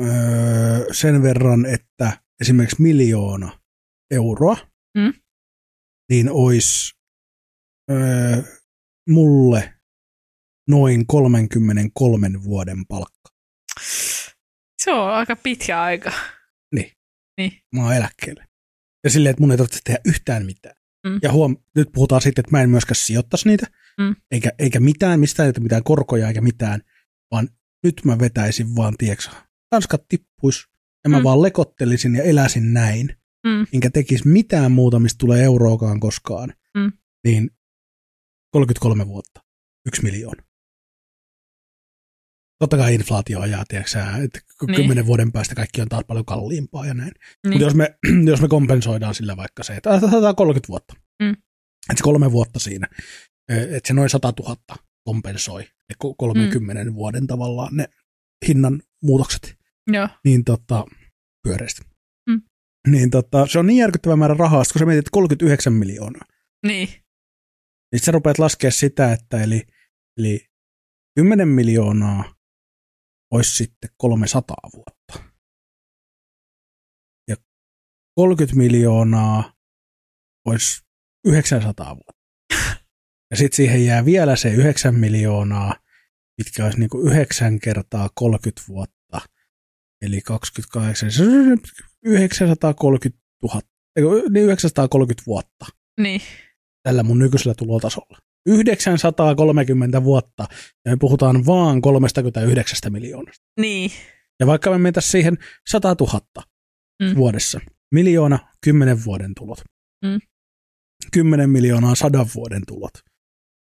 [0.00, 3.60] öö, sen verran, että esimerkiksi miljoona
[4.10, 4.56] euroa,
[4.98, 5.12] Mm.
[6.10, 6.92] niin olisi
[7.90, 8.42] öö,
[9.10, 9.74] mulle
[10.68, 13.30] noin 33 vuoden palkka.
[14.82, 16.12] Se on aika pitkä aika.
[17.74, 18.46] Mä oon eläkkeelle.
[19.04, 20.74] Ja silleen, että mun ei tarvitse tehdä yhtään mitään.
[21.06, 21.18] Mm.
[21.22, 23.66] Ja huom, nyt puhutaan sitten, että mä en myöskään sijoittaisi niitä,
[23.98, 24.16] Mm.
[24.30, 26.80] eikä, eikä mitään, mistään ei mitään korkoja eikä mitään,
[27.30, 27.48] vaan
[27.82, 29.30] nyt mä vetäisin vaan, tiedätkö,
[29.70, 30.66] Tanskat tippuis,
[31.04, 31.24] ja mä Mm.
[31.24, 33.66] vaan lekottelisin ja eläisin näin, Mm.
[33.74, 36.92] enkä tekisi mitään muuta, mistä tulee euroakaan koskaan, Mm.
[37.24, 37.50] niin
[38.50, 39.40] 33 vuotta,
[39.86, 40.42] yksi miljoona.
[42.62, 44.76] Totta kai inflaatio ajaa, tiedätkö että Niin.
[44.76, 47.12] kymmenen vuoden päästä kaikki on taas paljon kalliimpaa ja näin.
[47.44, 47.52] Niin.
[47.52, 47.98] Mutta jos me,
[48.30, 51.30] jos me kompensoidaan sillä vaikka se, että otetaan 30 vuotta, Mm.
[51.32, 52.88] että se kolme vuotta siinä,
[53.48, 54.56] että se noin 100 000
[55.04, 56.94] kompensoi ne ko- 30 mm.
[56.94, 57.88] vuoden tavallaan ne
[58.48, 59.56] hinnan muutokset,
[59.92, 60.08] Joo.
[60.24, 60.84] niin tota,
[61.42, 61.82] pyöreästi.
[62.30, 62.42] Mm.
[62.88, 66.24] Niin tota, se on niin järkyttävä määrä rahaa, kun sä mietit 39 miljoonaa.
[66.66, 66.88] Niin.
[67.92, 69.62] Niin sä rupeat laskea sitä, että eli,
[70.18, 70.46] eli
[71.16, 72.41] 10 miljoonaa
[73.32, 75.30] olisi sitten 300 vuotta.
[77.28, 77.36] Ja
[78.14, 79.52] 30 miljoonaa
[80.46, 80.82] olisi
[81.24, 82.22] 900 vuotta.
[83.30, 85.74] Ja sitten siihen jää vielä se 9 miljoonaa,
[86.38, 89.20] mitkä olisi niin kuin 9 kertaa 30 vuotta.
[90.02, 91.58] Eli 28, se on
[92.04, 93.60] 930 000,
[93.96, 95.66] eikö, niin 930 vuotta
[96.00, 96.20] Niin.
[96.82, 98.18] tällä mun nykyisellä tulotasolla.
[98.46, 100.46] 930 vuotta,
[100.84, 103.44] ja me puhutaan vaan 39 miljoonasta.
[103.60, 103.90] Niin.
[104.40, 105.38] Ja vaikka me mentäisiin siihen
[105.68, 106.20] 100 000
[107.02, 107.14] Mm.
[107.16, 107.60] vuodessa,
[107.94, 109.58] miljoona 10 vuoden tulot,
[110.04, 110.20] Mm.
[111.12, 112.92] 10 miljoonaa 100 vuoden tulot.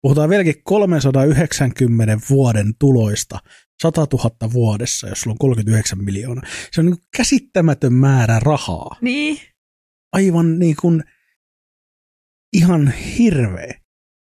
[0.01, 3.39] Puhutaan vieläkin 390 vuoden tuloista
[3.81, 6.43] 100 000 vuodessa, jos sulla on 39 miljoonaa.
[6.71, 8.95] Se on niin käsittämätön määrä rahaa.
[9.01, 9.37] Niin.
[10.13, 11.03] Aivan niin kuin
[12.53, 13.80] ihan hirveä.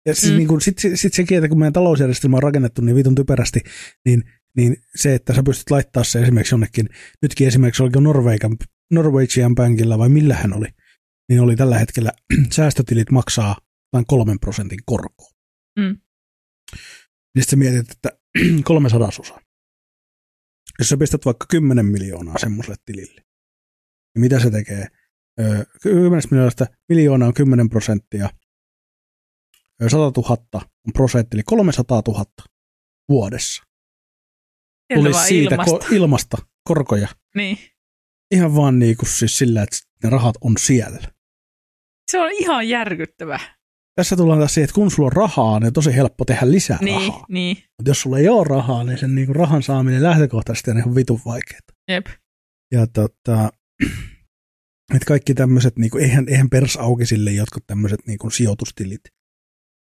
[0.08, 0.38] Ja siis Mm.
[0.38, 3.60] niin kuin, sit, sit, sekin, että kun meidän talousjärjestelmä on rakennettu niin vitun typerästi,
[4.06, 4.24] niin,
[4.58, 6.90] niin se, että sä pystyt laittaa se esimerkiksi jonnekin,
[7.22, 8.58] nytkin esimerkiksi oliko Norveikan,
[8.94, 10.68] Norwegian Bankilla vai millä hän oli,
[11.30, 12.12] niin oli tällä hetkellä
[12.56, 13.58] säästötilit maksaa
[13.94, 15.32] vain kolmen prosentin korkoa.
[15.80, 15.98] Mm.
[17.36, 18.10] Niin sitten mietit, että
[18.64, 19.40] kolme sadasosaa.
[20.80, 23.22] Jos sä pistät vaikka 10 miljoonaa semmoiselle tilille,
[24.16, 24.88] niin mitä se tekee?
[25.40, 28.30] Öö, 10 miljoonasta miljoona on 10 prosenttia,
[29.82, 30.38] 100 000
[30.88, 32.26] on prosentti, eli 300 000
[33.10, 33.64] vuodessa.
[34.94, 35.88] Sieltä Tuli siitä ilmasta.
[35.88, 37.08] Ko- ilmasta korkoja.
[37.36, 37.58] Niin.
[38.32, 41.00] Ihan vaan niin kuin siis sillä, että ne rahat on siellä.
[42.12, 43.40] Se on ihan järkyttävä.
[43.96, 46.78] Tässä tullaan taas siihen, että kun sulla on rahaa, niin on tosi helppo tehdä lisää
[46.82, 47.26] Niin, rahaa.
[47.30, 47.58] niin.
[47.58, 50.96] Mutta jos sulla ei ole rahaa, niin sen niin kuin rahan saaminen lähtökohtaisesti on ihan
[50.96, 51.60] vitun vaikeaa.
[51.88, 52.06] Jep.
[52.74, 53.52] Ja tota,
[54.96, 59.02] että kaikki tämmöiset, niin kuin, eihän, eihän pers auki sille jotkut tämmöiset niin kuin sijoitustilit,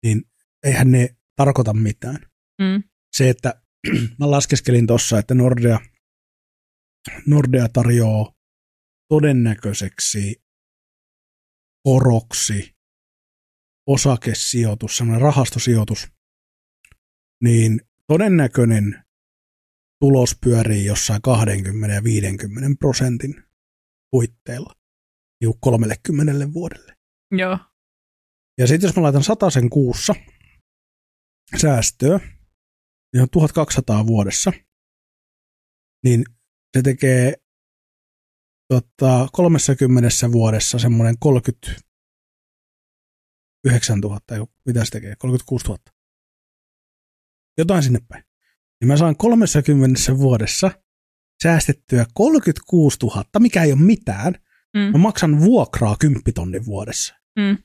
[0.06, 0.22] niin
[0.66, 2.18] eihän ne tarkoita mitään.
[2.62, 2.82] Mm.
[3.16, 3.62] Se, että
[4.20, 5.80] mä laskeskelin tuossa, että Nordea,
[7.26, 8.32] Nordea tarjoaa
[9.08, 10.42] todennäköiseksi
[11.82, 12.74] koroksi
[13.88, 16.08] osakesijoitus, semmoinen rahastosijoitus,
[17.42, 19.04] niin todennäköinen
[20.00, 23.42] tulos pyörii jossain 20 ja 50 prosentin
[24.12, 24.72] huitteilla
[25.40, 26.96] niin 30 vuodelle.
[27.30, 27.58] Joo.
[28.58, 30.14] Ja sitten jos mä laitan sen kuussa
[31.56, 32.20] säästöä,
[33.12, 34.52] niin on 1200 vuodessa,
[36.04, 36.24] niin
[36.76, 37.34] se tekee
[38.68, 45.78] tota, 30 vuodessa semmoinen 39 000, ei, mitä se tekee, 36 000.
[47.58, 48.24] Jotain sinne päin.
[48.80, 50.70] Niin mä saan 30 vuodessa
[51.42, 54.34] säästettyä 36 000, mikä ei ole mitään.
[54.76, 54.80] Mm.
[54.80, 57.14] Mä maksan vuokraa 10 tonnin vuodessa.
[57.38, 57.58] Mm.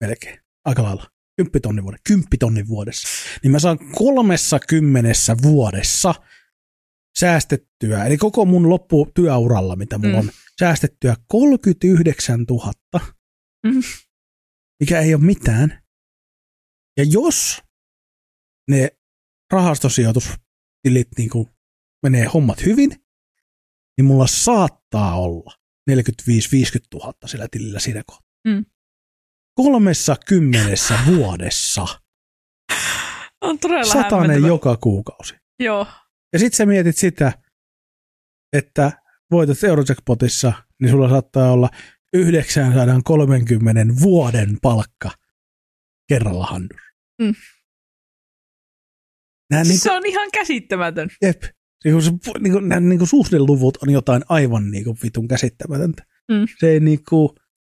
[0.00, 0.40] Melkein.
[0.64, 1.06] Aika lailla.
[1.36, 2.02] 10 tonnin vuodessa.
[2.08, 3.08] 10 tonnin vuodessa.
[3.42, 6.14] Niin mä saan 30 vuodessa
[7.18, 10.28] säästettyä, eli koko mun loppu työuralla, mitä mulla Mm.
[10.28, 10.30] on,
[10.60, 12.72] säästettyä 39 000,
[13.66, 13.82] Mm.
[14.80, 15.82] mikä ei ole mitään.
[16.98, 17.62] Ja jos
[18.70, 18.90] ne
[19.52, 21.48] rahastosijoitustilit niin kuin
[22.02, 22.90] menee hommat hyvin,
[23.98, 25.54] niin mulla saattaa olla
[25.90, 25.92] 45-50
[26.94, 28.28] 000 sillä tilillä siinä kohtaa.
[28.48, 28.64] Mm.
[29.62, 31.86] Kolmessa kymmenessä vuodessa.
[33.40, 34.46] On todella Satanen hämmentävä.
[34.46, 35.34] joka kuukausi.
[35.58, 35.86] Joo.
[36.32, 37.32] Ja sit sä mietit sitä,
[38.52, 38.92] että
[39.30, 41.70] voitat Eurojackpotissa, niin sulla saattaa olla
[42.12, 45.10] 930 vuoden palkka
[46.08, 46.80] kerralla handus.
[47.22, 47.34] Mm.
[49.50, 51.08] Nämä Niin se on ihan käsittämätön.
[51.22, 51.42] jep,
[51.84, 56.04] niin kuin, niin kuin, nämä niin kuin suhdeluvut on jotain aivan niin kuin vitun käsittämätöntä.
[56.30, 56.46] Mm.
[56.58, 57.28] Se ei niin kuin,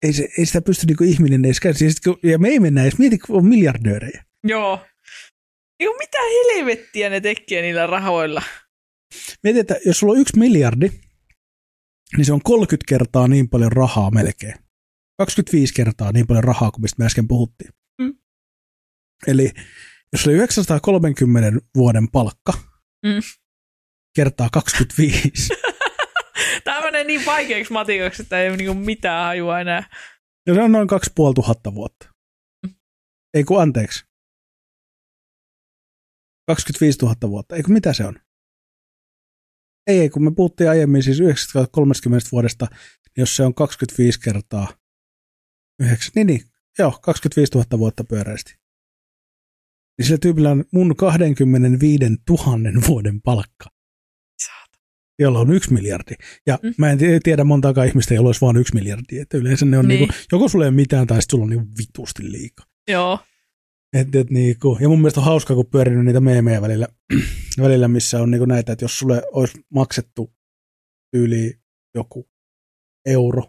[0.02, 1.92] ei, se, ei sitä pysty niin kuin ihminen edes käsittämään.
[1.92, 4.24] Siis, kun- ja me ei mennä edes, mieti kun on miljardöörejä.
[4.44, 4.86] Joo.
[5.78, 6.18] Niin mitä
[6.56, 8.42] helvettiä ne tekee niillä rahoilla?
[9.42, 10.90] Mieti, että jos sulla on yksi miljardi,
[12.16, 14.54] niin se on 30 kertaa niin paljon rahaa melkein.
[15.18, 17.70] 25 kertaa niin paljon rahaa kuin mistä me äsken puhuttiin.
[18.02, 18.14] Mm.
[19.26, 19.50] Eli
[20.12, 22.52] jos oli 930 vuoden palkka
[23.06, 23.22] Mm.
[24.16, 25.30] kertaa 25,
[27.04, 29.90] menee niin vaikeaksi matikaksi, että ei ole niinku mitään hajua enää.
[30.46, 32.08] Ja se on noin 2500 vuotta.
[33.34, 34.04] Ei kun anteeksi.
[36.46, 37.56] 25 000 vuotta.
[37.56, 38.20] Eikö mitä se on?
[39.86, 44.68] Ei, ei, kun me puhuttiin aiemmin siis 930 vuodesta, niin jos se on 25 kertaa
[45.82, 46.40] 9, niin, niin
[46.78, 48.54] joo, 25 000 vuotta pyöreästi.
[49.98, 53.70] Niin sillä tyypillä on mun 25 000 vuoden palkka,
[55.20, 56.14] jolla on yksi miljardi.
[56.46, 56.74] Ja mm.
[56.78, 59.18] mä en tiedä montaakaan ihmistä, jolla olisi vain yksi miljardi.
[59.18, 59.98] Että yleensä ne on niin.
[59.98, 62.66] Niinku, joko sulla ei ole mitään tai sitten sulla on niinku vitusti liikaa.
[62.88, 63.18] Joo.
[63.92, 66.88] Et, et, niinku, ja mun mielestä on hauskaa, kun pyörinyt niitä meemejä välillä,
[67.62, 70.32] välillä missä on niinku näitä, että jos sulle olisi maksettu
[71.12, 71.60] yli
[71.94, 72.28] joku
[73.06, 73.42] euro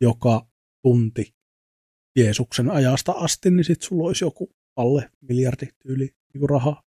[0.00, 0.48] joka
[0.82, 1.34] tunti
[2.18, 6.87] Jeesuksen ajasta asti, niin sitten sulla olisi joku alle miljardi tyyli niinku rahaa.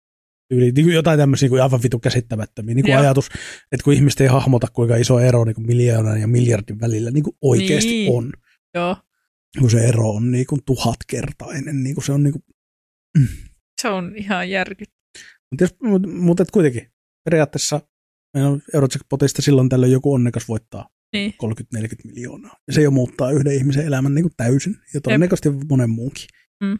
[0.49, 2.75] Tyyli, niinku jotain tämmöisiä niin aivan vitu käsittämättömiä.
[2.75, 3.29] Niin kuin ajatus,
[3.71, 7.23] että kun ihmiset ei hahmota, kuinka iso ero niin kuin miljoonan ja miljardin välillä niin
[7.23, 8.17] kuin oikeasti niin.
[8.17, 8.31] on.
[8.73, 8.97] Joo.
[9.59, 11.83] Kun se ero on niin kuin tuhatkertainen.
[11.83, 12.43] Niin kuin se on niin kuin
[13.81, 14.95] se on ihan järkyttävää.
[15.51, 16.91] Mutta mut, mut kuitenkin,
[17.23, 17.81] periaatteessa
[18.73, 21.33] Eurojackpotista silloin tällöin joku onnekas voittaa niin.
[21.77, 22.55] 30-40 miljoonaa.
[22.67, 26.27] Ja se jo muuttaa yhden ihmisen elämän niin kuin täysin, ja todennäköisesti monen muunkin.
[26.63, 26.79] Mm.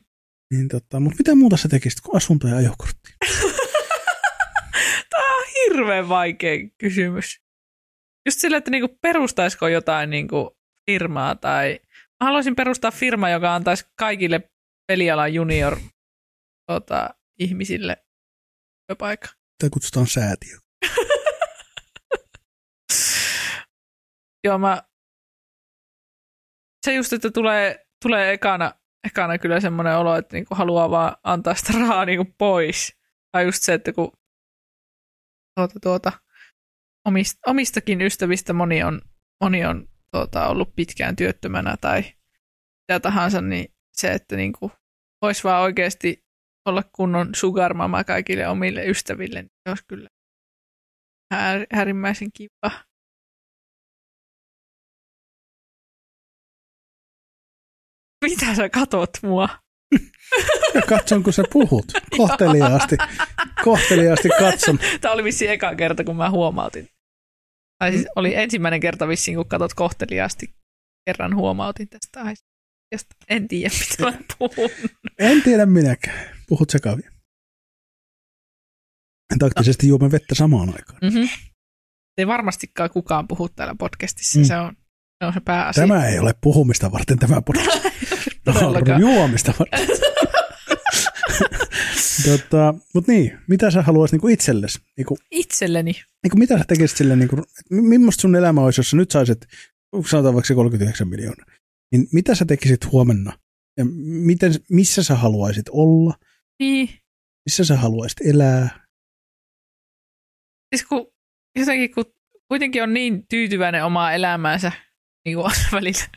[0.51, 3.13] Niin, tota, mutta mitä muuta sä tekisit kuin asunto ja ajokortti?
[5.65, 7.41] Hirveän vaikea kysymys.
[8.25, 11.79] Just sillä, että niinku perustaisiko jotain niinku firmaa tai...
[12.19, 14.51] Mä haluaisin perustaa firma, joka antaisi kaikille
[14.87, 15.77] pelialan junior
[16.67, 17.09] tota,
[17.39, 18.05] ihmisille
[18.87, 19.27] työpaikka.
[19.59, 20.57] Tämä kutsutaan säätiö.
[24.45, 24.83] Joo, mä...
[26.85, 28.71] Se just, että tulee, tulee ekana,
[29.07, 32.95] ekana kyllä semmoinen olo, että niinku haluaa vaan antaa sitä rahaa niinku pois.
[33.31, 34.11] Tai just se, että kun
[35.55, 36.11] tuota, tuota,
[37.07, 39.01] omist, omistakin ystävistä moni on,
[39.43, 42.01] moni on tuota, ollut pitkään työttömänä tai
[42.81, 44.71] mitä tahansa, niin se, että niinku
[45.21, 46.25] voisi vaan oikeasti
[46.65, 50.09] olla kunnon sugar mama kaikille omille ystäville, niin se olisi kyllä
[51.73, 52.85] äärimmäisen kiva.
[58.25, 59.64] Mitä sä katot mua?
[60.73, 61.85] Ja katson, kun sä puhut.
[62.17, 62.97] Kohteliaasti.
[63.63, 64.79] Kohteliaasti katson.
[65.01, 66.89] Tämä oli vissiin eka kerta, kun mä huomautin.
[67.79, 70.55] Tai siis oli ensimmäinen kerta vissiin, kun katot kohteliaasti.
[71.05, 73.15] Kerran huomautin tästä aiheesta.
[73.29, 74.69] En tiedä, mitä mä puhun.
[75.19, 76.35] En tiedä minäkään.
[76.47, 77.11] Puhut sekavia.
[79.39, 80.99] Taktisesti juomme vettä samaan aikaan.
[81.01, 81.29] Mm-hmm.
[82.17, 84.39] Ei varmastikaan kukaan puhu täällä podcastissa.
[84.39, 84.45] Mm.
[84.45, 84.75] Se, on,
[85.19, 85.87] se on se pääasia.
[85.87, 87.85] Tämä ei ole puhumista varten tämä podcast.
[88.45, 89.87] no, juomista varten.
[92.25, 94.79] tota, Mutta niin, mitä sä haluaisit niinku itsellesi?
[94.97, 95.91] Niinku, Itselleni?
[96.23, 99.45] Niinku, mitä sä tekisit sille, niinku, millaista sun elämä olisi, jos sä nyt saisit,
[100.09, 101.45] sanotaan vaikka 39 miljoonaa,
[101.91, 103.39] niin mitä sä tekisit huomenna?
[103.77, 106.13] Ja miten, missä sä haluaisit olla?
[106.59, 106.89] Niin.
[107.45, 108.85] Missä sä haluaisit elää?
[110.75, 111.07] Siis kun
[111.55, 112.05] jotenkin kun
[112.47, 114.71] kuitenkin on niin tyytyväinen omaa elämäänsä,
[115.25, 116.07] niin kuin välillä,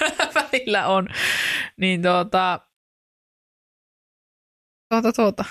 [0.34, 1.08] välillä on,
[1.76, 2.60] niin tuota,
[4.92, 5.44] tuota, tuota.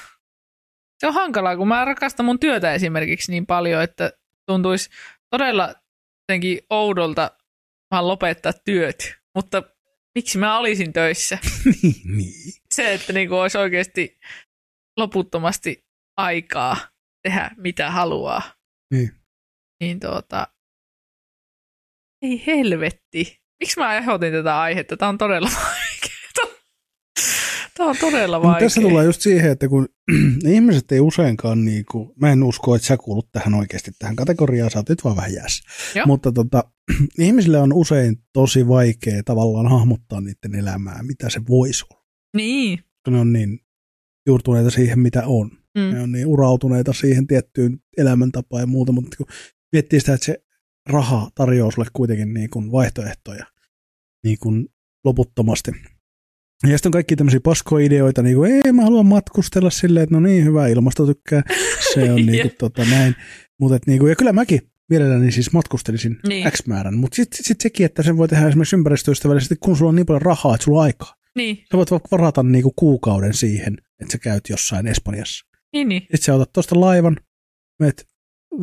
[0.99, 4.11] Se on hankalaa, kun mä rakastan mun työtä esimerkiksi niin paljon, että
[4.51, 4.89] tuntuisi
[5.29, 5.73] todella
[6.23, 7.31] jotenkin oudolta
[7.91, 9.15] vaan lopettaa työt.
[9.35, 9.63] Mutta
[10.15, 11.37] miksi mä olisin töissä?
[11.65, 12.53] niin, niin.
[12.73, 14.19] Se, että niin kuin olisi oikeasti
[14.97, 15.85] loputtomasti
[16.17, 16.77] aikaa
[17.23, 18.41] tehdä mitä haluaa.
[18.93, 19.11] Niin.
[19.81, 20.47] Niin tuota,
[22.21, 23.44] ei helvetti.
[23.59, 24.97] Miksi mä ehdotin tätä aihetta?
[24.97, 26.15] Tämä on todella vaikeaa.
[27.77, 28.65] Tämä on todella vaikea.
[28.65, 29.87] tässä tullaan just siihen, että kun
[30.55, 34.71] ihmiset ei useinkaan, niin kuin, mä en usko, että sä kuulut tähän oikeasti tähän kategoriaan,
[34.71, 35.63] sä oot nyt vaan vähän jäässä.
[36.05, 36.63] Mutta tota,
[37.19, 42.05] ihmisille on usein tosi vaikea tavallaan hahmottaa niiden elämää, mitä se voisi olla.
[42.35, 42.79] Niin.
[43.09, 43.59] Ne on niin
[44.27, 45.51] juurtuneita siihen, mitä on.
[45.77, 45.93] Mm.
[45.93, 49.25] Ne on niin urautuneita siihen tiettyyn elämäntapaan ja muuta, mutta kun
[49.71, 50.44] miettii sitä, että se
[50.89, 53.45] raha tarjoaa sulle kuitenkin niin kuin vaihtoehtoja
[54.23, 54.67] niin kuin
[55.05, 55.71] loputtomasti.
[56.63, 60.19] Ja sitten on kaikki tämmöisiä paskoideoita, niin kuin, ei mä haluan matkustella silleen, että no
[60.19, 61.43] niin, hyvä ilmasto tykkää,
[61.93, 63.15] se on niin kuin, tota, näin.
[63.59, 66.51] Mutta niin kuin, ja kyllä mäkin mielelläni siis matkustelisin niin.
[66.51, 69.95] X määrän, mutta sitten sit sekin, että sen voi tehdä esimerkiksi ympäristöystävällisesti, kun sulla on
[69.95, 71.15] niin paljon rahaa, että sulla on aikaa.
[71.35, 71.57] Niin.
[71.57, 75.45] Sä voit varata niin kuin kuukauden siihen, että sä käyt jossain Espanjassa.
[75.73, 76.01] Niin, niin.
[76.01, 77.17] Sitten sä otat tuosta laivan,
[77.79, 78.07] menet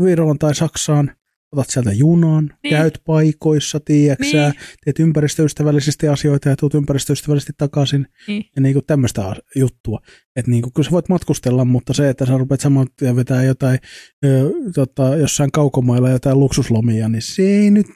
[0.04, 1.16] Viroon tai Saksaan,
[1.52, 2.70] otat sieltä junan, Niin.
[2.76, 4.52] käyt paikoissa, tiedäksä, Niin.
[4.84, 8.44] teet ympäristöystävällisesti asioita ja tuut ympäristöystävällisesti takaisin Niin.
[8.56, 10.00] ja niin kuin tämmöistä juttua.
[10.36, 13.42] Että niin kuin, kyllä sä voit matkustella, mutta se, että sä rupeat saman tien vetää
[13.44, 13.78] jotain
[14.24, 17.86] ö, tota, jossain kaukomailla jotain luksuslomia, niin se ei nyt,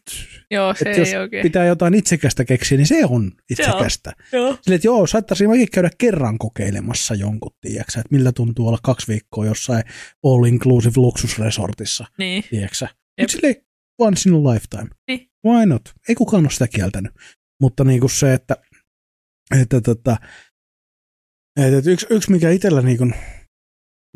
[0.50, 1.42] Joo, se että jos ei oikein.
[1.42, 4.12] pitää jotain itsekästä keksiä, niin se on itsekästä.
[4.32, 4.46] Joo.
[4.62, 9.08] Silleen, että joo, saattaisiin mäkin käydä kerran kokeilemassa jonkun, tiedäksä, että miltä tuntuu olla kaksi
[9.08, 9.82] viikkoa jossain
[10.26, 12.44] all-inclusive luksusresortissa, Niin.
[12.50, 12.88] tiedäksä.
[13.20, 13.56] Mutta silleen,
[13.98, 14.88] once in a lifetime.
[15.08, 15.30] Niin.
[15.46, 15.82] Why not?
[16.08, 17.12] Ei kukaan ole sitä kieltänyt.
[17.60, 18.56] Mutta niinku se, että,
[19.60, 20.16] että, tota,
[21.60, 23.10] että, että yksi, yksi, mikä itsellä niinku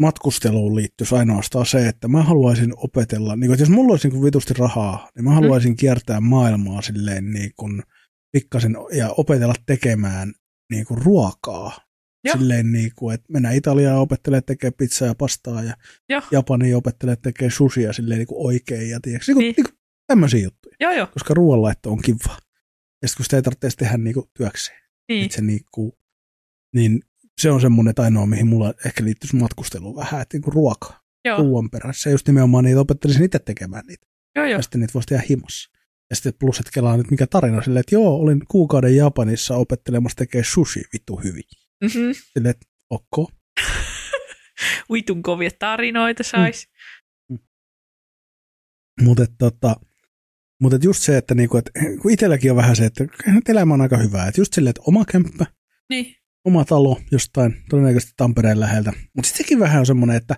[0.01, 4.25] matkusteluun liittyisi ainoastaan se, että mä haluaisin opetella, niin kuin, että jos mulla olisi niin
[4.25, 7.83] vitusti rahaa, niin mä haluaisin kiertää maailmaa silleen niin kuin
[8.33, 10.33] pikkasen ja opetella tekemään
[10.73, 11.90] niin kuin ruokaa.
[12.25, 12.37] Joo.
[12.37, 15.75] Silleen niin kuin, että mennään Italiaan ja opettelee tekemään pizzaa ja pastaa ja
[16.09, 16.23] Joo.
[16.31, 19.55] Japaniin opettelee tekemään sushia silleen niin kuin oikein ja tiedätkö, niin kuin, Niin.
[19.57, 21.07] niin kuin tämmöisiä juttuja, Joo, joo.
[21.07, 22.37] koska ruoanlaitto on kiva.
[23.03, 25.25] Ja sitten kun sitä ei tarvitse tehdä niin kuin työkseen, Niin.
[25.25, 25.93] että se niin kuin,
[26.75, 27.01] niin
[27.41, 31.01] se on semmoinen että ainoa, mihin mulla ehkä liittyisi matkusteluun vähän, että niin kuin ruoka,
[31.25, 32.11] Joo, ruoan perässä.
[32.11, 34.07] Ja just nimenomaan niitä opettelisin itse tekemään niitä.
[34.37, 34.57] joo, joo.
[34.59, 35.71] Ja sitten niitä voisi tehdä himassa.
[36.11, 40.17] Ja sitten plus, että kelaa nyt mikä tarina silleen, että joo, olin kuukauden Japanissa opettelemassa
[40.17, 41.43] tekee sushi vittu hyvin.
[41.81, 42.13] Mm-hmm.
[42.33, 43.31] Silleen, että okko.
[44.93, 46.69] Vitun kovia tarinoita sais.
[49.03, 49.77] Mutta tota,
[50.61, 51.71] mutta et just se, että niinku, et,
[52.03, 53.05] kun itselläkin on vähän se, että
[53.49, 54.29] elämä on aika hyvää.
[54.29, 55.47] Että just silleen, että oma kämppä,
[55.91, 56.17] Niin.
[56.45, 58.93] oma talo jostain todennäköisesti Tampereen läheltä.
[59.17, 60.35] Mutta sitten sekin vähän on semmoinen, että,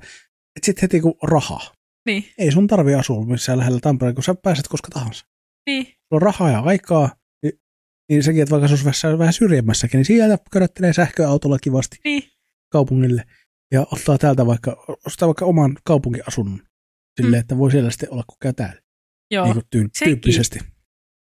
[0.56, 1.74] että sitten heti kun rahaa.
[2.06, 2.24] Niin.
[2.38, 5.26] Ei sun tarvi asua missään lähellä Tampereen, kun sä pääset koska tahansa.
[5.66, 5.84] Niin.
[5.86, 7.10] Sulla on rahaa ja aikaa,
[8.08, 12.22] niin, sekin, että vaikka se olisi vähän- syrjemmässäkin, niin sieltä körättelee sähköautolla kivasti Niin.
[12.72, 13.24] kaupungille
[13.72, 16.60] ja ottaa täältä vaikka, ostaa vaikka oman kaupunkiasunnon.
[17.20, 17.40] Silleen, Mm.
[17.40, 18.82] että voi siellä sitten olla, kun käy täällä.
[19.30, 19.44] Joo.
[19.44, 20.58] Niin kuin tyyppisesti.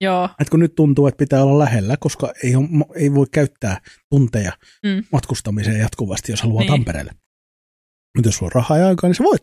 [0.00, 0.28] Joo.
[0.40, 4.52] Et kun nyt tuntuu, että pitää olla lähellä, koska ei, on, ei voi käyttää tunteja
[4.86, 5.04] Mm.
[5.12, 6.70] matkustamiseen jatkuvasti, jos haluaa Niin.
[6.72, 7.12] Tampereelle.
[8.16, 9.42] Mutta jos sulla on rahaa ja aikaa, niin sä voit.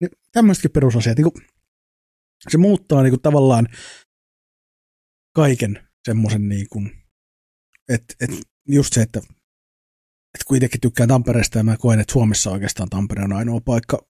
[0.00, 1.16] Niin tämmöisetkin perusasiat.
[1.18, 1.46] Niin kuin,
[2.50, 3.68] se muuttaa niin kuin, tavallaan
[5.34, 7.02] kaiken semmoisen, niin kuin,
[7.88, 8.30] että et,
[8.68, 9.20] just se, että
[10.34, 14.06] et kun itsekin tykkään Tampereesta ja mä koen, että Suomessa oikeastaan Tampere on ainoa paikka,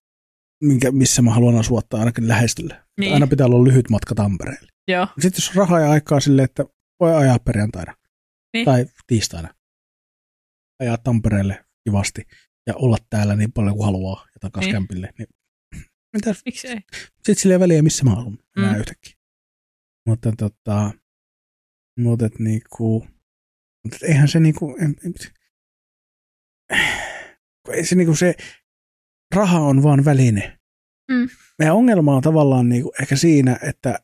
[0.63, 2.87] minkä, missä mä haluan asua tai ainakin lähestyllä.
[3.01, 3.15] Niin.
[3.15, 4.69] Aina pitää olla lyhyt matka Tampereelle.
[4.89, 5.07] Joo.
[5.21, 6.65] Sitten jos on rahaa ja aikaa silleen, että
[7.01, 7.97] voi ajaa perjantaina
[8.53, 8.65] Niin.
[8.65, 9.55] tai tiistaina,
[10.81, 12.23] ajaa Tampereelle kivasti
[12.67, 14.73] ja olla täällä niin paljon kuin haluaa ja takaisin Niin.
[14.73, 14.83] niin.
[14.83, 15.29] kämpille, niin
[16.13, 16.81] mitäs, Miksi ei?
[17.17, 18.79] sitten sillä ei väliä, missä mä haluan enää mm.
[18.81, 19.15] yhtäkkiä.
[20.09, 20.91] Mutta tota,
[21.99, 23.07] mutta et niinku,
[23.85, 25.15] mutta et eihän se niinku, en, en,
[27.73, 28.35] ei se niinku se,
[29.35, 30.59] raha on vaan väline.
[31.11, 31.29] Mm.
[31.59, 33.99] Meidän ongelma on tavallaan niinku ehkä siinä, että,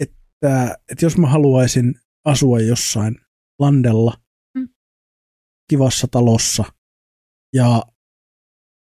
[0.00, 1.94] että, että jos mä haluaisin
[2.24, 3.16] asua jossain
[3.58, 4.22] landella,
[4.58, 4.68] Mm.
[5.70, 6.64] kivassa talossa
[7.54, 7.82] ja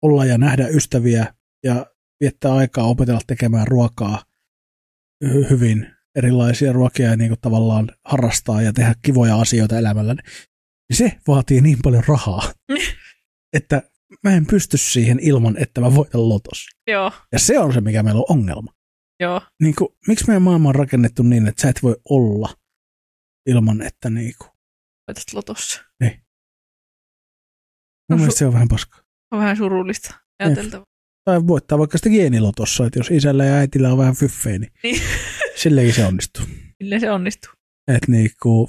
[0.02, 1.86] olla ja nähdä ystäviä ja
[2.20, 4.22] viettää aikaa opetella tekemään ruokaa
[5.24, 10.96] hy- hyvin erilaisia ruokia ja niin kuin tavallaan harrastaa ja tehdä kivoja asioita elämällä, niin
[10.96, 12.52] se vaatii niin paljon rahaa,
[13.56, 13.82] että
[14.24, 16.66] mä en pysty siihen ilman, että mä voitan lotos.
[16.86, 17.12] Joo.
[17.32, 18.72] Ja se on se, mikä meillä on ongelma.
[19.20, 19.40] Joo.
[19.62, 22.54] Niin kuin, miksi meidän maailma on rakennettu niin, että sä et voi olla
[23.46, 24.50] ilman, että niin kuin,
[25.08, 25.82] Voitat lotossa.
[26.02, 26.10] mun
[28.08, 29.00] No, mielestä se on vähän paskaa.
[29.32, 30.86] On vähän surullista ajateltavaa.
[31.24, 35.02] Tai voittaa vaikka sitä geenilotossa, että jos isällä ja äitillä on vähän fyffejä, niin Niin.
[35.56, 36.44] Silleenkin se onnistuu.
[36.80, 37.52] Millä se onnistuu?
[37.88, 38.68] Et niinku,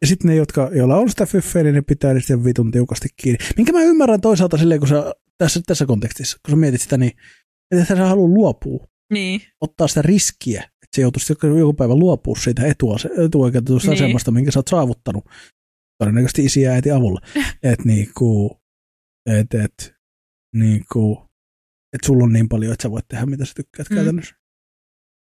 [0.00, 3.44] ja sitten ne, jotka, joilla on sitä fyffeä, niin ne pitää niistä vitun tiukasti kiinni.
[3.56, 7.12] Minkä mä ymmärrän toisaalta silleen, kun sä, tässä, tässä kontekstissa, kun sä mietit sitä, niin
[7.70, 9.40] että sä halua luopua, Niin.
[9.60, 14.04] ottaa sitä riskiä, että se joutuisi joku, päivä luopua siitä etua, etuoikeutetusta Niin.
[14.04, 15.24] asemasta, minkä sä oot saavuttanut,
[16.02, 17.20] todennäköisesti isi ja äiti avulla.
[17.62, 18.60] että niinku,
[19.26, 19.94] et, et,
[20.54, 21.28] niinku,
[21.92, 23.96] et sulla on niin paljon, että sä voit tehdä mitä sä tykkäät mm.
[23.96, 24.34] käytännössä.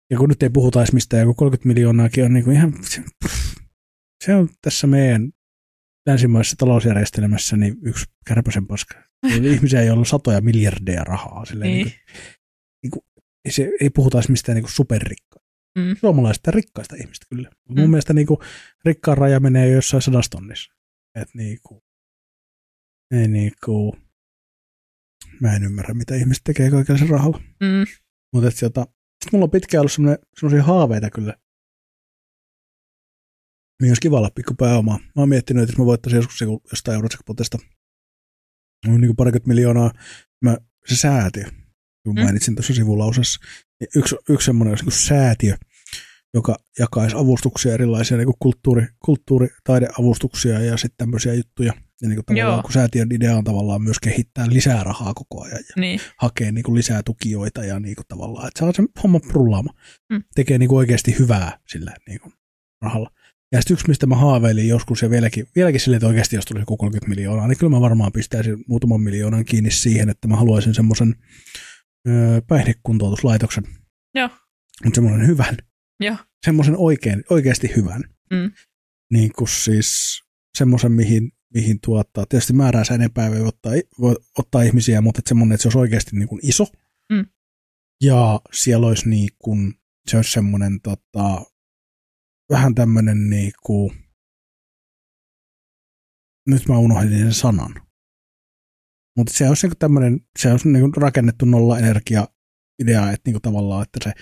[0.10, 2.74] Ja kun nyt ei puhuta edes mistään, joku 30 miljoonaakin on niinku ihan,
[4.24, 5.32] se, on tässä meidän
[6.08, 8.96] länsimaisessa talousjärjestelmässä niin yksi kärpäsen paska.
[9.32, 11.46] Eli Ihmisiä, joilla on satoja miljardeja rahaa.
[11.46, 11.86] Silleen, Niin.
[11.86, 12.00] niin.
[12.84, 13.04] Niin kuin,
[13.46, 15.50] ei, se, ei puhuta edes mistään niin superrikkaista.
[15.78, 15.96] Mm.
[16.00, 17.50] Suomalaisista rikkaista ihmistä kyllä.
[17.70, 17.80] Mm.
[17.80, 18.40] Mun mielestä niin kuin,
[18.86, 20.74] rikkaan raja menee jo jossain sadastonnissa.
[21.16, 21.82] Et niin kuin,
[23.12, 23.92] ei niin kuin,
[25.42, 27.38] mä en ymmärrä, mitä ihmiset tekee kaikella sen rahalla.
[27.38, 27.86] Mm.
[28.34, 28.88] Mutta tota,
[29.24, 31.34] sit mulla on pitkään ollut semmoisia haaveita kyllä.
[33.82, 34.98] Niin olisi kiva olla pikku pääomaa.
[34.98, 36.42] Mä oon miettinyt, että jos mä voittaisin joskus
[36.72, 37.58] jostain Eurojackpotista
[38.88, 39.92] niin kuin parikymmentä miljoonaa,
[40.42, 41.46] mä, se säätiö,
[42.04, 43.40] kun mainitsin tuossa sivulausessa.
[43.80, 45.58] Niin yksi, yksi semmoinen niin säätiö,
[46.34, 51.74] joka jakaisi avustuksia, erilaisia niin kulttuuri, kulttuuri, taideavustuksia ja sitten tämmöisiä juttuja.
[52.02, 52.62] Ja niin kuin tavallaan, Joo.
[52.62, 56.00] kun säätiön idea on tavallaan myös kehittää lisää rahaa koko ajan ja Niin.
[56.18, 59.74] hakee niin kuin lisää tukijoita ja niin kuin tavallaan, että saa sen homma rullaama.
[60.12, 60.24] Mm.
[60.36, 62.34] Tekee niin kuin oikeasti hyvää sillä niin kuin
[62.82, 63.12] rahalla.
[63.52, 66.62] Ja sitten yksi, mistä mä haaveilin joskus ja vieläkin, vieläkin silleen, että oikeasti jos tulisi
[66.62, 70.74] joku 30 miljoonaa, niin kyllä mä varmaan pistäisin muutaman miljoonan kiinni siihen, että mä haluaisin
[70.74, 71.16] semmoisen
[72.08, 73.64] öö, päihdekuntoutuslaitoksen.
[74.16, 74.30] Joo.
[74.84, 75.58] Mutta semmoinen hyvän.
[76.00, 76.18] Joo.
[76.46, 78.04] Semmoisen oikein, oikeasti hyvän.
[78.34, 78.52] Mm.
[79.14, 80.22] Niin kuin siis
[80.58, 82.26] semmoisen, mihin, mihin tuottaa.
[82.26, 86.16] Tietysti määräänsä enempää voi ottaa, voi ottaa ihmisiä, mutta että semmoinen, että se olisi oikeasti
[86.16, 86.66] niin kuin iso.
[87.12, 87.26] Mm.
[88.04, 89.74] Ja siellä olisi niin kuin,
[90.08, 91.46] se olisi semmoinen tota,
[92.50, 93.92] vähän tämmöinen niin kuin,
[96.48, 97.76] nyt mä unohdin sen sanan.
[99.18, 102.28] Mutta se olisi niin tämmöinen, se olisi niin rakennettu nolla energia
[102.82, 104.14] idea, että niin kuin tavallaan, että se,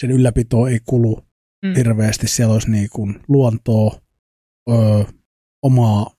[0.00, 1.20] sen ylläpito ei kulu
[1.64, 1.74] Mm.
[1.76, 2.28] hirveästi.
[2.28, 4.00] Siellä olisi niin kuin luontoa,
[4.70, 5.04] öö,
[5.62, 6.10] omaa,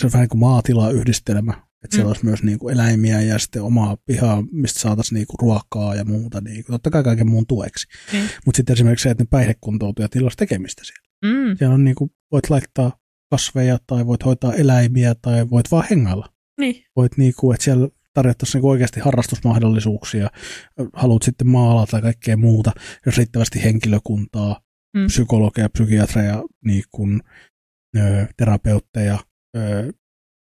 [0.00, 1.52] se on vähän niin kuin maatilayhdistelmä,
[1.84, 2.08] että siellä Mm.
[2.08, 6.04] olisi myös niin kuin eläimiä ja sitten omaa pihaa, mistä saataisiin niin kuin ruokaa ja
[6.04, 7.86] muuta, niin kuin, totta kai kaiken muun tueksi.
[8.12, 8.28] Niin.
[8.46, 11.08] Mutta sitten esimerkiksi se, että ne päihdekuntoutujat, niillä olisi tekemistä siellä.
[11.24, 11.56] Mm.
[11.58, 12.98] Siellä on niin kuin, voit laittaa
[13.30, 16.28] kasveja tai voit hoitaa eläimiä tai voit vaan hengailla.
[16.60, 16.84] Niin.
[16.96, 20.30] Voit niin kuin, että siellä tarjottaisiin niin oikeasti harrastusmahdollisuuksia,
[20.92, 22.72] haluat sitten maalata ja kaikkea muuta,
[23.06, 24.60] jos riittävästi henkilökuntaa,
[24.96, 25.06] Mm.
[25.06, 27.20] psykologeja, psykiatreja, niin kuin,
[27.96, 29.18] ö, terapeutteja,
[29.56, 29.92] ö,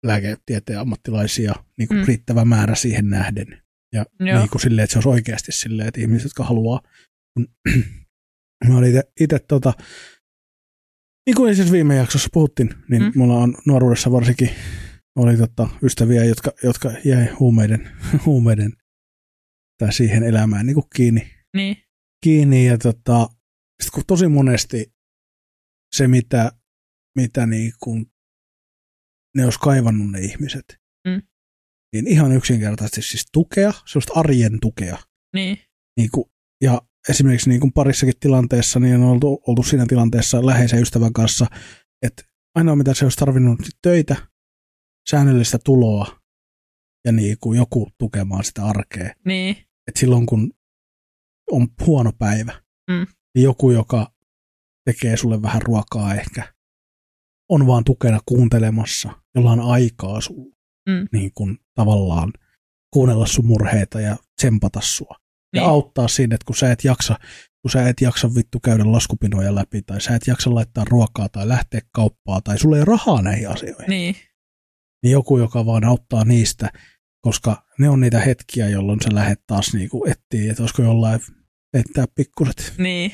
[0.05, 2.05] lääketieteen ammattilaisia, niin kuin Mm.
[2.07, 3.61] riittävä määrä siihen nähden.
[3.93, 4.39] Ja Joo.
[4.39, 6.81] niin kuin silleen, että se olisi oikeasti silleen, että ihmiset, jotka haluaa,
[7.33, 7.47] kun
[8.67, 9.73] mä olin itse tota,
[11.25, 13.11] niin kuin siis viime jaksossa puhuttiin, niin mm.
[13.15, 14.49] mulla on nuoruudessa varsinkin
[15.17, 17.91] oli tota, ystäviä, jotka, jotka jäi huumeiden,
[18.25, 18.73] huumeiden
[19.79, 21.77] tai siihen elämään niin kuin kiinni, Niin.
[22.23, 23.29] kiinni ja tota,
[23.83, 24.93] sit kun tosi monesti
[25.95, 26.51] se, mitä,
[27.15, 28.05] mitä niin kuin
[29.35, 30.65] ne olisi kaivannut ne ihmiset,
[31.07, 31.21] Mm.
[31.93, 34.97] niin ihan yksinkertaisesti siis tukea, sellaista arjen tukea.
[35.35, 35.57] Niin.
[35.97, 36.25] Niin kuin,
[36.63, 41.45] ja esimerkiksi niin kuin parissakin tilanteessa niin on oltu, oltu siinä tilanteessa läheisen ystävän kanssa,
[42.01, 42.23] että
[42.55, 44.15] ainoa mitä se olisi tarvinnut sit töitä,
[45.09, 46.19] säännöllistä tuloa
[47.05, 49.13] ja niin kuin joku tukemaan sitä arkea.
[49.25, 49.55] Niin.
[49.87, 50.51] että silloin kun
[51.51, 52.53] on huono päivä,
[52.89, 53.07] Mm.
[53.35, 54.11] niin joku, joka
[54.85, 56.53] tekee sulle vähän ruokaa ehkä,
[57.49, 60.53] on vaan tukena kuuntelemassa, jolla on aikaa sun,
[60.89, 61.07] Mm.
[61.11, 62.33] niin kuin tavallaan
[62.93, 65.15] kuunnella sun murheita ja tsempata sua.
[65.55, 65.69] Ja Niin.
[65.69, 67.15] auttaa siinä, että kun sä et jaksa,
[67.61, 71.47] kun sä et jaksa vittu käydä laskupinoja läpi, tai sä et jaksa laittaa ruokaa tai
[71.47, 74.15] lähteä kauppaan, tai sulla ei ole rahaa näihin asioihin, Niin.
[75.03, 76.69] Niin joku, joka vaan auttaa niistä,
[77.21, 81.19] koska ne on niitä hetkiä, jolloin sä lähdet taas niinku etsiä, että olisiko jollain
[81.71, 83.11] peittää pikkuset, Niin.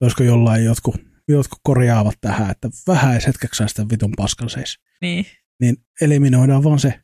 [0.00, 0.96] olisiko jollain jotkut,
[1.28, 4.78] jotkut korjaavat tähän, että vähän hetkeksi sitä vitun paskan seis.
[5.00, 5.26] Niin.
[5.60, 7.00] Niin eliminoidaan vaan se.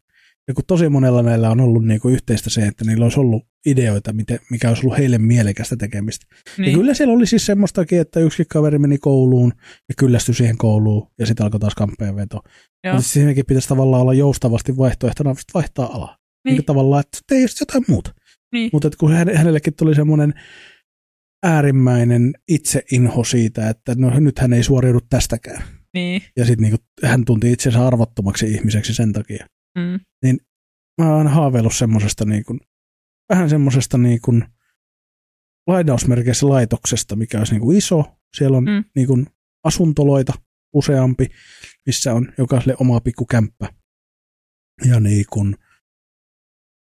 [0.49, 4.13] Ja kun tosi monella näillä on ollut niinku yhteistä se, että niillä olisi ollut ideoita,
[4.13, 6.27] miten, mikä olisi ollut heille mielekästä tekemistä.
[6.31, 6.41] Niin.
[6.59, 6.79] Ja Niin.
[6.79, 9.53] kyllä siellä oli siis semmoistakin, että yksi kaveri meni kouluun
[9.89, 12.41] ja kyllästyi siihen kouluun ja sitten alkoi taas kampeenveto.
[12.85, 12.95] Joo.
[12.95, 16.07] Mutta siihenkin pitäisi tavallaan olla joustavasti vaihtoehtona vaihtaa alaa.
[16.07, 16.17] Niin.
[16.53, 16.57] Niin.
[16.59, 18.15] niin tavallaan, että tee just jotain muuta.
[18.53, 18.71] Niin.
[18.73, 20.35] Mutta kun häne- hänellekin tuli semmoinen
[21.45, 25.63] äärimmäinen itseinho siitä, että no nyt hän ei suoriudu tästäkään.
[25.95, 26.23] Niin.
[26.37, 29.47] Ja sitten niinku, hän tunti itsensä arvottomaksi ihmiseksi sen takia.
[29.79, 30.01] Mm.
[31.01, 32.57] Mä oon aina haaveillut semmoisesta niinku,
[33.33, 34.33] vähän semmoisesta niinku,
[35.67, 38.05] lainausmerkeissä laitoksesta, mikä olisi niinku iso.
[38.37, 38.71] Siellä on Mm.
[38.71, 38.85] mm.
[38.97, 39.25] niinku,
[39.65, 40.33] asuntoloita
[40.75, 41.27] useampi,
[41.87, 43.69] missä on jokaiselle oma pikku kämppä.
[44.85, 45.47] Ja niinku,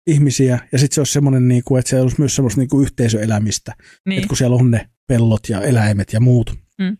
[0.07, 0.67] ihmisiä.
[0.71, 3.75] Ja sitten se olisi semmoinen, niinku, että siellä olisi myös semmoista niinku, yhteisöelämistä.
[4.05, 4.17] Niin.
[4.17, 6.97] Että kun siellä on ne pellot ja eläimet ja muut, Mm.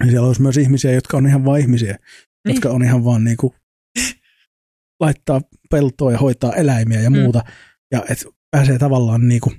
[0.00, 2.00] niin siellä olisi myös ihmisiä, jotka on ihan vain ihmisiä, Niin.
[2.46, 2.54] niin.
[2.54, 3.54] jotka on ihan vaan niinku,
[5.00, 5.40] laittaa
[5.70, 7.18] peltoa ja hoitaa eläimiä ja Mm.
[7.18, 7.44] muuta.
[7.92, 8.24] Ja et
[8.54, 9.52] pääsee tavallaan niinku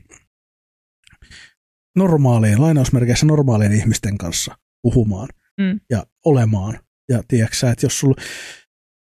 [1.98, 5.28] normaalien, lainausmerkeissä normaalien ihmisten kanssa puhumaan
[5.62, 5.80] Mm.
[5.90, 6.80] ja olemaan.
[7.10, 8.14] Ja tiedätkö että jos, sul,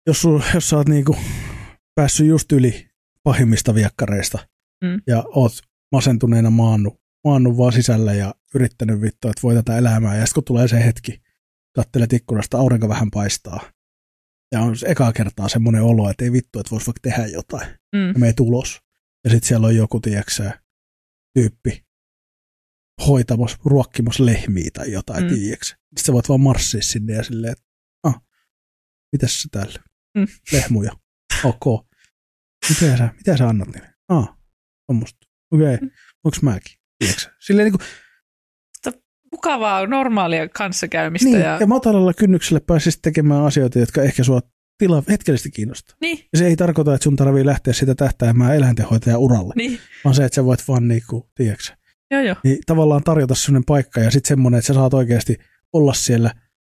[0.07, 1.17] jos, sul, jos sä oot niinku
[1.95, 2.89] päässyt just yli
[3.23, 4.47] pahimmista viekkareista
[4.83, 5.01] Mm.
[5.07, 5.51] ja oot
[5.91, 10.15] masentuneena maannut, maannut vaan sisällä ja yrittänyt vittu, että voi tätä elämää.
[10.15, 11.21] Ja sitten kun tulee se hetki,
[11.75, 13.61] kattelet ikkunasta, aurinko vähän paistaa.
[14.51, 17.67] Ja on ekaa kertaa semmoinen olo, että ei vittu, että voisi vaikka tehdä jotain.
[17.95, 18.07] Mm.
[18.07, 18.81] Ja menee ulos.
[19.24, 20.61] Ja sitten siellä on joku, tiedäksä,
[21.34, 21.86] tyyppi
[23.07, 25.30] hoitamassa, ruokkimassa lehmiä tai jotain, Mm.
[25.30, 25.36] mm.
[25.36, 25.76] tiedäksä.
[25.76, 27.63] Sitten sä voit vaan marssia sinne ja silleen, että
[28.03, 28.22] ah,
[29.11, 29.80] mitäs sä täällä?
[30.17, 30.28] Mm.
[30.51, 30.91] Lehmuja.
[31.43, 31.86] Ok.
[32.70, 33.93] Mitä sä, mitä sä annat niille?
[34.09, 34.38] Ah,
[34.88, 35.89] tuommoista okei, okay.
[36.24, 36.78] onko mäkin?
[36.99, 37.32] Tiedätkö?
[37.39, 37.88] Silleen niin kuin,
[39.32, 41.30] Mukavaa, normaalia kanssakäymistä.
[41.30, 41.57] niin, ja...
[41.59, 44.41] ja matalalla kynnyksellä pääsisi tekemään asioita, jotka ehkä sua
[44.80, 45.95] tila hetkellisesti kiinnostaa.
[46.01, 50.15] Niin, Ja se ei tarkoita, että sun tarvii lähteä sitä tähtäämään eläintenhoitajan uralle, niin, vaan
[50.15, 51.63] se, että sä voit vaan niinku, tiedätkö,
[52.11, 52.36] joo joo.
[52.43, 55.38] niin tavallaan tarjota sellainen paikka ja sitten semmoinen, että sä saat oikeasti
[55.73, 56.34] olla siellä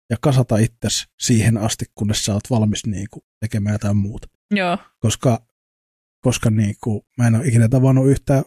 [0.10, 4.28] ja kasata itsesi siihen asti, kunnes sä oot valmis niinku tekemään jotain muuta.
[4.52, 5.46] Joo, Koska,
[6.22, 8.44] koska niinku, mä en ole ikinä tavannut yhtään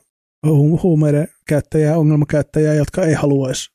[0.46, 3.70] hu- huumeiden käyttäjää, ongelmakäyttäjää, jotka ei haluaisi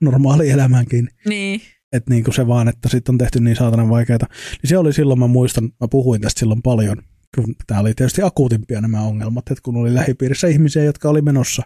[0.00, 1.08] normaali elämäänkin.
[1.28, 1.60] niin,
[1.92, 4.18] Että niinku se vaan, että sitten on tehty niin saatanan vaikeaa.
[4.62, 6.96] Niin se oli silloin, mä muistan, mä puhuin tästä silloin paljon,
[7.34, 11.62] kun tämä oli tietysti akuutimpia nämä ongelmat, että kun oli lähipiirissä ihmisiä, jotka oli menossa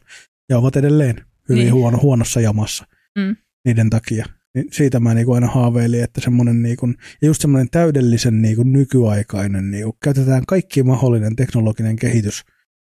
[0.48, 1.16] ja ovat edelleen
[1.48, 1.74] hyvin Niin.
[1.74, 2.86] huono, huonossa jamassa
[3.18, 3.36] Mm.
[3.64, 4.26] niiden takia.
[4.54, 6.86] Niin siitä mä niinku aina haaveilin, että semmoinen niinku,
[7.22, 12.42] ja just semmoinen täydellisen niinku nykyaikainen, niinku, käytetään kaikki mahdollinen teknologinen kehitys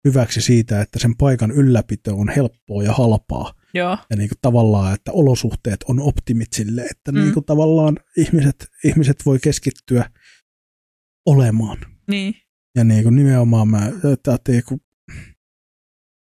[0.07, 3.53] hyväksi siitä, että sen paikan ylläpito on helppoa ja halpaa.
[3.73, 7.19] Joo, Ja niinku tavallaan, että olosuhteet on optimit sille, että Mm.
[7.19, 10.09] niinku tavallaan ihmiset, ihmiset voi keskittyä
[11.25, 11.77] olemaan.
[12.11, 12.33] niin,
[12.75, 13.91] Ja niinku nimenomaan mä
[14.27, 14.79] ajattelin, kun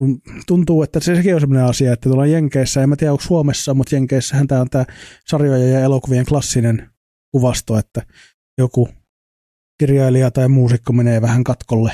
[0.03, 3.25] kun tuntuu, että se sekin on sellainen asia, että tuolla Jenkeissä, en mä tiedä onko
[3.25, 4.85] Suomessa, mutta Jenkeissähän tämä on tämä
[5.27, 6.91] sarjojen ja elokuvien klassinen
[7.33, 8.03] kuvasto, että
[8.59, 8.89] joku
[9.81, 11.93] kirjailija tai muusikko menee vähän katkolle.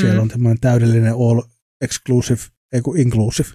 [0.00, 0.20] Siellä Mm.
[0.22, 1.42] on tämmöinen täydellinen all
[1.80, 2.40] exclusive,
[2.72, 3.48] ei kun inclusive.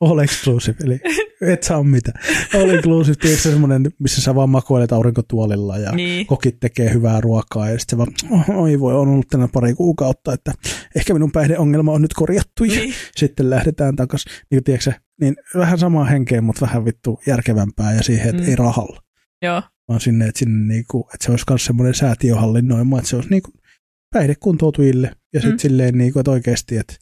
[0.00, 1.00] All exclusive, eli
[1.40, 2.20] et saa mitään.
[2.54, 7.70] All inclusive, tiedätkö semmoinen, missä sä vaan makoilet aurinkotuolilla ja niin, kokit tekee hyvää ruokaa
[7.70, 10.52] ja sitten se vaan, "Oh, oi voi, on ollut tänä pari kuukautta, että
[10.96, 14.32] ehkä minun päihdeongelma on nyt korjattu ja niin, sitten lähdetään takaisin.
[14.50, 18.48] Niin, tiedätkö, niin vähän samaa henkeä, mutta vähän vittu järkevämpää ja siihen, että Mm.
[18.48, 19.00] ei rahalla,
[19.42, 23.30] joo, vaan sinne, että, sinne niinku, että se olisi myös semmoinen säätiöhallinnoima, että se olisi
[23.30, 23.50] niinku
[24.14, 25.58] päihdekuntoutujille ja sitten mm.
[25.58, 26.94] silleen, niinku, että oikeasti, että,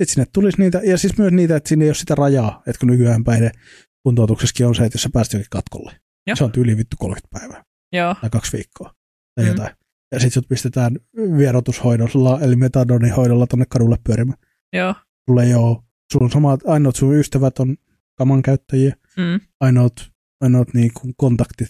[0.00, 2.80] että sinne tulisi niitä, ja siis myös niitä, että sinne ei ole sitä rajaa, että
[2.80, 5.92] kun nykyään päihdekuntoutuksessakin on se, että jos sä jokin katkolle,
[6.26, 6.36] Joo.
[6.36, 8.94] se on tyyli vittu 30 päivää joo, tai kaksi viikkoa
[9.34, 9.48] tai Mm.
[9.50, 9.76] jotain.
[10.12, 10.98] Ja sitten sut pistetään
[11.36, 14.38] vierotushoidolla, eli metadonihoidolla tonne kadulle pyörimään.
[14.72, 14.94] joo,
[15.30, 15.76] Sulla ei ole,
[16.12, 17.76] sulla on samat, ainoat sun ystävät on
[18.18, 19.92] kaman käyttäjiä, mm, ainoat,
[20.40, 21.68] ainoat niinku kontaktit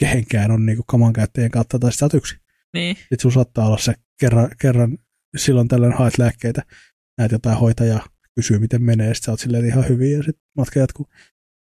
[0.00, 2.38] kehenkään on niinku kaman käyttäjien kautta, tai sä oot yksin.
[2.74, 4.98] niin, Sitten sun saattaa olla se kerran, kerran
[5.36, 6.62] silloin tällöin haet lääkkeitä,
[7.18, 10.80] näet jotain hoitajaa, kysyy miten menee, sitten sä oot silleen ihan hyvin ja sitten matka
[10.80, 11.06] jatkuu.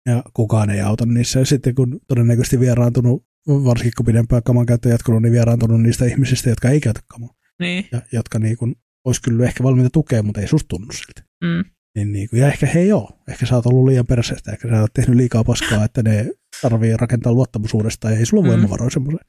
[0.05, 1.39] Ja kukaan ei auta niissä.
[1.39, 6.49] Ja sitten kun todennäköisesti vieraantunut, varsinkin kun pidempään kaman käyttö jatkunut, niin vieraantunut niistä ihmisistä,
[6.49, 7.30] jotka ei käytä kamaa.
[7.60, 11.22] niin, Ja jotka niin kuin, olisi kyllä ehkä valmiita tukea, mutta ei susta tunnu siltä.
[11.43, 11.64] mm,
[11.95, 13.10] Niin, niin kuin, ja ehkä he ei ole.
[13.28, 16.32] Ehkä sä oot ollut liian perseestä, ehkä sä oot tehnyt liikaa paskaa, että ne
[16.62, 18.49] tarvii rakentaa luottamusuudesta ja ei sulla Mm.
[18.49, 19.20] voimavaroja semmoisen.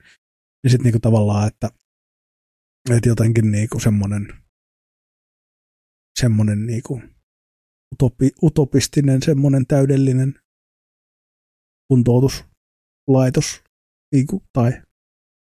[0.62, 1.68] Niin sitten niin tavallaan, että,
[2.90, 4.34] että jotenkin niin kuin semmoinen,
[6.20, 7.14] semmoinen niin kuin
[7.94, 10.34] utopi, utopistinen, semmoinen täydellinen
[11.88, 13.62] kuntoutuslaitos,
[14.14, 14.82] niin kuin, tai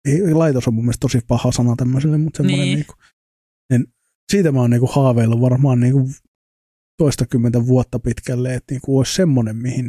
[0.08, 2.78] ei, laitos on mun mielestä tosi paha sana tämmöiselle, mutta semmoinen Niin.
[2.78, 2.86] niin.
[3.70, 3.94] Niin
[4.32, 6.14] siitä mä oon niin kuin haaveillut varmaan niin kuin
[6.98, 9.88] toistakymmentä vuotta pitkälle, että niin kuin olisi semmoinen, mihin,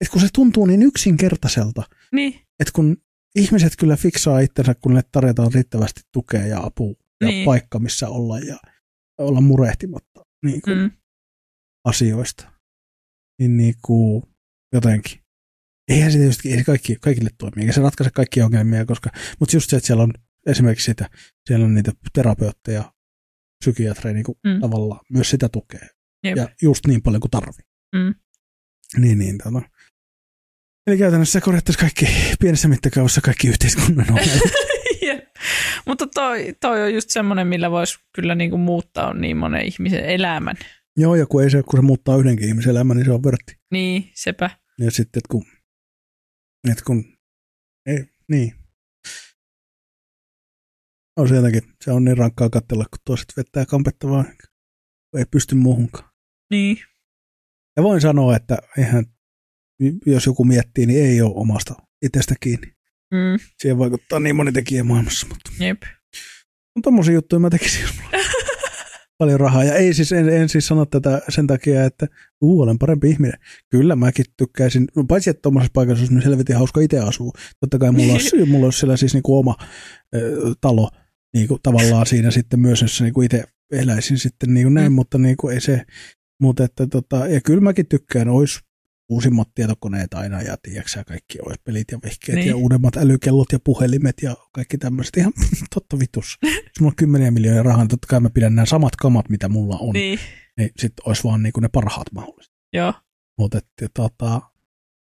[0.00, 1.82] että kun se tuntuu niin yksinkertaiselta,
[2.12, 2.96] niin, että kun
[3.36, 7.44] ihmiset kyllä fiksaa itsensä, kun ne tarjotaan riittävästi tukea ja apua ja Niin.
[7.44, 8.58] paikka, missä olla ja
[9.18, 10.90] olla murehtimatta niin kuin mm,
[11.84, 12.52] asioista,
[13.40, 14.22] niin, niin kuin
[14.74, 15.20] jotenkin.
[15.90, 19.10] Eihän se tietysti ei se kaikki, kaikille toimi, eikä se ratkaise kaikkia ongelmia, koska,
[19.40, 20.12] mutta just se, että siellä on
[20.46, 21.10] esimerkiksi sitä,
[21.48, 22.92] siellä on niitä terapeutteja,
[23.64, 24.60] psykiatreja niin kuin Mm.
[24.60, 25.86] tavallaan myös sitä tukea.
[26.24, 26.36] Jep.
[26.36, 27.64] Ja just niin paljon kuin tarvii.
[27.94, 28.14] Mm.
[29.00, 29.38] Niin, niin.
[29.38, 29.62] Tota.
[30.90, 32.06] Eli käytännössä korjattaisiin kaikki
[32.40, 34.52] pienessä mittakaavassa kaikki yhteiskunnan ongelmat.
[35.86, 40.56] Mutta toi, toi on just semmoinen, millä voisi kyllä niinku muuttaa niin monen ihmisen elämän.
[40.96, 43.56] Joo, ja kun, ei se, kun se muuttaa yhdenkin ihmisen elämän, niin se on vörtti.
[43.70, 44.50] Niin, sepä.
[44.78, 45.44] Ja sitten, että kun,
[46.70, 47.04] että kun
[47.86, 48.54] ei, niin.
[51.16, 54.24] On se jotenkin, se on niin rankkaa katsella, kun toiset vetää kampetta vaan,
[55.10, 56.10] kun ei pysty muuhunkaan.
[56.50, 56.76] Niin,
[57.76, 59.04] Ja voin sanoa, että eihän,
[60.06, 62.66] jos joku miettii, niin ei ole omasta itsestä kiinni.
[63.12, 65.82] mm, Siihen vaikuttaa niin moni tekijä maailmassa, mutta jep.
[66.76, 68.10] on tommosia juttuja mä tekisin, jos mulla
[69.18, 69.64] paljon rahaa.
[69.64, 72.06] Ja ei siis, en, en siis sano tätä sen takia, että
[72.40, 73.38] uu, olen parempi ihminen.
[73.70, 77.32] Kyllä mäkin tykkäisin, no paitsi että tuommoisessa paikassa niin helvetin hauska itse asua.
[77.60, 79.56] Totta kai mulla olisi, mulla olisi siellä siis niinku oma
[80.14, 80.90] ö, talo
[81.34, 84.94] niinku tavallaan siinä sitten myös, jossa niinku itse eläisin sitten niinku näin, Mm.
[84.94, 85.82] mutta niinku ei se,
[86.40, 88.60] mutta että tota, ja kyllä mäkin tykkään, olisi
[89.10, 92.48] uusimmat tietokoneet aina ja tiedätkö kaikki pelit ja vehkeet Niin.
[92.48, 95.16] ja uudemmat älykellot ja puhelimet ja kaikki tämmöiset.
[95.16, 95.32] Ihan
[95.74, 96.38] totta vitus.
[96.42, 99.48] Jos mulla on kymmeniä miljoonia rahaa, niin totta kai mä pidän nämä samat kamat, mitä
[99.48, 99.92] mulla on.
[99.92, 100.18] Niin,
[100.58, 102.52] Niin, sitten olisi vaan niin kuin ne parhaat mahdolliset.
[102.72, 102.94] joo.
[103.38, 103.58] Mutta
[103.94, 104.40] tota,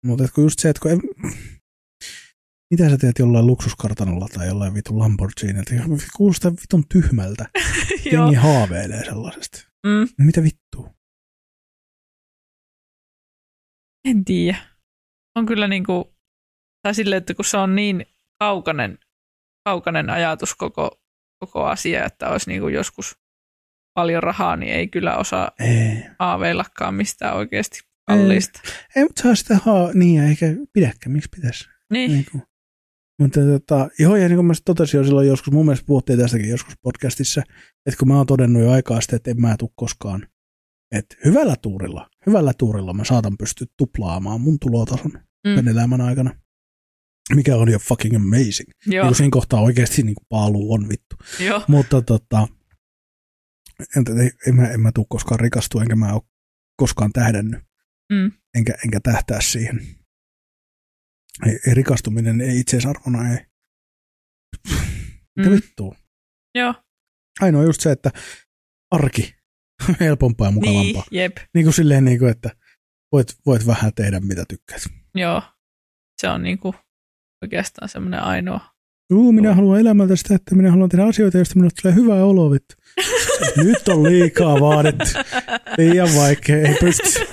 [0.05, 1.01] mut et kun just se, että kun en,
[2.71, 5.75] mitä sä teet jollain luksuskartanolla tai jollain vitun Lamborghini, että
[6.17, 7.49] kuulostaa vitun tyhmältä.
[8.13, 9.59] Jengi haaveilee sellaisesta.
[9.87, 10.94] Mm, No mitä vittua?
[14.05, 14.59] En tiedä.
[15.35, 16.17] On kyllä niinku,
[16.83, 18.07] tai silleen, että kun se on niin
[18.39, 18.99] kaukainen,
[19.65, 21.01] kaukainen ajatus koko,
[21.41, 23.17] koko asia, että olisi niinku joskus
[23.95, 26.03] paljon rahaa, niin ei kyllä osaa Ei.
[26.19, 28.61] aaveillakaan mistään oikeasti kalliista.
[28.97, 31.69] Ei, mutta saa sitä haa, niin eikä pidäkään, miksi pitäisi?
[31.91, 32.43] Niin, Niin kuin.
[33.21, 36.49] Mutta tota, joo, ja niin kuin mä totesin jo silloin joskus, mun mielestä puhuttiin tästäkin
[36.49, 37.43] joskus podcastissa,
[37.87, 40.27] että kun mä oon todennut jo aikaa sitten, että en mä tule koskaan,
[40.99, 45.13] että hyvällä tuurilla, hyvällä tuurilla mä saatan pystyä tuplaamaan mun tulotason
[45.47, 45.51] Mm.
[45.63, 45.69] mm.
[45.69, 46.41] elämän aikana,
[47.35, 48.71] mikä on jo fucking amazing.
[48.87, 51.17] joo, Niin siinä kohtaa oikeasti niin kuin paaluu on vittu.
[51.41, 52.49] joo, Mutta tota,
[53.97, 56.23] en, ei, en, mä, en mä tule koskaan rikastua, enkä mä ole
[56.77, 57.61] koskaan tähdännyt,
[58.13, 58.33] Mm.
[58.55, 59.81] enkä, enkä tähtää siihen.
[61.47, 63.47] Ei, ei rikastuminen ei itseisarvona, ei.
[65.37, 65.55] Mitä Mm.
[65.57, 65.97] vittua?
[66.55, 66.75] joo,
[67.41, 68.11] Ainoa just se, että
[68.91, 69.35] arki
[70.01, 71.05] helpompaa ja niin, mukavampaa.
[71.11, 72.51] jep, Niin kuin silleen, niin kuin, että
[73.13, 74.83] voit, voit vähän tehdä mitä tykkäät.
[75.15, 75.43] joo.
[76.21, 76.75] Se on niinku
[77.43, 78.61] oikeastaan semmoinen ainoa.
[79.11, 82.51] Juu, minä haluan elämältä sitä, että minä haluan tehdä asioita, joista minulle tulee hyvää olo.
[82.51, 82.75] Vittu.
[83.65, 85.05] Nyt on liikaa vaadittu.
[85.79, 87.27] Liian vaikea, ei pysty.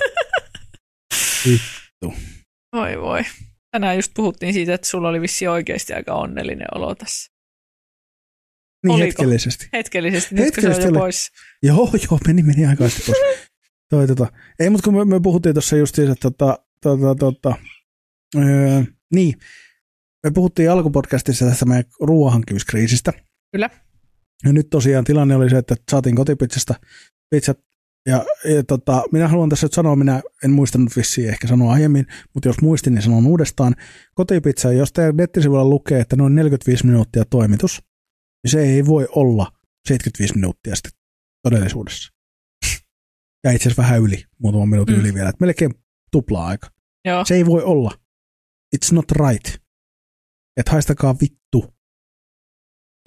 [2.76, 3.22] Voi voi.
[3.70, 7.31] Tänään just puhuttiin siitä, että sulla oli vissi oikeasti aika onnellinen olo tässä.
[8.82, 9.06] Niin Oliko?
[9.06, 9.68] hetkellisesti.
[9.72, 11.30] Hetkellisesti, nyt kun se on Hetkellisesti jo pois.
[11.62, 13.18] Joo, joo, meni, meni aikaisesti pois.
[13.90, 14.32] Toi, tota.
[14.58, 17.54] Ei, mutta kun me, me puhuttiin tuossa just siitä, että tota, tota, tota,
[18.36, 18.82] öö,
[19.14, 19.34] niin,
[20.24, 23.12] me puhuttiin alkupodcastissa tästä meidän ruoanhankkimiskriisistä.
[23.52, 23.70] Kyllä.
[24.44, 26.74] Ja nyt tosiaan tilanne oli se, että saatiin kotipizzasta
[27.30, 27.58] pizzat.
[28.06, 32.06] Ja, ja tota, minä haluan tässä nyt sanoa, minä en muistanut vissiin ehkä sanoa aiemmin,
[32.34, 33.74] mutta jos muistin, niin sanon uudestaan.
[34.14, 37.82] Kotipizza, jos teidän nettisivuilla lukee, että noin 45 minuuttia toimitus,
[38.44, 39.52] niin se ei voi olla
[39.88, 40.92] 75 minuuttia sitten
[41.42, 42.12] todellisuudessa.
[43.44, 45.00] Ja itse asiassa vähän yli, muutaman minuutin Mm.
[45.00, 45.74] yli vielä, että melkein
[46.12, 46.70] tuplaa aika.
[47.04, 47.90] Joo, Se ei voi olla.
[48.76, 49.62] It's not right.
[50.56, 51.74] Että haistakaa vittu.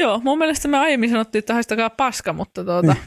[0.02, 3.04] joo, mun mielestä me aiemmin sanottiin, että haistakaa paska, mutta tuota, Niin.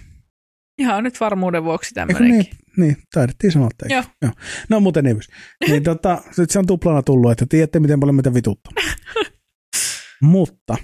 [0.78, 2.38] ihan nyt varmuuden vuoksi tämmöinenkin.
[2.38, 4.04] niin, niin, taidettiin sanoa, Joo.
[4.22, 4.32] Joo.
[4.68, 5.20] No muuten niin.
[5.68, 8.72] niin tota, nyt se on tuplana tullut, että tiedätte miten paljon mitä vituttaa.
[10.22, 10.76] Mutta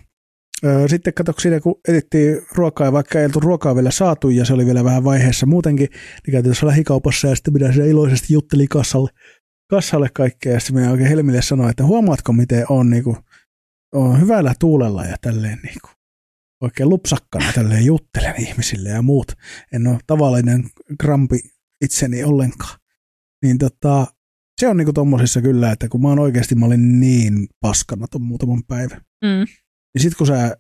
[0.87, 4.55] sitten katso siinä, kun etittiin ruokaa ja vaikka ei oltu ruokaa vielä saatu ja se
[4.55, 8.69] oli vielä vähän vaiheessa muutenkin, niin käytiin tuossa lähikaupassa ja sitten minä siellä iloisesti juttelin
[8.69, 9.11] kassalle,
[9.71, 13.17] kassalle kaikkea ja sitten minä oikein Helmille sanoin, että huomaatko miten on, niin kuin,
[13.95, 15.93] on hyvällä tuulella ja tälleen niin kuin,
[16.61, 19.33] oikein lupsakkana tälleen juttelen ihmisille ja muut.
[19.73, 20.65] En ole tavallinen
[21.01, 21.41] krampi
[21.85, 22.79] itseni ollenkaan.
[23.43, 24.07] Niin tota,
[24.61, 28.23] se on niinku tommosissa kyllä, että kun mä oon oikeasti, mä olin niin paskana ton
[28.23, 29.01] muutaman päivän.
[29.25, 29.47] Mm.
[29.95, 30.57] Ja sit kun sä,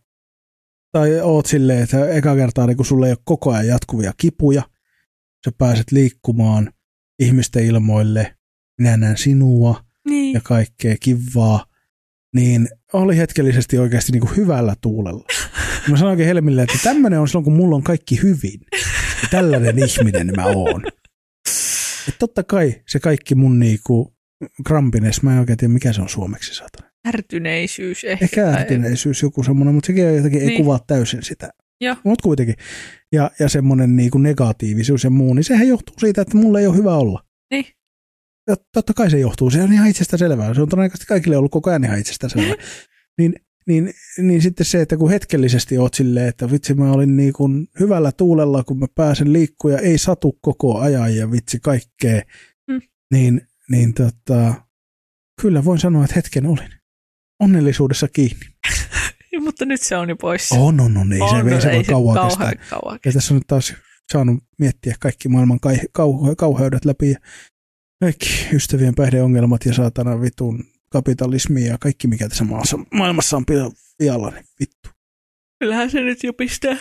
[0.92, 4.62] tai oot silleen, että eka kertaa niin kun sulla ei ole koko ajan jatkuvia kipuja,
[5.44, 6.72] sä pääset liikkumaan
[7.18, 8.36] ihmisten ilmoille,
[8.78, 11.66] minä näen sinua Niin, ja kaikkea kivaa,
[12.34, 15.24] niin oli hetkellisesti oikeasti niin kuin hyvällä tuulella.
[15.84, 18.60] Ja Mä sanoinkin Helmille, että tämmöinen on silloin, kun mulla on kaikki hyvin.
[19.22, 20.82] Ja tällainen ihminen mä oon.
[22.08, 24.16] Et totta kai se kaikki mun niinku
[24.66, 26.93] krampines, mä en oikein tiedä mikä se on suomeksi saatana.
[27.06, 28.24] Ärtyneisyys ehkä.
[28.24, 30.56] Ehkä ärtyneisyys joku semmoinen, mutta sekin jotenkin ei Niin.
[30.62, 31.50] kuvaa täysin sitä.
[32.04, 32.54] Mutta kuitenkin.
[33.12, 36.76] Ja, ja semmoinen niinku negatiivisuus ja muu, niin sehän johtuu siitä, että mulla ei ole
[36.76, 37.24] hyvä olla.
[37.50, 37.64] Niin.
[38.48, 40.54] Ja totta kai se johtuu, se on ihan itsestä selvää.
[40.54, 42.54] Se on todennäköisesti kaikille ollut koko ajan ihan itsestä selvää.
[43.18, 43.34] niin,
[43.66, 47.66] niin, niin sitten se, että kun hetkellisesti oot silleen, että vitsi mä olin niin kuin
[47.80, 52.22] hyvällä tuulella, kun mä pääsen liikkuja, ei satu koko ajan ja vitsi kaikkea,
[52.70, 52.80] Mm.
[53.12, 54.54] niin, niin tota,
[55.40, 56.70] kyllä voin sanoa, että hetken olin.
[57.40, 58.46] Onnellisuudessa kiinni.
[59.44, 60.54] Mutta nyt se on jo poissa.
[60.54, 62.52] On, on, on, ei se, On, ei se voi kauan kestää.
[62.70, 63.74] kauan Ja tässä on nyt taas
[64.12, 67.18] saanut miettiä kaikki maailman kai, kau, kauheudet läpi ja
[68.00, 73.44] kaikki ystävien päihdeongelmat ja saatana vitun kapitalismi ja kaikki mikä tässä maassa, maailmassa on
[74.00, 74.88] vialla, niin vittu.
[75.60, 76.76] Kyllähän se nyt jo pistää,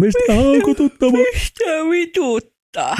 [0.00, 1.12] Mistä haukututtava?
[1.32, 2.96] pistää vituttaa.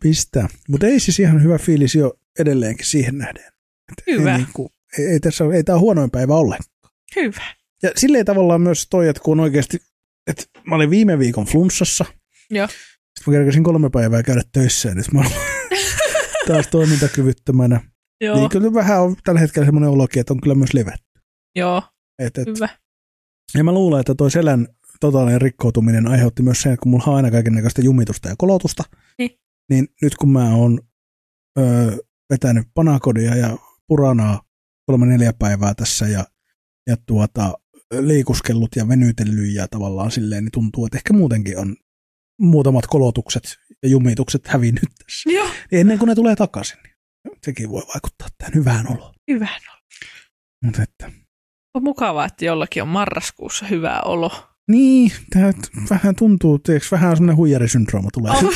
[0.00, 0.48] Pistää.
[0.68, 3.44] Mutta ei siis ihan hyvä fiilis jo edelleenkin siihen nähden.
[3.92, 4.32] Et Hyvä.
[4.32, 6.92] Ei, niinku, ei, ei, tässä, ei tämä huonoin päivä ollenkaan.
[7.16, 7.42] Hyvä.
[7.82, 9.78] Ja silleen tavallaan myös toi, että kun oikeasti,
[10.26, 12.04] että mä olin viime viikon flunssassa,
[12.50, 12.66] Joo.
[12.68, 15.32] Sitten mä kerkesin kolme päivää käydä töissä ja nyt mä olen
[16.48, 17.80] taas toimintakyvyttömänä.
[18.20, 21.20] Joo, Niin kyllä vähän on tällä hetkellä semmoinen olokin, että on kyllä myös levätty.
[21.56, 21.82] joo,
[22.18, 22.68] Et, et, hyvä.
[23.54, 24.68] ja mä luulen, että toi selän
[25.00, 28.84] totaalinen rikkoutuminen aiheutti myös sen, että kun mulla on aina kaikennäköistä jumitusta ja kolotusta,
[29.18, 29.30] Niin.
[29.70, 30.80] niin nyt kun mä oon
[31.58, 31.96] öö,
[32.30, 34.42] vetänyt panakodia ja puranaa
[34.86, 36.24] kolme neljä päivää tässä ja,
[36.86, 37.52] ja tuota,
[38.00, 41.76] liikuskellut ja venytellyt ja tavallaan silleen, niin tuntuu, että ehkä muutenkin on
[42.40, 45.30] muutamat kolotukset ja jumitukset hävinnyt tässä.
[45.30, 49.14] Joo, Niin ennen kuin ne tulee takaisin, niin sekin voi vaikuttaa tähän hyvään oloon.
[49.30, 49.48] hyvä.
[49.66, 49.72] No.
[50.64, 51.10] Mutta että,
[51.74, 54.30] On mukavaa, että jollakin on marraskuussa hyvä olo.
[54.70, 55.52] niin, tämä
[55.90, 58.32] vähän tuntuu, tiedätkö, vähän semmoinen huijarisyndrooma tulee.
[58.32, 58.54] Oh.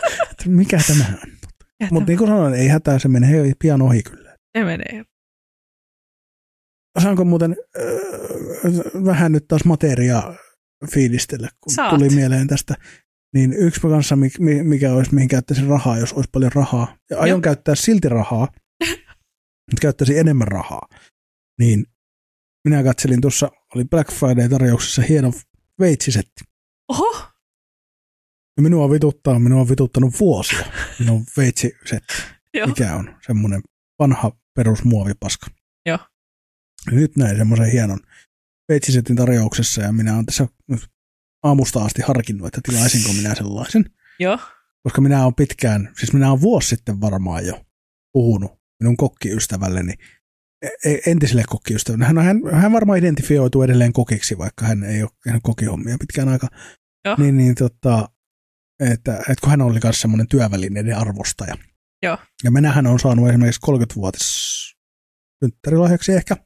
[0.46, 1.39] mikä tämä on?
[1.90, 4.36] Mutta niin kuin sanoin, ei hätää, se menee pian ohi kyllä.
[4.54, 5.04] Ne menee.
[7.02, 10.34] Saanko muuten äh, vähän nyt taas materiaa
[10.90, 11.90] fiilistellä, kun Saat.
[11.90, 12.74] tuli mieleen tästä.
[13.34, 16.96] Niin yksi kanssa, mi- mi- mikä olisi, mihin käyttäisin rahaa, jos olisi paljon rahaa.
[17.10, 17.40] Ja aion Joo.
[17.40, 18.48] käyttää silti rahaa,
[19.70, 20.88] mutta käyttäisin enemmän rahaa.
[21.58, 21.86] Niin
[22.68, 25.32] minä katselin tuossa, oli Black Friday-tarjouksessa hieno
[25.80, 26.44] veitsisetti.
[26.88, 27.22] Oho,
[28.60, 30.66] minua vituttaa, minua on vituttanut vuosia
[30.98, 32.14] minun veitsisetti,
[32.54, 32.66] joo.
[32.66, 33.62] mikä on semmoinen
[33.98, 35.46] vanha perusmuovipaska.
[35.86, 35.98] Joo.
[36.90, 38.00] Nyt näin semmoisen hienon
[38.68, 40.88] veitsisetin tarjouksessa ja minä olen tässä nyt
[41.42, 43.84] aamusta asti harkinnut, että tilaisinko minä sellaisen.
[44.18, 44.38] Joo,
[44.82, 47.64] Koska minä olen pitkään, siis minä olen vuosi sitten varmaan jo
[48.12, 49.94] puhunut minun kokkiystävälleni,
[50.84, 52.04] e- entiselle kokkiystävälle.
[52.04, 56.48] Hän, hän, hän varmaan identifioituu edelleen kokiksi, vaikka hän ei ole tehnyt kokihommia pitkään aikaa.
[57.04, 57.16] Joo.
[57.18, 58.08] Niin, niin tota,
[58.80, 61.56] että, että kun hän oli myös semmoinen työvälineiden arvostaja.
[62.02, 62.18] Joo.
[62.44, 64.50] Ja minähän on saanut esimerkiksi 30-vuotis
[65.44, 66.36] synttärilahjaksi ehkä,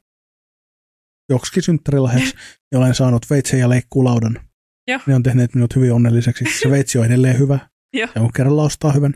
[1.31, 2.35] joksikin synttärilahjaksi,
[2.73, 4.41] ja olen saanut veitsen ja leikkuulaudan.
[4.89, 5.01] Joo.
[5.07, 6.45] Ne on tehneet minut hyvin onnelliseksi.
[6.63, 7.59] Se veitsi on edelleen hyvä.
[7.93, 8.09] Joo.
[8.15, 9.15] Ja kun kerralla ostaa hyvän,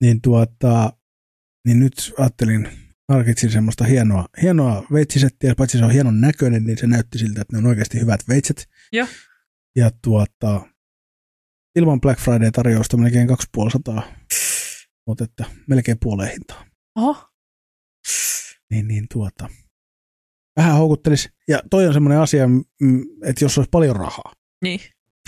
[0.00, 0.92] niin, tuota,
[1.66, 2.68] niin nyt ajattelin,
[3.08, 7.56] harkitsin semmoista hienoa, hienoa veitsisettiä, paitsi se on hienon näköinen, niin se näytti siltä, että
[7.56, 8.68] ne on oikeasti hyvät veitset.
[8.92, 9.06] Joo.
[9.76, 10.60] Ja tuota,
[11.78, 14.02] ilman Black Friday-tarjousta melkein 250,
[15.06, 16.64] mutta että melkein puoleen hintaa.
[16.96, 17.28] oho,
[18.70, 19.48] Niin, niin tuota,
[20.56, 21.28] vähän houkuttelisi.
[21.48, 22.48] Ja toi on semmoinen asia,
[23.24, 24.32] että jos olisi paljon rahaa,
[24.62, 24.80] niin.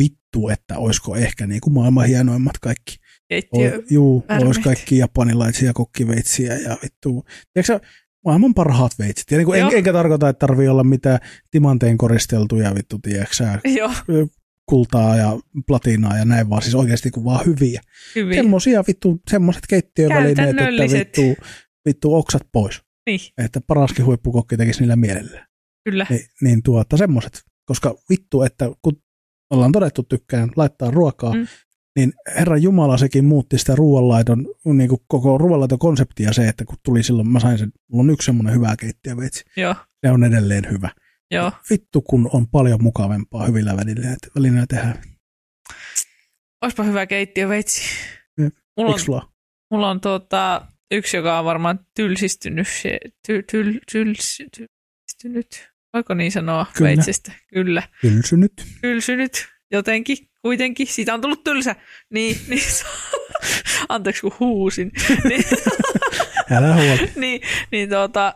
[0.02, 2.96] vittu, että olisiko ehkä niin kuin maailman hienoimmat kaikki
[3.30, 3.78] Keittiö.
[3.78, 7.24] O, juu, olisi kaikki japanilaisia kokkiveitsiä ja vittu.
[7.52, 7.88] Tiedätkö
[8.24, 9.30] maailman parhaat veitsit.
[9.30, 11.18] Ja niin kuin, en, enkä tarkoita, että tarvii olla mitään
[11.50, 13.92] timanteen koristeltuja vittu, tiedätkö sä, Joo,
[14.70, 17.80] kultaa ja platinaa ja näin vaan, siis oikeasti kun vaan hyviä.
[18.16, 18.34] hyvin.
[18.34, 21.44] Semmoisia vittu, semmoiset keittiövälineet, että vittu,
[21.86, 22.80] vittu oksat pois.
[23.06, 25.46] Niin, Että paraskin huippukokki tekisi niillä mielellään.
[25.84, 26.06] kyllä.
[26.10, 27.42] Niin, niin tuota, semmoiset.
[27.64, 29.02] Koska vittu, että kun
[29.50, 31.46] ollaan todettu tykkään laittaa ruokaa, Mm.
[31.96, 36.76] niin Herran Jumala sekin muutti sitä ruoanlaiton, niin kuin koko ruoanlaiton konseptia se, että kun
[36.84, 39.74] tuli silloin, mä sain sen, mulla on yksi semmoinen hyvä keittiöveitsi, Joo,
[40.06, 40.90] se on edelleen hyvä.
[41.30, 41.52] Joo.
[41.70, 44.94] Vittu, kun on paljon mukavampaa hyvillä välineillä, välineillä tehdä.
[46.62, 47.82] Olisipa hyvä keittiöveitsi.
[48.38, 48.54] Jep.
[48.76, 49.32] Mulla on, sulla?
[49.70, 52.68] mulla on tuota, yksi, joka on varmaan tylsistynyt.
[52.68, 55.70] Se, ty, tyl, tyls, tylsistynyt.
[55.94, 56.88] Voiko niin sanoa Kyllä.
[56.88, 57.32] veitsestä?
[57.54, 57.82] Kyllä.
[58.00, 58.52] Tylsynyt.
[58.80, 60.86] Tylsynyt jotenkin, kuitenkin.
[60.86, 61.76] Siitä on tullut tylsä.
[62.10, 62.62] Niin, niin
[63.88, 64.92] anteeksi kun huusin.
[65.28, 65.44] niin,
[66.50, 67.10] Älä huoli.
[67.16, 67.40] niin,
[67.72, 68.34] niin tuota,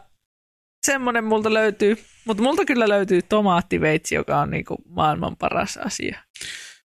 [0.85, 1.97] semmoinen multa löytyy.
[2.27, 6.19] Mutta multa kyllä löytyy tomaattiveitsi, joka on niinku maailman paras asia.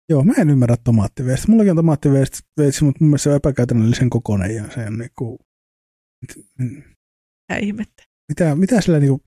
[0.09, 1.49] Joo, mä en ymmärrä tomaattiveistä.
[1.49, 2.39] Mullakin on tomaattiveistä,
[2.85, 5.39] mutta mun mielestä se on epäkäytännöllisen kokoinen ja se on niinku,
[7.49, 8.03] Ja ihmettä.
[8.29, 9.23] mitä, mitä sillä niinku,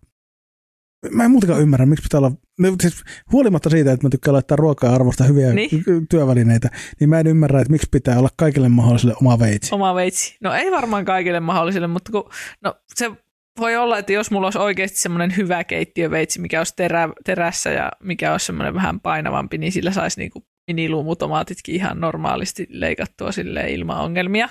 [1.11, 4.57] mä en muutenkaan ymmärrä, miksi pitää olla, no, siis huolimatta siitä, että mä tykkään laittaa
[4.57, 5.69] ruokaa ja arvostaa hyviä niin.
[6.09, 6.69] työvälineitä,
[6.99, 9.75] niin mä en ymmärrä, että miksi pitää olla kaikille mahdollisille oma veitsi.
[9.75, 10.37] Oma veitsi.
[10.41, 12.29] No ei varmaan kaikille mahdollisille, mutta kun,
[12.61, 13.11] no, se
[13.59, 17.91] voi olla, että jos mulla olisi oikeasti semmoinen hyvä keittiöveitsi, mikä olisi terä, terässä ja
[18.03, 23.97] mikä olisi semmoinen vähän painavampi, niin sillä saisi niinku miniluumutomaatitkin ihan normaalisti leikattua sille ilman
[23.97, 24.49] ongelmia.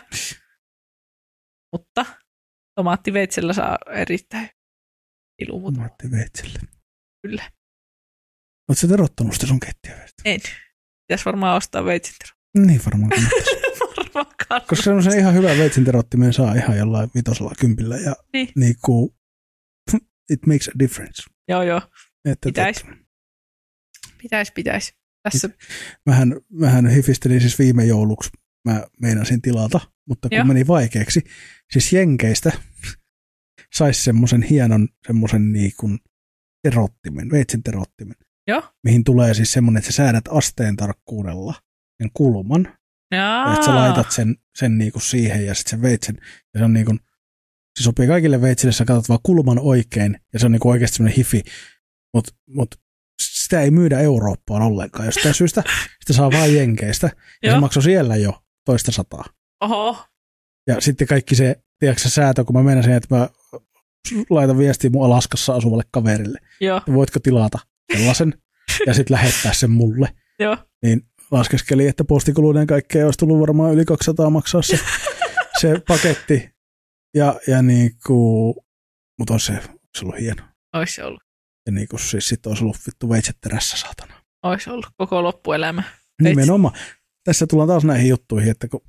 [1.72, 2.06] Mutta
[2.74, 4.50] tomaattiveitsellä saa erittäin
[5.40, 6.08] miniluumutomaatti.
[6.08, 6.58] Tomaattiveitsille.
[7.26, 7.50] Kyllä.
[8.68, 10.22] Oletko terottanut sitä sun keittiöveistä?
[10.24, 10.40] En.
[11.08, 12.30] Pitäisi varmaan ostaa veitsintero.
[12.58, 13.50] Niin varmaan kannattaisi.
[14.14, 14.68] varmaan kannattaa.
[14.68, 18.48] Koska semmoisen ihan hyvän veitsin terottimen saa ihan jollain vitosella kympillä ja Niin.
[18.56, 19.10] niin kuin,
[20.32, 21.22] it makes a difference.
[21.48, 21.80] Joo, joo.
[22.24, 22.76] Että Pitäis.
[22.82, 22.96] tota,
[24.22, 24.92] Pitäisi, pitäisi.
[25.22, 25.50] Tässä,
[26.06, 28.30] Mähän, mähän hifistelin siis viime jouluksi,
[28.68, 30.44] mä meinasin tilata, mutta kun Joo.
[30.46, 31.20] meni vaikeaksi,
[31.72, 32.52] siis Jenkeistä
[33.76, 35.98] saisi semmoisen hienon semmoisen niin kuin
[36.62, 38.16] terottimen, veitsin terottimen,
[38.48, 41.54] joo, mihin tulee siis semmoinen, että sä säädät asteen tarkkuudella
[42.02, 42.78] sen kulman,
[43.12, 43.54] Jaa.
[43.54, 46.16] Että sä laitat sen, sen niinku siihen ja sitten sen veitsen.
[46.54, 46.96] Ja se on niinku,
[47.78, 51.16] se sopii kaikille veitsille, sä katsot vaan kulman oikein ja se on niinku oikeasti semmoinen
[51.16, 51.42] hifi.
[52.14, 52.74] Mutta mut
[53.22, 55.62] sitä ei myydä Eurooppaan ollenkaan jostain syystä.
[56.00, 57.06] Sitä saa vain Jenkeistä.
[57.42, 57.60] Ja se Joo.
[57.60, 59.24] maksoi siellä jo toista sataa.
[59.60, 60.04] Oho.
[60.66, 63.28] Ja sitten kaikki se, tiedätkö, se säätö, kun mä menen että mä
[64.30, 66.38] laitan viestiä mun Alaskassa asuvalle kaverille.
[66.60, 66.80] Joo.
[66.92, 67.58] Voitko tilata
[67.92, 68.34] sellaisen
[68.86, 70.14] ja sitten lähettää sen mulle.
[70.38, 70.56] Joo.
[70.82, 71.00] Niin
[71.32, 74.80] laskeskeli, että postikuluiden kaikkea olisi tullut varmaan yli 200 maksaa se,
[75.60, 76.50] se paketti.
[77.16, 78.54] Ja, ja niinku,
[79.18, 79.52] mutta on se,
[79.98, 80.42] se ollut hieno.
[80.74, 81.22] Ois se ollut.
[81.66, 84.22] Ja niinku siis sit olisi ollut vittu veitset terässä, saatana.
[84.42, 85.82] Ois ollut koko loppuelämä.
[85.82, 86.40] Veitsi.
[86.40, 86.74] Nimenomaan.
[87.24, 88.80] Tässä tullaan taas näihin juttuihin, että kun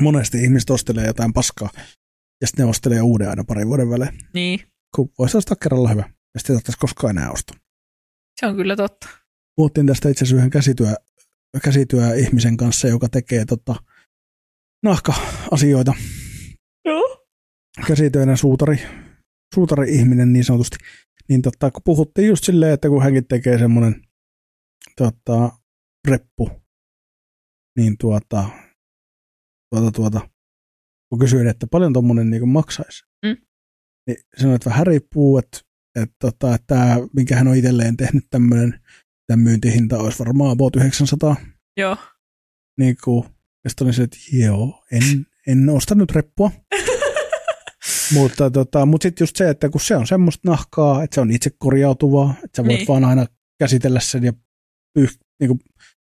[0.00, 1.70] monesti ihmiset ostelee jotain paskaa,
[2.40, 4.60] ja sitten ne ostelee uuden aina parin vuoden välein, Niin.
[4.96, 6.02] kun voisi ostaa kerralla hyvä.
[6.34, 7.56] Ja sitten ei koskaan enää ostaa.
[8.40, 9.08] Se on kyllä totta.
[9.56, 10.94] Puhuttiin tästä itse asiassa yhden käsityö,
[11.64, 13.74] käsityö-ihmisen kanssa, joka tekee tota,
[14.82, 15.94] nahka-asioita.
[16.84, 17.26] Joo.
[17.86, 18.76] Käsityönä suutari,
[19.54, 20.76] suutari-ihminen niin sanotusti.
[21.28, 24.02] Niin tota, kun puhuttiin just silleen, että kun hänkin tekee semmoinen
[24.96, 25.52] tota,
[26.08, 26.50] reppu,
[27.78, 28.48] niin tuota,
[29.74, 30.28] tuota, tuota,
[31.08, 33.36] kun kysyin, että paljon tuommoinen niin maksaisi, Mm.
[34.06, 35.58] niin sanoin, että vähän riippuu, että,
[36.00, 38.80] että, tota, että tämä, minkä hän on itselleen tehnyt tämmöinen,
[39.26, 41.36] tämän myyntihinta olisi varmaan about 900.
[41.76, 41.96] Joo.
[42.78, 43.24] Niin kuin,
[43.64, 46.50] ja sitten olin se, että joo, en, en osta nyt reppua.
[48.14, 51.30] mutta tota, mutta sitten just se, että kun se on semmoista nahkaa, että se on
[51.30, 52.88] itse korjautuvaa, että sä voit Niin.
[52.88, 53.26] vaan aina
[53.58, 54.32] käsitellä sen ja
[54.94, 55.60] pyh, niin kuin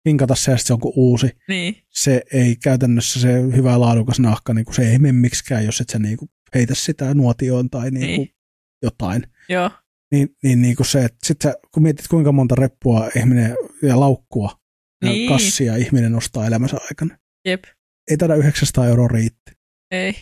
[0.08, 1.30] hinkata se ja se on kuin uusi.
[1.48, 1.76] Niin.
[1.90, 5.90] Se ei käytännössä se hyvä laadukas nahka, niin kuin se ei mene miksikään, jos et
[5.90, 8.36] sä niin kuin heitä sitä nuotioon tai niin kuin Niin.
[8.84, 9.28] jotain.
[9.50, 9.72] Joo.
[10.14, 14.00] Niin, niin, niin kuin se, että sit sä, kun mietit kuinka monta reppua ihminen ja
[14.00, 14.60] laukkua
[15.04, 15.30] ja Niin.
[15.30, 17.18] kassia ihminen ostaa elämänsä aikana.
[17.48, 17.64] Jep.
[18.12, 19.52] Ei taida 900 euroa riitti.
[19.92, 20.16] Ei.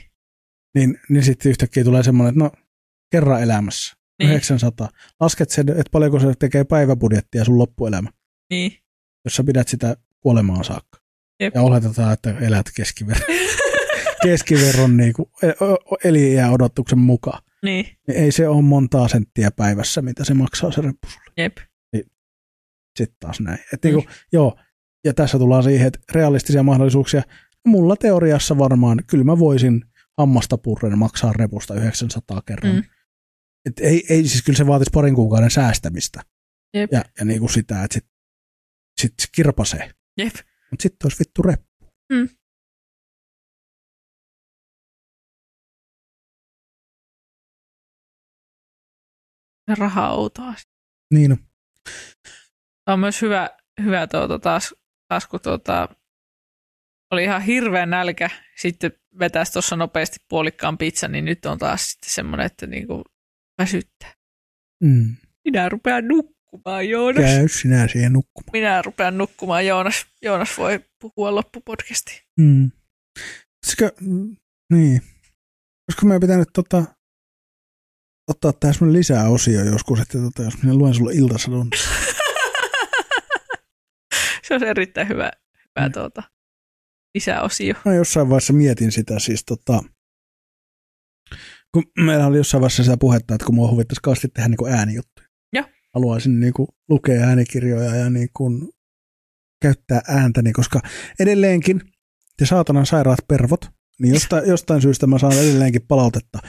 [0.75, 2.51] Niin, niin sitten yhtäkkiä tulee semmoinen, että no
[3.11, 4.29] kerran elämässä, Niin.
[4.29, 4.89] 900.
[5.19, 8.09] Lasket sen, että paljonko se tekee päiväbudjettia sun loppuelämä,
[8.49, 8.71] Niin.
[9.25, 10.99] jos sä pidät sitä kuolemaan saakka.
[11.39, 11.55] Jep.
[11.55, 13.25] Ja oletetaan, että elät keskiverron,
[14.23, 15.29] keskiverron niin kuin,
[16.03, 17.41] eliä odotuksen mukaan.
[17.65, 17.85] Niin.
[18.07, 21.33] Niin ei se ole montaa senttiä päivässä, mitä se maksaa se reppu sulle.
[21.37, 21.57] Jep.
[22.97, 23.59] Sitten taas näin.
[23.73, 24.57] Et niin kuin, joo,
[25.05, 27.21] ja tässä tullaan siihen, että realistisia mahdollisuuksia.
[27.67, 29.85] Mulla teoriassa varmaan, kyllä mä voisin
[30.17, 32.71] hammasta purren maksaa repusta 900 kerran.
[32.73, 32.77] Mm.
[32.77, 32.83] Mm.
[33.65, 36.21] Et ei, ei, siis kyllä se vaatisi parin kuukauden säästämistä.
[36.73, 36.91] Jep.
[36.91, 38.05] Ja, ja niin kuin sitä, että sit,
[39.01, 39.91] sit se kirpasee.
[40.17, 40.33] Jep.
[40.71, 41.93] Mutta sitten olisi vittu reppu.
[42.13, 42.29] Mm.
[49.77, 50.53] Rahaa outoa.
[51.13, 51.37] Niin on.
[52.85, 53.49] Tämä on myös hyvä,
[53.83, 54.75] hyvä tuota, taas,
[55.07, 55.89] taas, kun tuota,
[57.11, 62.13] oli ihan hirveä nälkä, sitten vetäisi tuossa nopeasti puolikkaan pizzan, niin nyt on taas sitten
[62.13, 63.03] semmoinen, että niinku
[63.61, 64.13] väsyttää.
[64.83, 65.15] Mm.
[65.45, 67.23] Minä rupean nukkumaan, Joonas.
[67.23, 68.51] Käy sinä siihen nukkumaan.
[68.51, 70.05] Minä rupean nukkumaan, Joonas.
[70.21, 72.19] Joonas voi puhua loppupodcastiin.
[72.39, 72.71] Mm.
[73.65, 74.35] Sikö, mm,
[74.73, 75.01] niin.
[75.89, 76.83] Olisiko meidän pitänyt tota,
[78.27, 81.69] ottaa tähän semmoinen lisää osio joskus, että tota, jos minä luen sulle iltasadun.
[84.47, 85.91] Se on erittäin hyvä, hyvä Mm.
[85.91, 86.23] tuota,
[87.15, 87.73] lisäosio.
[87.85, 89.83] Mä jossain vaiheessa mietin sitä siis tota,
[91.73, 95.27] kun meillä oli jossain vaiheessa sitä puhetta, että kun mua huvittaisi kauheasti tehdä niin äänijuttuja.
[95.53, 95.65] Joo.
[95.93, 98.69] Haluaisin niin kuin lukea äänikirjoja ja niin kuin
[99.61, 100.81] käyttää ääntäni, koska
[101.19, 101.81] edelleenkin
[102.37, 103.65] te saatanan sairaat pervot,
[103.99, 106.39] niin jostain, jostain syystä mä saan edelleenkin palautetta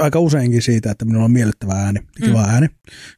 [0.00, 2.50] aika useinkin siitä, että minulla on miellyttävä ääni, kiva Mm.
[2.50, 2.68] ääni.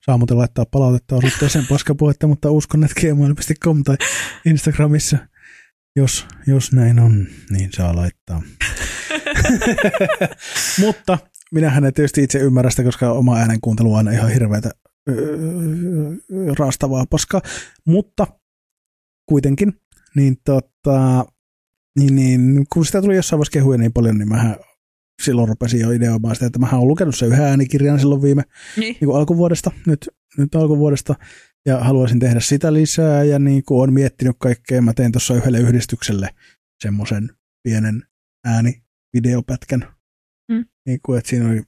[0.04, 3.96] Saa muuten laittaa palautetta osoitteeseen paskapuhetta, mutta uskon, että gmail.com tai
[4.46, 5.18] Instagramissa,
[5.96, 8.42] jos, jos näin on, niin saa laittaa.
[10.80, 11.18] Mutta
[11.52, 14.70] minähän en tietysti itse ymmärrä sitä, koska oma äänen kuuntelu on aina ihan hirveätä
[16.58, 17.40] raastavaa paskaa.
[17.86, 18.26] Mutta
[19.28, 19.72] kuitenkin,
[20.16, 21.24] niin, tota,
[21.98, 24.56] niin, niin kun sitä tuli jossain vaiheessa kehuja niin paljon, niin mähän
[25.20, 28.42] silloin rupesin jo ideoimaan sitä, että mä olen lukenut sen yhden äänikirjan silloin viime
[28.76, 28.96] Niin.
[29.00, 31.14] niin kuin alkuvuodesta, nyt, nyt alkuvuodesta,
[31.66, 35.58] ja haluaisin tehdä sitä lisää, ja niin kuin olen miettinyt kaikkea, mä tein tuossa yhdelle
[35.60, 36.28] yhdistykselle
[36.82, 37.30] semmoisen
[37.62, 38.02] pienen
[38.46, 39.86] äänivideopätkän,
[40.52, 40.64] Mm.
[40.86, 41.62] niin kuin, että siinä oli,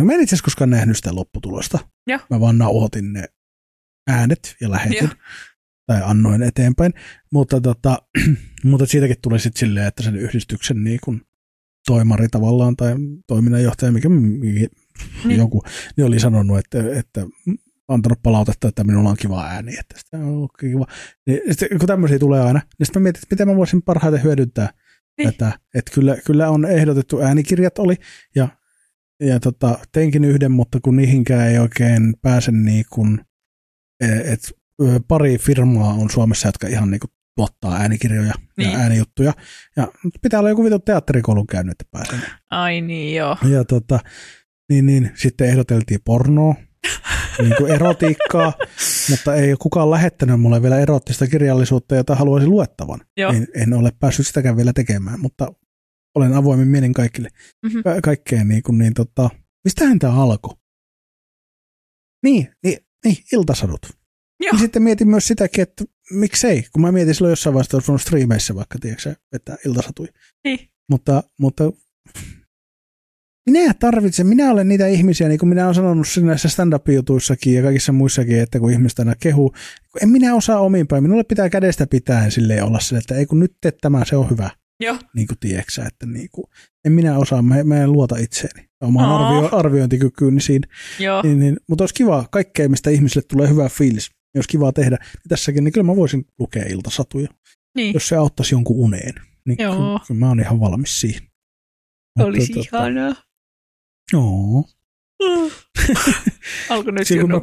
[0.00, 2.18] mä en itse asiassa koskaan nähnyt sitä lopputulosta, Joo.
[2.30, 3.24] mä vaan nauhoitin ne
[4.10, 5.14] äänet ja lähetin, Joo.
[5.86, 6.92] tai annoin eteenpäin,
[7.32, 7.98] mutta, tota,
[8.64, 11.22] mutta siitäkin tuli sitten silleen, että sen yhdistyksen niin kuin
[11.86, 12.94] toimari tavallaan, tai
[13.26, 14.08] toiminnanjohtaja, mikä,
[15.24, 15.38] Niin.
[15.38, 15.62] joku,
[15.96, 17.26] niin oli sanonut, että, että
[17.88, 20.86] antanut palautetta, että minulla on kiva ääni, että sitä on kiva.
[21.26, 24.22] Niin, sitten, kun tämmöisiä tulee aina, niin sitten mä mietin, että miten mä voisin parhaiten
[24.22, 24.72] hyödyntää
[25.18, 25.32] niin.
[25.32, 25.58] tätä.
[25.74, 27.96] Että kyllä, kyllä on ehdotettu äänikirjat oli,
[28.34, 28.48] ja,
[29.20, 33.20] ja tota, teinkin yhden, mutta kun niihinkään ei oikein pääse niin kuin,
[34.00, 34.52] et,
[35.08, 38.70] pari firmaa on Suomessa, jotka ihan niin kuin tuottaa äänikirjoja niin.
[38.70, 39.32] ja äänijuttuja.
[39.76, 39.88] Ja
[40.22, 42.30] pitää olla joku vitu teatterikoulun käynyt, että pääsee.
[42.50, 43.36] Ai niin, joo.
[43.48, 44.00] Ja tota,
[44.70, 46.54] niin, niin, sitten ehdoteltiin pornoa,
[47.42, 48.52] niin kuin erotiikkaa,
[49.10, 53.00] mutta ei ole kukaan lähettänyt mulle vielä erottista kirjallisuutta, jota haluaisin luettavan.
[53.16, 53.32] Joo.
[53.32, 55.52] En, en ole päässyt sitäkään vielä tekemään, mutta
[56.14, 57.28] olen avoimin mielin kaikille.
[57.62, 57.82] Mm-hmm.
[57.82, 59.30] Ka- kaikkeen niin kuin, niin tota,
[59.64, 60.54] mistähän tämä alkoi?
[62.22, 63.80] Niin, niin, niin, iltasadut.
[64.40, 64.52] Joo.
[64.52, 68.54] Niin sitten mietin myös sitäkin, että miksei, kun mä mietin silloin jossain vaiheessa, että striimeissä
[68.54, 70.08] vaikka, tiedätkö, että iltasatui.
[70.44, 70.58] Niin.
[70.90, 71.72] Mutta, mutta
[73.50, 77.92] minä tarvitsen, minä olen niitä ihmisiä, niin kuin minä olen sanonut näissä stand-up-jutuissakin ja kaikissa
[77.92, 79.54] muissakin, että kun ihmiset aina kehuu,
[80.02, 83.40] en minä osaa omin päin, minulle pitää kädestä pitää silleen olla sille, että ei kun
[83.40, 84.50] nyt teet tämä, se on hyvä.
[84.80, 84.98] Joo.
[85.14, 86.44] Niin kuin tieksä, että niin kuin,
[86.84, 90.66] en minä osaa, mä, mä en luota itseeni omaan arvio, arviointikykyyn niin siinä.
[90.98, 91.22] Joo.
[91.22, 94.96] Niin, niin, mutta olisi kiva kaikkea, mistä ihmisille tulee hyvä fiilis, jos kiva tehdä.
[94.96, 97.28] Niin tässäkin, niin kyllä mä voisin lukea iltasatuja,
[97.76, 97.94] niin.
[97.94, 99.14] jos se auttaisi jonkun uneen.
[99.46, 99.74] Niin Joo.
[99.74, 101.22] Kyllä, kyllä mä oon ihan valmis siihen.
[102.18, 103.14] Olisi mutta, ihanaa.
[104.12, 104.64] Joo.
[106.70, 107.38] Alko nyt kun mä,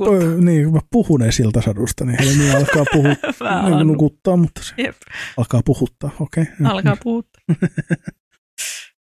[0.45, 4.95] niin, kun mä puhun siltasadusta, niin Helmi alkaa puhua, niin nukuttaa, mutta se Jep.
[5.37, 6.11] alkaa puhuttaa.
[6.19, 6.45] Okay.
[6.65, 7.43] Alkaa puhuttaa.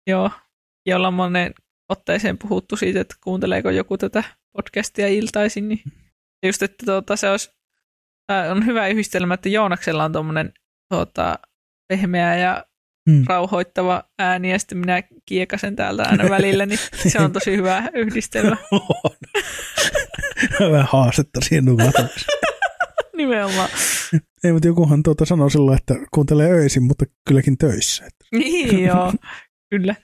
[0.07, 0.31] Joo,
[0.87, 1.55] jolla monen
[1.89, 4.25] otteeseen puhuttu siitä, että kuunteleeko joku tätä
[4.57, 5.83] podcastia iltaisin, niin
[6.47, 7.51] just, että tuota, se olisi,
[8.51, 10.53] on hyvä yhdistelmä, että Joonaksella on tuommoinen
[10.93, 11.39] tuota,
[11.89, 12.65] pehmeä ja
[13.11, 13.25] hmm.
[13.27, 16.79] rauhoittava ääni ja sitten minä kiekasen täältä aina välillä, niin
[17.13, 18.57] se on tosi hyvä yhdistelmä.
[20.73, 22.27] Vähän haastetta siihen nukahtamassa.
[23.17, 23.69] Nimenomaan.
[24.45, 28.09] Ei, mutta jokuhan tuota sanoo silloin, että kuuntelee öisin, mutta kylläkin töissä.
[28.33, 29.13] Niin joo,
[29.71, 29.95] kyllä.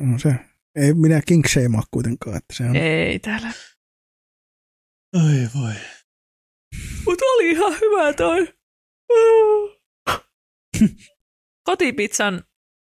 [0.00, 0.34] On se.
[0.76, 2.36] Ei minä kinkseimaa kuitenkaan.
[2.36, 2.76] Että se on...
[2.76, 3.52] Ei täällä.
[5.16, 5.72] Ai voi.
[7.06, 8.48] Mutta oli ihan hyvä toi.
[11.64, 12.44] kotipizzan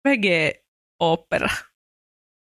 [0.08, 1.48] vege-opera.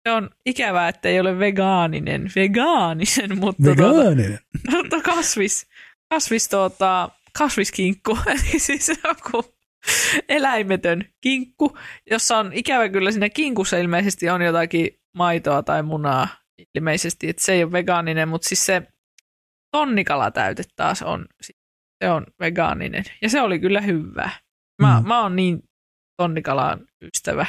[0.07, 4.39] Se on ikävää, että ei ole vegaaninen, vegaanisen, mutta, tuota- vegaaninen.
[4.71, 5.67] Tuota, mutta kasvis,
[6.09, 9.53] kasvis tuota, kasviskinkku, eli siis joku
[10.29, 11.77] eläimetön kinkku,
[12.11, 16.27] jossa on ikävä kyllä siinä kinkussa ilmeisesti on jotakin maitoa tai munaa
[16.75, 18.81] ilmeisesti, että se ei ole vegaaninen, mutta siis se
[19.73, 21.25] tonnikalatäyte taas on,
[22.03, 24.29] se on vegaaninen ja se oli kyllä hyvä.
[24.81, 25.07] Mä, mm.
[25.07, 25.63] mä oon niin
[26.17, 27.45] tonnikalan ystävä.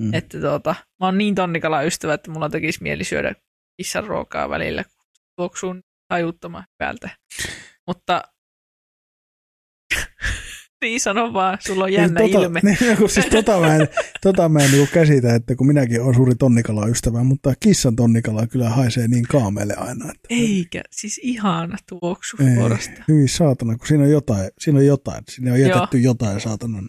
[0.00, 0.14] Mm.
[0.14, 3.34] Että tuota, mä oon niin tonnikalan ystävä, että mulla tekisi mieli syödä
[3.76, 5.74] kissan ruokaa välillä, kun tuoksuu
[6.08, 7.10] tajuttoman päältä.
[7.86, 8.22] Mutta
[10.82, 12.60] niin sano vaan, sulla on niin, jännä niin, tota, ilme.
[12.62, 13.88] Niin, kun siis tota mä en,
[14.22, 18.46] tota mä en niin käsitä, että kun minäkin olen suuri tonnikala ystävä, mutta kissan tonnikala
[18.46, 20.04] kyllä haisee niin kaameelle aina.
[20.04, 20.28] Että...
[20.30, 25.52] Eikä, siis ihana tuoksu Ei, Hyvin saatana, kun siinä on jotain, siinä on jotain, siinä
[25.52, 26.12] on jätetty Joo.
[26.12, 26.88] jotain saatanan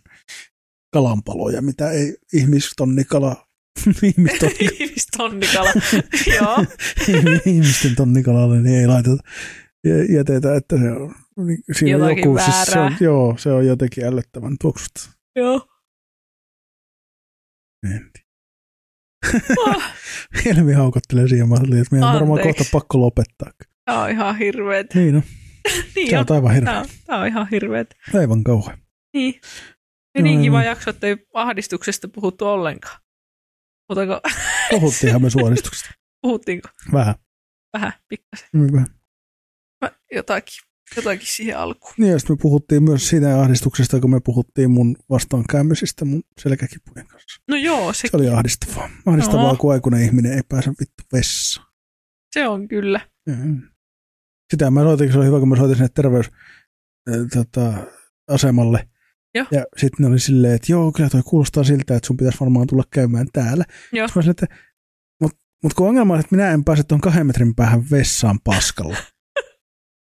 [0.93, 3.47] kalanpaloja, mitä ei ihmistonnikala
[4.03, 4.59] ihmistonnikala.
[4.79, 5.71] ihmistonnikala,
[6.37, 6.65] joo.
[7.45, 9.23] Ihmisten tonnikalalle niin ei laiteta
[10.09, 12.55] jätetä, että se on niin siinä Jotakin joku, väärää.
[12.55, 15.09] Siis se on, joo, se on jotenkin ällöttävän tuoksusta.
[15.35, 15.67] Joo.
[17.83, 18.11] En
[19.57, 19.83] oh.
[20.45, 23.51] Helmi haukottelee siihen malliin, että meidän on varmaan kohta pakko lopettaa.
[23.85, 24.95] Tämä on ihan hirveet.
[24.95, 25.23] Niin on.
[25.95, 26.89] niin Tämä on aivan hirveet.
[27.05, 27.95] Tämä on ihan hirveet.
[28.13, 28.77] Aivan kauhean.
[29.13, 29.41] Niin.
[30.15, 32.99] Ja niin kiva jakso, että ei ahdistuksesta puhuttu ollenkaan.
[33.89, 34.21] Mutta
[34.69, 35.89] Puhuttiinhan me suoristuksesta.
[36.21, 36.69] Puhuttiinko?
[36.93, 37.15] Vähän.
[37.73, 38.49] Vähän, pikkasen.
[38.73, 38.87] Vähän.
[40.15, 40.53] Jotakin,
[40.95, 41.93] jotakin siihen alkuun.
[41.97, 47.41] Niin, ja me puhuttiin myös siitä ahdistuksesta, kun me puhuttiin mun vastaankäymisistä mun selkäkipujen kanssa.
[47.47, 48.89] No joo, se, se oli ahdistavaa.
[49.05, 49.55] Ahdistavaa, no.
[49.55, 51.67] kun aikuinen ihminen ei pääse vittu vessaan.
[52.33, 53.01] Se on kyllä.
[53.25, 53.61] Mm.
[54.51, 58.79] Sitä mä soitin, se oli hyvä, kun mä soitin sinne terveysasemalle.
[58.79, 58.93] Tota,
[59.35, 59.45] Joo.
[59.51, 62.67] Ja sitten ne oli silleen, että joo, kyllä toi kuulostaa siltä, että sun pitäisi varmaan
[62.67, 63.65] tulla käymään täällä.
[63.91, 64.07] Joo.
[64.07, 64.55] Sitten mä silleen, että
[65.21, 68.97] mutta mut kun ongelma on, että minä en pääse tuon kahden metrin päähän vessaan paskalla.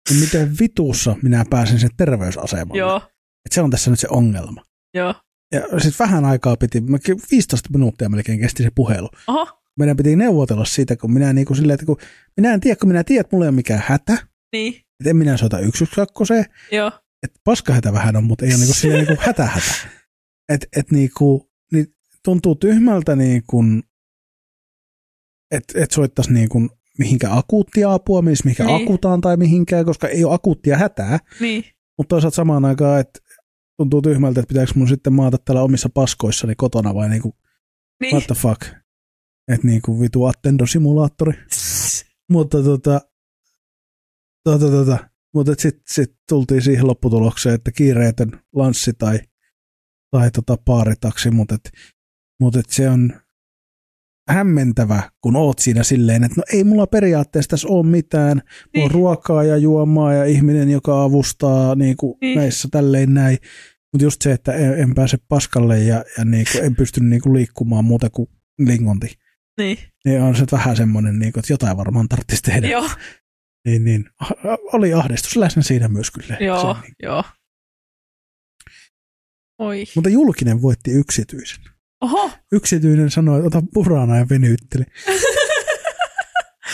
[0.10, 2.80] niin miten vitussa minä pääsen sen terveysasemalle?
[2.80, 3.02] Joo.
[3.46, 4.64] Et se on tässä nyt se ongelma.
[4.94, 5.14] Joo.
[5.52, 6.84] Ja sitten vähän aikaa piti,
[7.32, 9.10] 15 minuuttia melkein kesti se puhelu.
[9.28, 9.62] Oho.
[9.80, 11.98] Meidän piti neuvotella siitä, kun minä niin kuin silleen, että kun
[12.38, 14.18] minä en tiedä, kun minä tiedän, että mulla ei ole mikään hätä.
[14.54, 14.74] Niin.
[14.76, 16.36] Että en minä soita 112.
[16.72, 16.92] Joo
[17.24, 19.74] että paskahätä vähän on, mutta ei ole niinku silleen niinku hätähätä.
[20.50, 23.64] Et, et niinku, niin tuntuu tyhmältä, niinku,
[25.52, 28.84] että et soittaisi niinku mihinkä akuuttia apua, menisi mihinkä Niin.
[28.84, 31.20] akutaan tai mihinkään, koska ei ole akuuttia hätää.
[31.40, 31.64] Niin.
[31.98, 33.20] Mutta toisaalta samaan aikaan, että
[33.78, 37.36] tuntuu tyhmältä, että pitääkö mun sitten maata täällä omissa paskoissani kotona vai niinku,
[38.02, 38.14] Niin.
[38.16, 38.62] what the fuck.
[39.52, 41.34] Että niinku vitu Attendo-simulaattori.
[42.32, 43.02] Mutta tota,
[44.44, 44.98] tota, tota,
[45.34, 49.20] mutta sitten sit tultiin siihen lopputulokseen, että kiireetön lanssi tai,
[50.12, 51.72] tai tota paaritaksi, mutta et,
[52.40, 53.14] mut et se on
[54.30, 58.46] hämmentävä, kun oot siinä silleen, että no ei mulla periaatteessa tässä ole mitään, mulla
[58.76, 58.92] on Niin.
[58.92, 62.38] ruokaa ja juomaa ja ihminen, joka avustaa niin kuin Niin.
[62.38, 63.38] näissä tälleen näin,
[63.94, 67.22] mutta just se, että en, en pääse paskalle ja, ja niin kuin en pysty niin
[67.22, 68.30] kuin liikkumaan muuta kuin
[68.60, 69.18] lingonti,
[69.60, 69.78] Niin.
[70.06, 72.68] niin on se vähän semmoinen, niin kuin, että jotain varmaan tarvitsisi tehdä.
[72.68, 72.90] Joo.
[73.68, 74.06] Niin, niin.
[74.74, 76.38] Oli ahdistus läsnä siinä myös kyllä.
[76.40, 76.74] Joo.
[76.74, 76.94] Se, niin.
[77.04, 77.24] Joo.
[79.60, 79.84] Oi.
[79.96, 81.64] Mutta julkinen voitti yksityisen.
[82.02, 82.32] Oho.
[82.52, 84.84] Yksityinen sanoi, että ota purana ja venyytteli.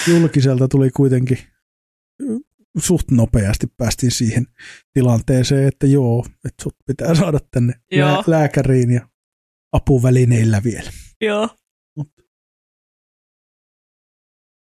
[0.07, 1.37] Julkiselta tuli kuitenkin
[2.77, 4.47] suht nopeasti päästiin siihen
[4.93, 8.11] tilanteeseen, että joo, että sut pitää saada tänne Joo.
[8.11, 9.07] lää- lääkäriin ja
[9.71, 10.91] apuvälineillä vielä.
[11.21, 11.49] Joo.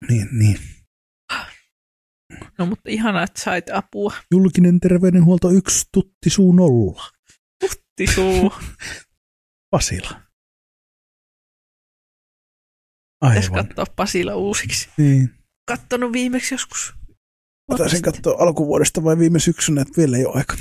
[0.09, 0.59] Niin, niin.
[2.59, 4.13] No mutta ihanaa, että sait apua.
[4.31, 7.11] Julkinen terveydenhuolto yksi, tutti suu nolla.
[7.97, 8.53] Tisuu.
[9.71, 10.21] Pasila.
[13.29, 14.89] Pitäisi katsoa Pasila uusiksi.
[14.97, 15.31] Niin.
[15.69, 16.95] Kattonut viimeksi joskus.
[17.71, 20.57] Mä taisin katsoa alkuvuodesta vai viime syksynä, että vielä ei ole aika.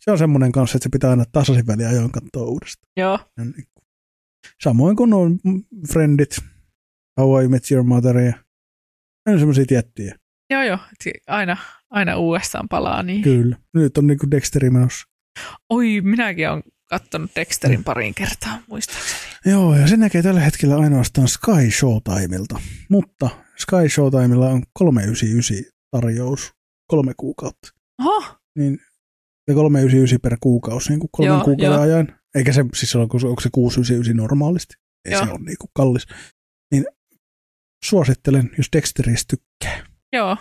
[0.00, 2.92] Se on semmoinen kanssa, että se pitää aina tasaisin väliajoin katsoa uudestaan.
[2.96, 3.18] Joo.
[3.36, 3.66] Ja niin
[4.62, 5.38] Samoin kuin on
[5.92, 6.36] Friendit,
[7.20, 8.32] How I Met Your Mother ja
[9.28, 10.14] on semmoisia tiettyjä.
[10.50, 10.78] Joo, joo.
[11.26, 11.56] Aina,
[11.90, 13.22] aina uudestaan palaa niin.
[13.22, 13.56] Kyllä.
[13.74, 15.06] Nyt on niinku Dexteri menossa.
[15.70, 19.29] Oi, minäkin olen kattonut Dexterin pariin kertaa, muistaakseni.
[19.46, 22.60] Joo, ja se näkee tällä hetkellä ainoastaan Sky Showtimeilta.
[22.88, 26.50] Mutta Sky Showtimella on 399 tarjous
[26.86, 27.68] kolme kuukautta.
[28.00, 28.24] Oho,
[28.58, 28.78] Niin,
[29.48, 31.82] ja 399 per kuukausi niin kuin kolmen Joo, kuukauden joo.
[31.82, 32.18] ajan.
[32.34, 34.74] Eikä se siis ole, onko se 699 normaalisti.
[35.04, 35.24] Ei Joo.
[35.24, 36.06] se ole niin kuin kallis.
[36.72, 36.86] Niin
[37.84, 39.86] suosittelen, jos Dexteristä tykkää.
[40.12, 40.36] joo.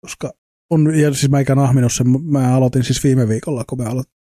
[0.00, 0.32] Koska
[0.70, 4.12] on, ja siis mä ikään ahminut sen, mä aloitin siis viime viikolla, kun mä aloitin.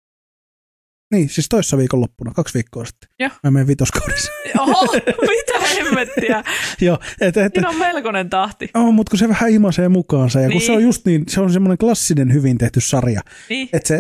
[1.12, 3.10] Niin, siis toissa viikon loppuna, kaksi viikkoa sitten.
[3.20, 3.30] Joo.
[3.44, 4.32] Mä menen vitoskaudessa.
[4.60, 6.44] Oho, mitä hemmettiä.
[6.82, 8.70] Joo, et, et, Siinä on melkoinen tahti.
[8.74, 10.66] Oh, mutta kun se vähän imasee mukaansa, ja kun Niin.
[10.66, 13.96] se on just niin, se on semmoinen klassinen hyvin tehty sarja, Niin, että se,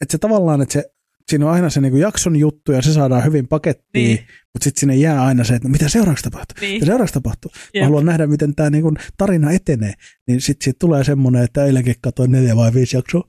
[0.00, 0.84] että se tavallaan, että se,
[1.30, 4.16] siinä on aina se niin jakson juttu, ja se saadaan hyvin pakettiin, Niin.
[4.16, 4.26] niin.
[4.54, 6.72] mutta sitten sinne jää aina se, että no, mitä seuraavaksi tapahtuu, niin.
[6.74, 7.50] mitä seuraavaksi tapahtuu.
[7.54, 7.84] Mä Jep.
[7.84, 8.84] haluan nähdä, miten tämä niin
[9.16, 9.92] tarina etenee,
[10.26, 13.28] niin sitten siitä tulee semmoinen, että eilenkin katsoin neljä vai viisi jaksoa.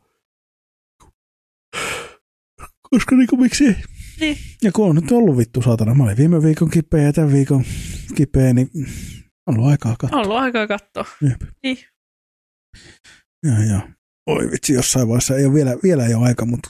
[2.95, 3.75] Koska niin kuin, miksi ei?
[4.19, 4.37] Niin.
[4.61, 7.63] Ja kun on nyt ollut vittu saatana, mä olin viime viikon kipeä ja tämän viikon
[8.15, 8.69] kipeä, niin
[9.47, 10.19] on ollut aikaa katsoa.
[10.19, 11.05] On ollut aikaa katsoa.
[11.21, 11.41] Jep.
[11.63, 11.77] Niin.
[13.47, 13.81] Joo, joo.
[14.27, 16.69] Oi vitsi, jossain vaiheessa ei ole vielä, vielä ei ole aika, mutta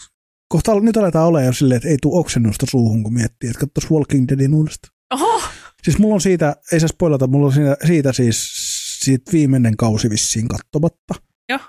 [0.49, 3.93] kohta nyt aletaan olemaan jo silleen, että ei tule oksennusta suuhun, kun miettii, että katsoisi
[3.93, 4.93] Walking Deadin uudestaan.
[5.13, 5.41] Oho,
[5.83, 8.51] Siis mulla on siitä, ei saa spoilata, mulla on siitä, siitä siis
[8.99, 11.13] siitä viimeinen kausi vissiin kattomatta.
[11.49, 11.59] Joo.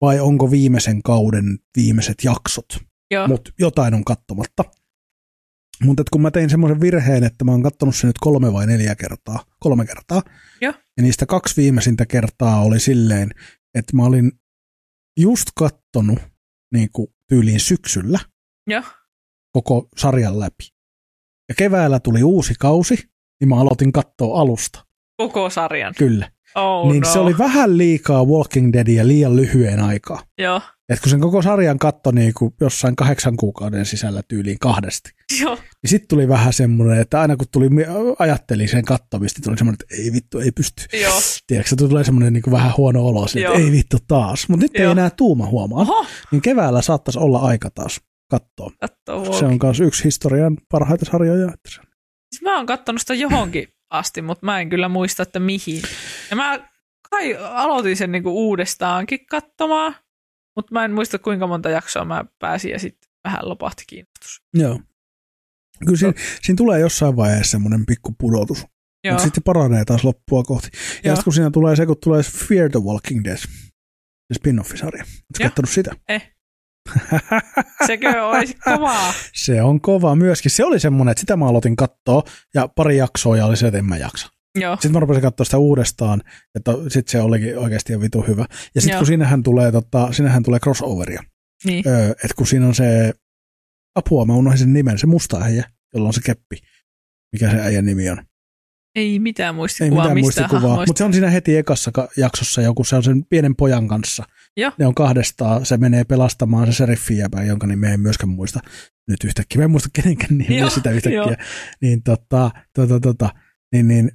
[0.00, 2.91] Vai onko viimeisen kauden viimeiset jaksot?
[3.28, 4.64] Mutta jotain on kattomatta.
[5.84, 8.94] Mutta kun mä tein semmoisen virheen, että mä oon kattonut sen nyt kolme vai neljä
[8.94, 10.22] kertaa, kolme kertaa.
[10.60, 10.74] Joo.
[10.96, 13.30] Ja niistä kaksi viimeisintä kertaa oli silleen,
[13.74, 14.32] että mä olin
[15.18, 16.18] just kattonut
[16.72, 18.18] niin kuin tyyliin syksyllä
[18.66, 18.82] Joo.
[19.52, 20.68] koko sarjan läpi.
[21.48, 23.10] Ja keväällä tuli uusi kausi,
[23.40, 24.86] niin mä aloitin katsoa alusta.
[25.16, 25.94] Koko sarjan.
[25.98, 26.32] Kyllä.
[26.54, 27.12] Oh, niin no.
[27.12, 30.22] se oli vähän liikaa Walking Deadia liian lyhyen aikaa.
[30.38, 30.60] Joo.
[30.88, 35.10] Et kun sen koko sarjan katto niin kuin jossain kahdeksan kuukauden sisällä tyyliin kahdesti,
[35.40, 35.54] Joo.
[35.56, 37.68] niin sitten tuli vähän semmoinen, että aina kun tuli,
[38.18, 40.98] ajattelin sen kattomista, tuli semmoinen, että ei vittu, ei pysty.
[41.02, 41.12] Joo.
[41.46, 44.48] Tiedätkö, tulee semmoinen niin kuin vähän huono olo, sille, että ei vittu taas.
[44.48, 44.92] Mutta nyt ei Joo.
[44.92, 45.80] enää tuuma huomaa.
[45.80, 48.00] Oho, Niin keväällä saattaisi olla aika taas
[48.30, 48.70] katsoa.
[48.80, 51.52] kattoo Se on myös yksi historian parhaita sarjoja.
[51.68, 55.82] Siis mä oon kattonut sitä johonkin asti, mutta mä en kyllä muista, että mihin.
[56.30, 56.68] Ja mä
[57.10, 59.96] kai aloitin sen niinku uudestaankin katsomaan,
[60.56, 64.42] mutta mä en muista kuinka monta jaksoa mä pääsin ja sitten vähän lopahti kiinnostus.
[64.54, 64.80] Joo.
[65.86, 66.12] Kyllä siinä,
[66.42, 68.66] siinä tulee jossain vaiheessa semmoinen pikku pudotus,
[69.04, 70.68] Joo, mutta sitten paranee taas loppua kohti.
[71.04, 73.48] Ja sitten kun siinä tulee se, kun tulee Fear the Walking Dead, se
[74.34, 75.02] spin-off-sarja.
[75.02, 75.96] Oletko kattonut sitä?
[76.08, 76.32] Eh.
[77.86, 79.14] sekö olisi kovaa.
[79.34, 80.50] Se on kova myöskin.
[80.50, 82.22] Se oli semmoinen, että sitä mä aloitin katsoa
[82.54, 84.28] ja pari jaksoa ja oli se, että en mä jaksa.
[84.60, 86.22] Joo, Sitten mä rupesin katsoa sitä uudestaan,
[86.54, 88.44] että sitten se olikin oikeasti jo vitu hyvä.
[88.74, 91.22] Ja sitten kun sinähän tulee, tota, sinähän tulee crossoveria,
[91.64, 91.88] niin.
[91.88, 93.12] öö, että kun siinä on se,
[93.94, 95.64] apua mä unohdin sen nimen, se musta äijä,
[95.94, 96.56] jolla on se keppi.
[97.32, 98.24] Mikä se äijän nimi on?
[98.94, 102.62] Ei mitään Ei muistikuvaa mitään mistään muistikuvaa, mutta se on siinä heti ekassa ka- jaksossa
[102.62, 104.24] joku, se on sen pienen pojan kanssa.
[104.56, 104.72] Joo.
[104.78, 108.60] Ne on kahdestaan, se menee pelastamaan se seriffijäpä, jonka nimeä en myöskään muista
[109.08, 109.58] nyt yhtäkkiä.
[109.58, 111.36] Mä en muista kenenkään nimeä sitä yhtäkkiä.
[111.82, 113.30] Niin, tota, tota, tota,
[113.72, 114.10] niin, niin,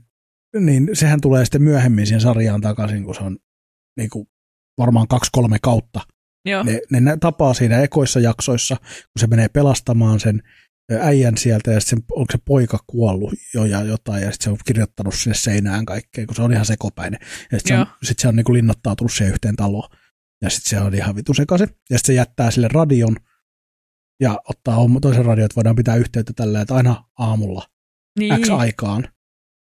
[0.60, 3.38] niin, sehän tulee sitten myöhemmin siihen sarjaan takaisin, kun se on
[3.98, 4.28] niin kuin,
[4.78, 6.02] varmaan kaksi-kolme kautta.
[6.46, 10.44] Joo, Ne, ne tapaa siinä ekoissa jaksoissa, kun se menee pelastamaan sen
[11.00, 14.58] äijän sieltä ja sitten onko se poika kuollut jo ja jotain ja sitten se on
[14.66, 17.20] kirjoittanut sinne seinään kaikkea, kun se on ihan sekopäinen.
[17.52, 19.90] Ja sitten se on, sit se on niinku linnoittautunut siihen yhteen taloon
[20.42, 21.68] ja sitten se on ihan vitu sekaisin.
[21.90, 23.16] Ja sitten se jättää sille radion
[24.22, 27.68] ja ottaa homma- toisen radion, että voidaan pitää yhteyttä tällä, että aina aamulla
[28.20, 28.42] niin.
[28.42, 29.08] X aikaan,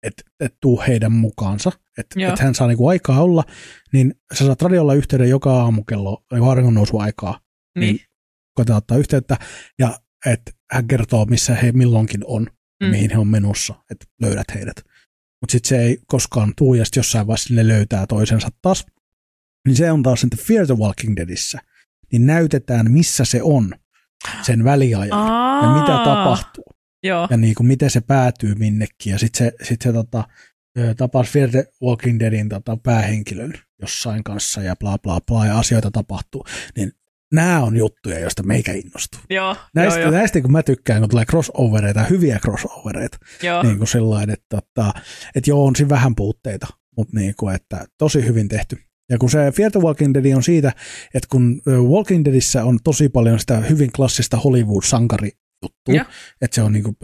[0.03, 3.45] että et tuu heidän mukaansa, että et hän saa niinku aikaa olla,
[3.93, 7.41] niin sä saat radiolla yhteyden joka aamu kello auringon nousu aikaa
[7.79, 8.01] niin.
[8.55, 9.37] koetaan ottaa yhteyttä
[9.79, 12.47] ja että hän kertoo, missä he milloinkin on
[12.83, 12.89] Mm.
[12.91, 14.77] mihin he on menossa, että löydät heidät.
[15.41, 18.87] Mutta sitten se ei koskaan tuu ja sitten jossain vaiheessa ne löytää toisensa taas.
[19.67, 21.59] Niin se on taas sitten Fear the Walking Deadissä.
[22.13, 23.75] Niin näytetään, missä se on
[24.43, 26.65] sen väliajan Aa, ja mitä tapahtuu
[27.03, 29.11] Joo, ja niin kuin miten se päätyy minnekin.
[29.11, 30.25] Ja sitten se, sit se tota,
[30.79, 33.53] ö, tapasi Fear the Walking Deadin tota, päähenkilön
[33.83, 36.45] jossain kanssa ja bla bla bla ja asioita tapahtuu.
[36.77, 36.93] Niin
[37.33, 39.21] nämä on juttuja, joista meikä innostuu.
[39.31, 43.63] joo, Näistä, joo, joo, näistä kun mä tykkään, kun tulee crossovereita, hyviä crossovereita, joo.
[43.63, 45.01] niin kuin sellainen, että, että,
[45.35, 46.67] että joo, on siinä vähän puutteita,
[46.97, 48.88] mutta niin kuin, että tosi hyvin tehty.
[49.11, 50.73] Ja kun se Fear the Walking Dead on siitä,
[51.15, 55.31] että kun Walking Deadissä on tosi paljon sitä hyvin klassista Hollywood-sankari
[55.63, 55.93] juttu,
[56.41, 56.97] että se on niinku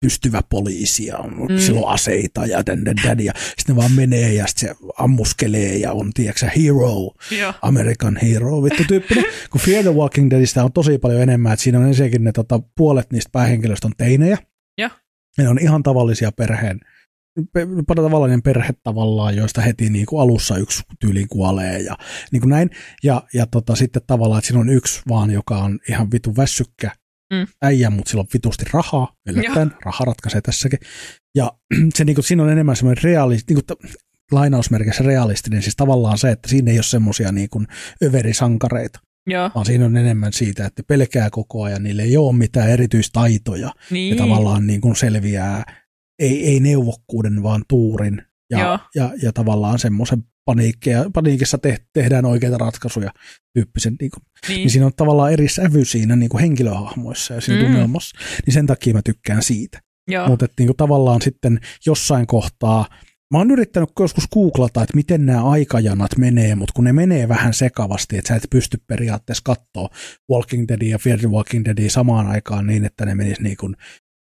[0.00, 1.52] pystyvä poliisi ja Mm.
[1.52, 1.58] mm.
[1.58, 4.74] sillä on aseita ja dän, dän, dän, ja sitten ne vaan menee ja sitten se
[4.98, 7.52] ammuskelee ja on, tiedätkö, hero, joo.
[7.62, 11.78] American Hero vittu tyyppinen, kun Fear the Walking Deadistä on tosi paljon enemmän, että siinä
[11.78, 14.38] on ensinnäkin ne tota, puolet niistä päähenkilöistä on teinejä.
[14.78, 14.90] Joo.
[15.38, 16.80] Ne on ihan tavallisia perheen,
[17.52, 21.96] pe- tavallinen perhe tavallaan, joista heti niin kuin alussa yksi tyyliin kuolee ja
[22.32, 22.70] niin kuin näin.
[23.02, 26.90] Ja, ja tota, sitten tavallaan, että siinä on yksi vaan, joka on ihan vitu väsykkä
[27.32, 27.46] Mm.
[27.62, 30.78] äijä, mutta sillä on vitusti rahaa, yllättäen, raha ratkaisee tässäkin.
[31.34, 31.52] Ja
[31.94, 33.94] se, niin kuin, siinä on enemmän semmoinen realisti, niin kuin,
[34.32, 37.66] lainausmerkissä realistinen, siis tavallaan se, että siinä ei ole semmoisia niin kuin
[38.04, 42.70] överisankareita, Joo, vaan siinä on enemmän siitä, että pelkää koko ajan, niille ei ole mitään
[42.70, 44.16] erityistaitoja, niin.
[44.16, 45.64] ja tavallaan niin kuin selviää,
[46.18, 48.60] ei, ei neuvokkuuden, vaan tuurin, Joo.
[48.60, 53.10] ja, ja, ja tavallaan semmoisen paniikkia, paniikissa te, tehdään oikeita ratkaisuja
[53.54, 54.56] tyyppisen, niin, kuin, niin.
[54.56, 57.66] niin siinä on tavallaan eri sävy siinä niin kuin henkilöhahmoissa ja siinä Mm.
[57.66, 59.80] tunnelmassa, niin sen takia mä tykkään siitä.
[60.28, 62.88] Mutta niin tavallaan sitten jossain kohtaa,
[63.32, 67.54] mä oon yrittänyt joskus googlata, että miten nämä aikajanat menee, mutta kun ne menee vähän
[67.54, 69.88] sekavasti, että sä et pysty periaatteessa katsoa
[70.32, 73.76] Walking Deadia ja Fear the Walking Deadia samaan aikaan niin, että ne menisi niin kuin,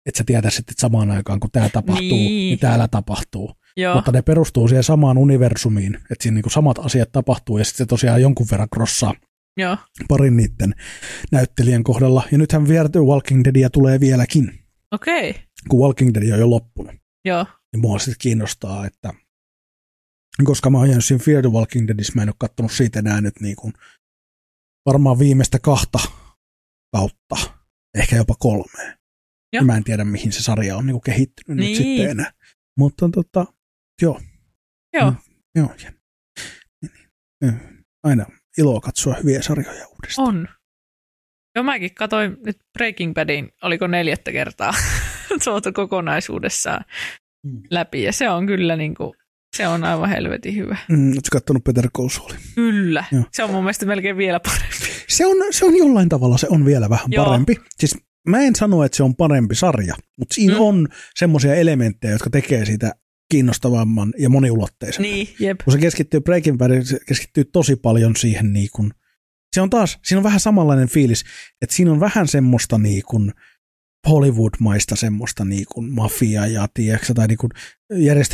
[0.06, 2.26] että sä tietäisit, että samaan aikaan kun tämä tapahtuu, Niin.
[2.26, 3.54] niin, täällä tapahtuu.
[3.76, 7.78] joo, Mutta ne perustuu siihen samaan universumiin, että siinä niin samat asiat tapahtuu ja sitten
[7.84, 9.14] se tosiaan jonkun verran crossaa
[9.56, 9.76] joo.
[10.08, 10.74] parin niiden
[11.32, 12.22] näyttelijän kohdalla.
[12.32, 14.58] Ja nythän Fear the Walking Deadia tulee vieläkin,
[14.90, 15.34] Okei,
[15.68, 16.94] kun Walking Dead on jo loppunut.
[17.24, 19.12] joo, niin mua sitten kiinnostaa, että
[20.44, 23.20] koska mä oon jäänyt siinä Fear the Walking Deadissä, mä en ole kattonut siitä enää
[23.20, 23.72] nyt niin kuin
[24.86, 25.98] varmaan viimeistä kahta
[26.92, 27.36] kautta,
[27.94, 28.96] ehkä jopa kolmea.
[29.54, 29.60] Joo.
[29.60, 31.78] Ja mä en tiedä, mihin se sarja on niin kuin kehittynyt Niin.
[31.78, 32.32] nyt sitten enää.
[32.78, 33.46] Mutta tota,
[34.02, 34.20] joo,
[34.94, 35.10] joo.
[35.10, 35.16] Mm.
[35.54, 35.74] joo.
[35.84, 35.92] ja-
[37.44, 37.60] niin,
[38.02, 38.26] Aina
[38.58, 40.28] iloa katsoa hyviä sarjoja uudestaan.
[40.28, 40.48] On.
[41.56, 44.74] Joo, mäkin katsoin nyt Breaking Badin, oliko neljättä kertaa
[45.44, 46.84] tuota kokonaisuudessaan
[47.46, 47.62] Mm.
[47.70, 48.02] läpi.
[48.02, 49.12] Ja se on kyllä niin kuin,
[49.56, 50.76] se on aivan helvetin hyvä.
[50.88, 52.38] Mm, Oletko kattonut Peter Saulin?
[52.54, 53.04] Kyllä.
[53.12, 53.24] Joo.
[53.32, 54.86] Se on mun mielestä melkein vielä parempi.
[55.08, 57.24] Se on, se on jollain tavalla, se on vielä vähän Joo.
[57.26, 57.56] parempi.
[57.78, 57.96] Siis
[58.28, 60.60] mä en sano, että se on parempi sarja, mutta siinä Mm.
[60.60, 62.92] on semmoisia elementtejä, jotka tekee sitä
[63.30, 65.02] kiinnostavamman ja moniulotteisen.
[65.02, 65.60] Niin, jep.
[65.64, 68.90] Kun se keskittyy Breaking Bad, se keskittyy tosi paljon siihen niin kuin,
[69.54, 71.24] se on taas, siinä on vähän samanlainen fiilis,
[71.62, 73.32] että siinä on vähän semmoista niin kuin
[74.08, 77.50] Hollywood-maista semmoista niin kuin mafia ja tiedätkö, tai niin kuin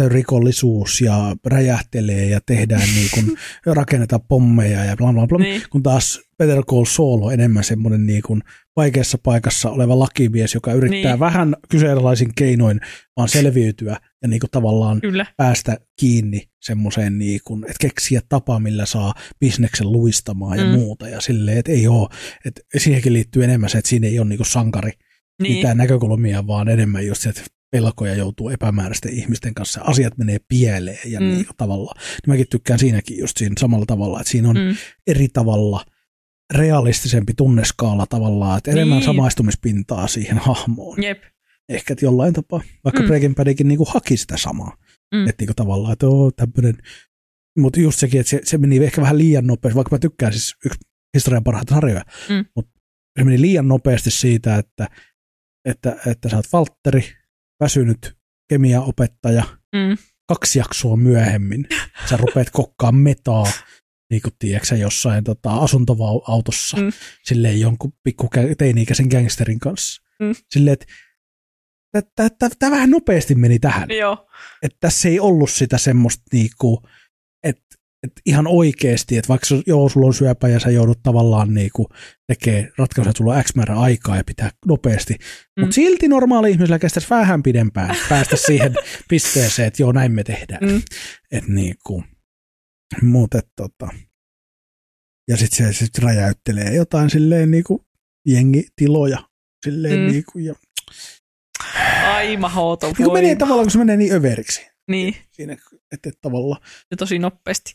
[0.09, 5.39] rikollisuus ja räjähtelee ja tehdään niin kuin, rakennetaan pommeja ja bla bla bla.
[5.39, 5.63] Niin.
[5.71, 8.43] Kun taas Peter Call Saul on enemmän semmoinen niin kuin
[8.77, 11.21] vaikeassa paikassa oleva lakimies, joka yrittää Niin.
[11.21, 12.81] vähän kyseenalaisin keinoin
[13.17, 15.27] vaan selviytyä ja niin kuin tavallaan Kyllä.
[15.37, 20.71] päästä kiinni semmoiseen, niin kuin, että keksiä tapa, millä saa bisneksen luistamaan ja mm.
[20.71, 21.09] muuta.
[21.09, 22.09] Ja silleen, että ei ole,
[22.45, 24.93] että siihenkin liittyy enemmän se, että siinä ei ole niin kuin sankari
[25.41, 25.55] Niin.
[25.57, 29.81] mitään näkökulmia, vaan enemmän just se, että pelkoja joutuu epämääräisten ihmisten kanssa.
[29.81, 31.27] Asiat menee pieleen ja Mm.
[31.27, 31.33] mm.
[31.33, 31.97] niin kuin tavallaan.
[31.99, 34.77] Niin mäkin tykkään siinäkin just siinä samalla tavalla, että siinä on Mm.
[35.07, 35.85] eri tavalla
[36.55, 39.05] realistisempi tunneskaala tavallaan, että enemmän Niin.
[39.07, 41.03] samaistumispintaa siihen hahmoon.
[41.03, 41.23] Jep.
[41.69, 43.07] Ehkä että jollain tapaa, vaikka Mm.
[43.07, 44.77] Breaking Badikin niin haki sitä samaa.
[45.15, 45.29] Mm.
[45.29, 46.83] Että niinku tavallaan, että oo tämmöinen.
[47.59, 50.55] Mutta just sekin, että se, se meni ehkä vähän liian nopeasti, vaikka mä tykkään siis
[50.67, 50.79] yksi
[51.15, 52.45] historian parhaita sarjoja, Mm.
[52.57, 52.73] mutta
[53.19, 54.89] se meni liian nopeasti siitä, että,
[55.65, 57.13] että, että sä oot Valtteri,
[57.61, 58.17] väsynyt
[58.49, 59.45] kemiaopettaja,
[59.77, 59.97] Mm.
[60.29, 61.67] kaksi jaksoa myöhemmin
[62.11, 63.47] sä rupeat kokkaan metaa,
[64.11, 66.93] niin kuin tiedätkö, jossain tota, asuntoautossa, Mm.
[67.25, 70.03] silleen jonkun pikku kä- teini-ikäisen gangsterin kanssa.
[70.21, 70.35] Mm.
[70.51, 70.87] Silleen, että
[72.59, 73.91] tämä vähän nopeasti meni tähän.
[73.91, 74.29] Joo.
[74.63, 76.83] Että tässä ei ollut sitä semmoista niinku,
[77.45, 81.89] että et ihan oikeasti, että vaikka joo, sulla on syöpä ja sä joudut tavallaan niinku
[82.27, 85.15] tekee ratkaisuja, että sulla on X määrä aikaa ja pitää nopeasti.
[85.15, 85.61] Mm.
[85.61, 88.75] Mutta silti normaali ihmisellä kestäisi vähän pidempään päästä siihen
[89.11, 90.71] pisteeseen, että joo, näin me tehdään.
[90.71, 90.83] Mm.
[91.33, 92.05] Et niinku,
[93.03, 93.89] mut et tota.
[95.29, 97.87] Ja sitten se sit räjäyttelee jotain silleen niinku
[98.27, 99.19] jengitiloja.
[99.65, 100.13] Silleen Mm.
[100.13, 100.55] niinku, ja,
[102.05, 104.67] Ai mahoton niin menee tavallaan, kun se menee niin överiksi.
[104.91, 105.57] Niin, Siinä,
[105.93, 106.63] että et tavallaan.
[106.91, 107.75] ja tosi nopeasti.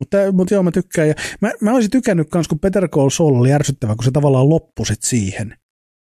[0.00, 1.08] Mutta, mutta joo, mä tykkään.
[1.08, 4.48] Ja mä, mä olisin tykännyt myös, kun Peter Call Saul oli ärsyttävä, kun se tavallaan
[4.48, 5.56] loppui sit siihen,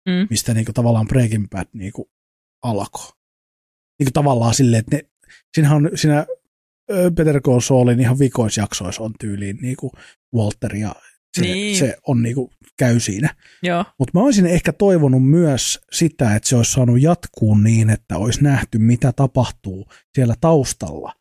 [0.08, 0.26] Mm.
[0.30, 2.10] mistä niinku tavallaan Breaking Bad niinku
[2.64, 3.12] alkoi.
[3.98, 5.02] Niinku tavallaan silleen, että ne,
[5.54, 6.26] siinähän on, siinä
[7.16, 9.92] Peter Call Saulin ihan vikoisjaksoissa on tyyliin niinku
[10.34, 10.94] Walter ja
[11.36, 11.76] se, Niin.
[11.78, 13.34] se on niinku, käy siinä.
[13.98, 18.42] Mutta mä olisin ehkä toivonut myös sitä, että se olisi saanut jatkuu niin, että olisi
[18.42, 21.12] nähty, mitä tapahtuu siellä taustalla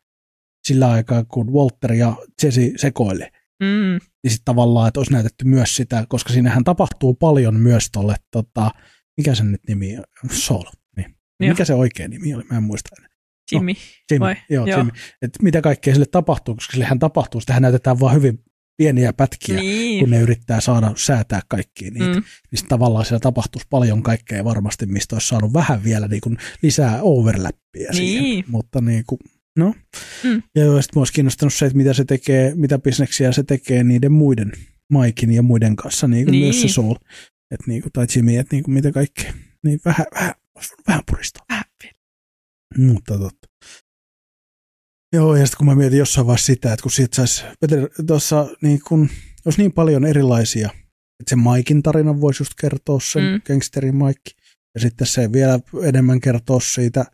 [0.66, 3.30] sillä aikaa, kun Walter ja Jesse sekoilee
[3.62, 3.98] Mm.
[4.22, 8.70] niin sitten tavallaan, että olisi näytetty myös sitä, koska siinähän tapahtuu paljon myös tolle, tota,
[9.16, 10.64] mikä sen nyt nimi on, Saul,
[10.96, 11.14] niin.
[11.40, 11.48] Joo.
[11.48, 13.10] Mikä se oikea nimi oli, mä en muista enää.
[13.52, 13.72] Jimmy.
[14.10, 14.36] Jimmy, Vai?
[14.50, 14.78] joo, Joo.
[14.78, 14.92] Jimmy.
[15.22, 18.38] Että mitä kaikkea sille tapahtuu, koska sillehän tapahtuu, sitähän näytetään vaan hyvin
[18.76, 20.00] pieniä pätkiä, Niin.
[20.00, 22.20] kun ne yrittää saada säätää kaikkia niitä.
[22.20, 22.22] Mm.
[22.52, 26.98] Niin tavallaan siellä tapahtuisi paljon kaikkea varmasti, mistä olisi saanut vähän vielä niin kuin lisää
[27.02, 28.22] overlappia siihen.
[28.24, 28.44] Niin.
[28.48, 29.18] Mutta niin kuin,
[29.56, 29.74] no.
[30.24, 30.42] Mm.
[30.54, 34.52] Ja sitten olisi kiinnostanut se, että mitä se tekee, mitä bisneksiä se tekee niiden muiden,
[34.92, 36.44] Maikin ja muiden kanssa, niin kuin Niin.
[36.44, 36.94] myös se Soul,
[37.50, 39.32] että niin kuin, tai Jimmy, että niin kuin mitä kaikkea.
[39.64, 40.34] Niin vähän, vähän,
[40.88, 41.44] vähän puristaa.
[41.50, 41.64] Vähän
[42.78, 43.48] Mutta totta.
[45.12, 47.44] Joo, ja sitten kun mä mietin jossain vaiheessa sitä, että kun siitä saisi,
[48.06, 49.08] tuossa niin kun,
[49.44, 50.70] olisi niin paljon erilaisia,
[51.20, 53.40] että se Maikin tarina voisi just kertoa sen Mm.
[53.46, 54.30] gangsterin Mike,
[54.74, 57.04] ja sitten se vielä enemmän kertoo siitä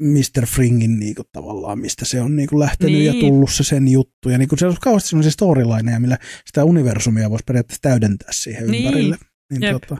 [0.00, 0.46] Mr.
[0.46, 3.06] Fringin niin kuin, tavallaan, mistä se on niin kuin, lähtenyt niin.
[3.06, 4.28] ja tullut se sen juttu.
[4.28, 8.66] Ja niin kuin, se olisi kauheasti sellaisia storylineja, millä sitä universumia voisi periaatteessa täydentää siihen
[8.70, 8.84] Niin.
[8.86, 9.16] ympärille.
[9.52, 9.72] Niin Jep.
[9.72, 9.96] tota,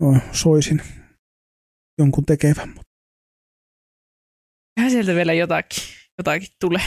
[0.00, 0.82] no, soisin
[1.98, 2.92] jonkun tekevän, mutta
[4.76, 5.82] Eihän sieltä vielä jotakin,
[6.18, 6.82] jotakin tulee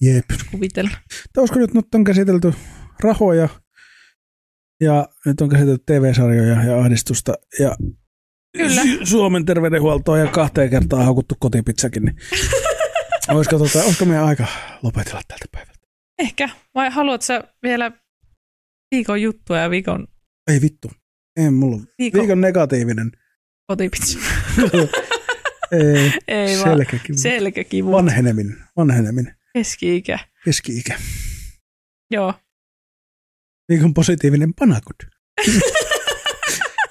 [0.00, 0.24] jep.
[0.50, 0.90] kuvitella.
[1.36, 2.52] Olisiko nyt, nyt on käsitelty
[3.00, 3.48] rahoja
[4.80, 7.76] ja nyt on käsitelty TV-sarjoja ja ahdistusta ja
[8.56, 8.82] Kyllä.
[8.82, 12.02] Su- Suomen terveydenhuoltoa ja kahteen kertaan haukuttu kotipizzakin.
[12.04, 12.16] Niin
[13.36, 14.46] olisiko, tota, olisiko meidän aika
[14.82, 15.80] lopetella tältä päivältä?
[16.18, 16.48] Ehkä.
[16.74, 17.92] Vai haluatko sä vielä
[18.94, 20.08] viikon juttua ja viikon,
[20.50, 20.90] Ei vittu.
[21.36, 23.12] Ei mulla viikon, Viikon negatiivinen.
[23.66, 24.18] kotipizza?
[25.72, 27.18] Ei, Ei selkäkivu.
[27.18, 27.92] Selkäkivu.
[27.92, 28.56] Vanheneminen.
[28.76, 29.34] Vanheneminen.
[29.54, 30.18] Keski-ikä.
[30.44, 30.98] Keski-ikä.
[32.10, 32.34] Joo.
[33.68, 34.96] Viikon positiivinen panakut.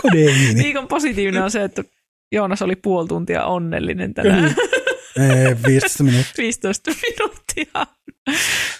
[0.03, 0.63] Kodeiini.
[0.63, 1.84] Viikon positiivinen on se, että
[2.31, 4.55] Joonas oli puoli tuntia onnellinen tänään.
[5.17, 6.34] Ei, 15 minuuttia.
[6.43, 7.85] 15 minuuttia.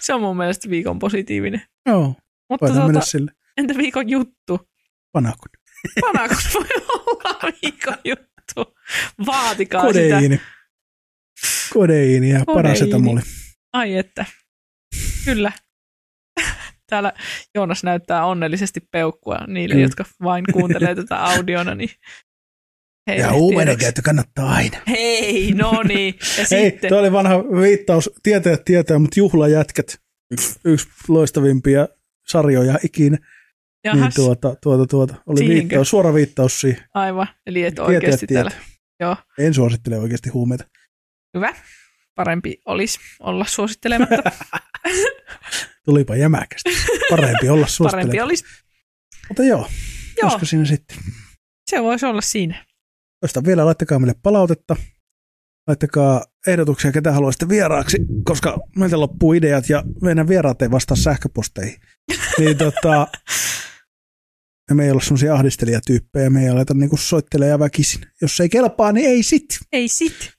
[0.00, 1.62] Se on mun mielestä viikon positiivinen.
[1.86, 2.14] Joo,
[2.50, 3.32] Mutta voidaan mennä tuota, sille.
[3.56, 4.68] entä viikon juttu?
[5.12, 5.52] Panakut.
[6.00, 8.74] Panakut voi olla viikon juttu.
[9.26, 9.92] Vaatikaa sitä.
[10.14, 10.40] Kodeiini.
[11.74, 12.62] Kodeiini ja Kodeiini.
[12.62, 13.20] parasetamoli.
[13.72, 14.24] Ai että.
[15.24, 15.52] Kyllä.
[16.90, 17.12] Täällä
[17.54, 19.80] Joonas näyttää onnellisesti peukkua niille, Mm.
[19.80, 21.74] jotka vain kuuntelee tätä audiona.
[21.74, 21.90] Niin
[23.08, 24.76] heille Ja huumeiden käyttö kannattaa aina.
[24.88, 26.14] Hei, no niin.
[26.38, 28.10] Ja Hei, sitten, tuo oli vanha viittaus.
[28.22, 29.98] Tietäjät tietää, mutta juhlajätkät.
[30.64, 31.88] Yksi, loistavimpia
[32.26, 33.18] sarjoja ikinä.
[33.84, 35.14] jahas, Niin tuota, tuota, tuota.
[35.26, 36.84] Oli viittaus, suora viittaus siihen.
[36.94, 37.26] aivan.
[37.46, 38.50] Eli et oikeasti täällä.
[38.50, 38.68] tietää.
[39.00, 40.64] Joo, En suosittele oikeasti huumeita.
[41.36, 41.54] hyvä.
[42.14, 44.22] Parempi olisi olla suosittelematta.
[45.84, 46.70] Tulipa jämäkästi.
[47.10, 48.24] Parempi olla Parempi suosittelematta.
[48.24, 48.44] olisi.
[49.28, 49.68] Mutta joo,
[50.22, 50.96] Joo, koska siinä sitten.
[51.70, 52.64] se voisi olla siinä.
[53.22, 54.76] Josta vielä laittakaa meille palautetta.
[55.68, 61.76] Laittakaa ehdotuksia, ketä haluaisitte vieraaksi, koska meiltä loppuu ideat ja meidän vieraat ei vastaa sähköposteihin.
[62.38, 63.08] niin tota,
[64.74, 68.00] me ei olla semmoisia ahdistelijatyyppejä, me ei aleta niinku soittelemaan ja väkisin.
[68.22, 69.46] Jos ei kelpaa, niin ei sit.
[69.72, 70.32] Ei sit.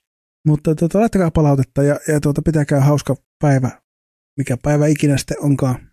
[0.47, 3.81] Mutta tota, laittakaa palautetta ja, ja tuota, pitäkää hauska päivä,
[4.37, 5.91] mikä päivä ikinä sitten onkaan.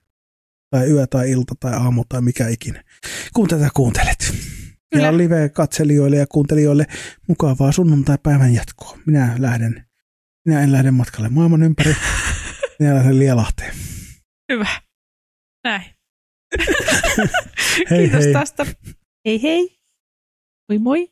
[0.70, 2.84] Tai yö tai ilta tai aamu tai mikä ikinä.
[3.32, 4.34] Kun tätä kuuntelet.
[4.94, 5.06] Kyllä.
[5.06, 6.86] Ja live-katselijoille ja kuuntelijoille
[7.28, 8.98] mukavaa sunnuntai-päivän jatkoa.
[9.06, 9.84] Minä lähden
[10.44, 11.94] Minä en lähde matkalle maailman ympäri.
[12.78, 13.74] Minä lähden Lielahteen.
[14.52, 14.68] Hyvä.
[15.64, 15.84] Näin.
[17.90, 18.32] Hei Kiitos hei.
[18.32, 18.66] tästä.
[19.24, 19.78] Hei hei.
[20.68, 21.11] Moi moi.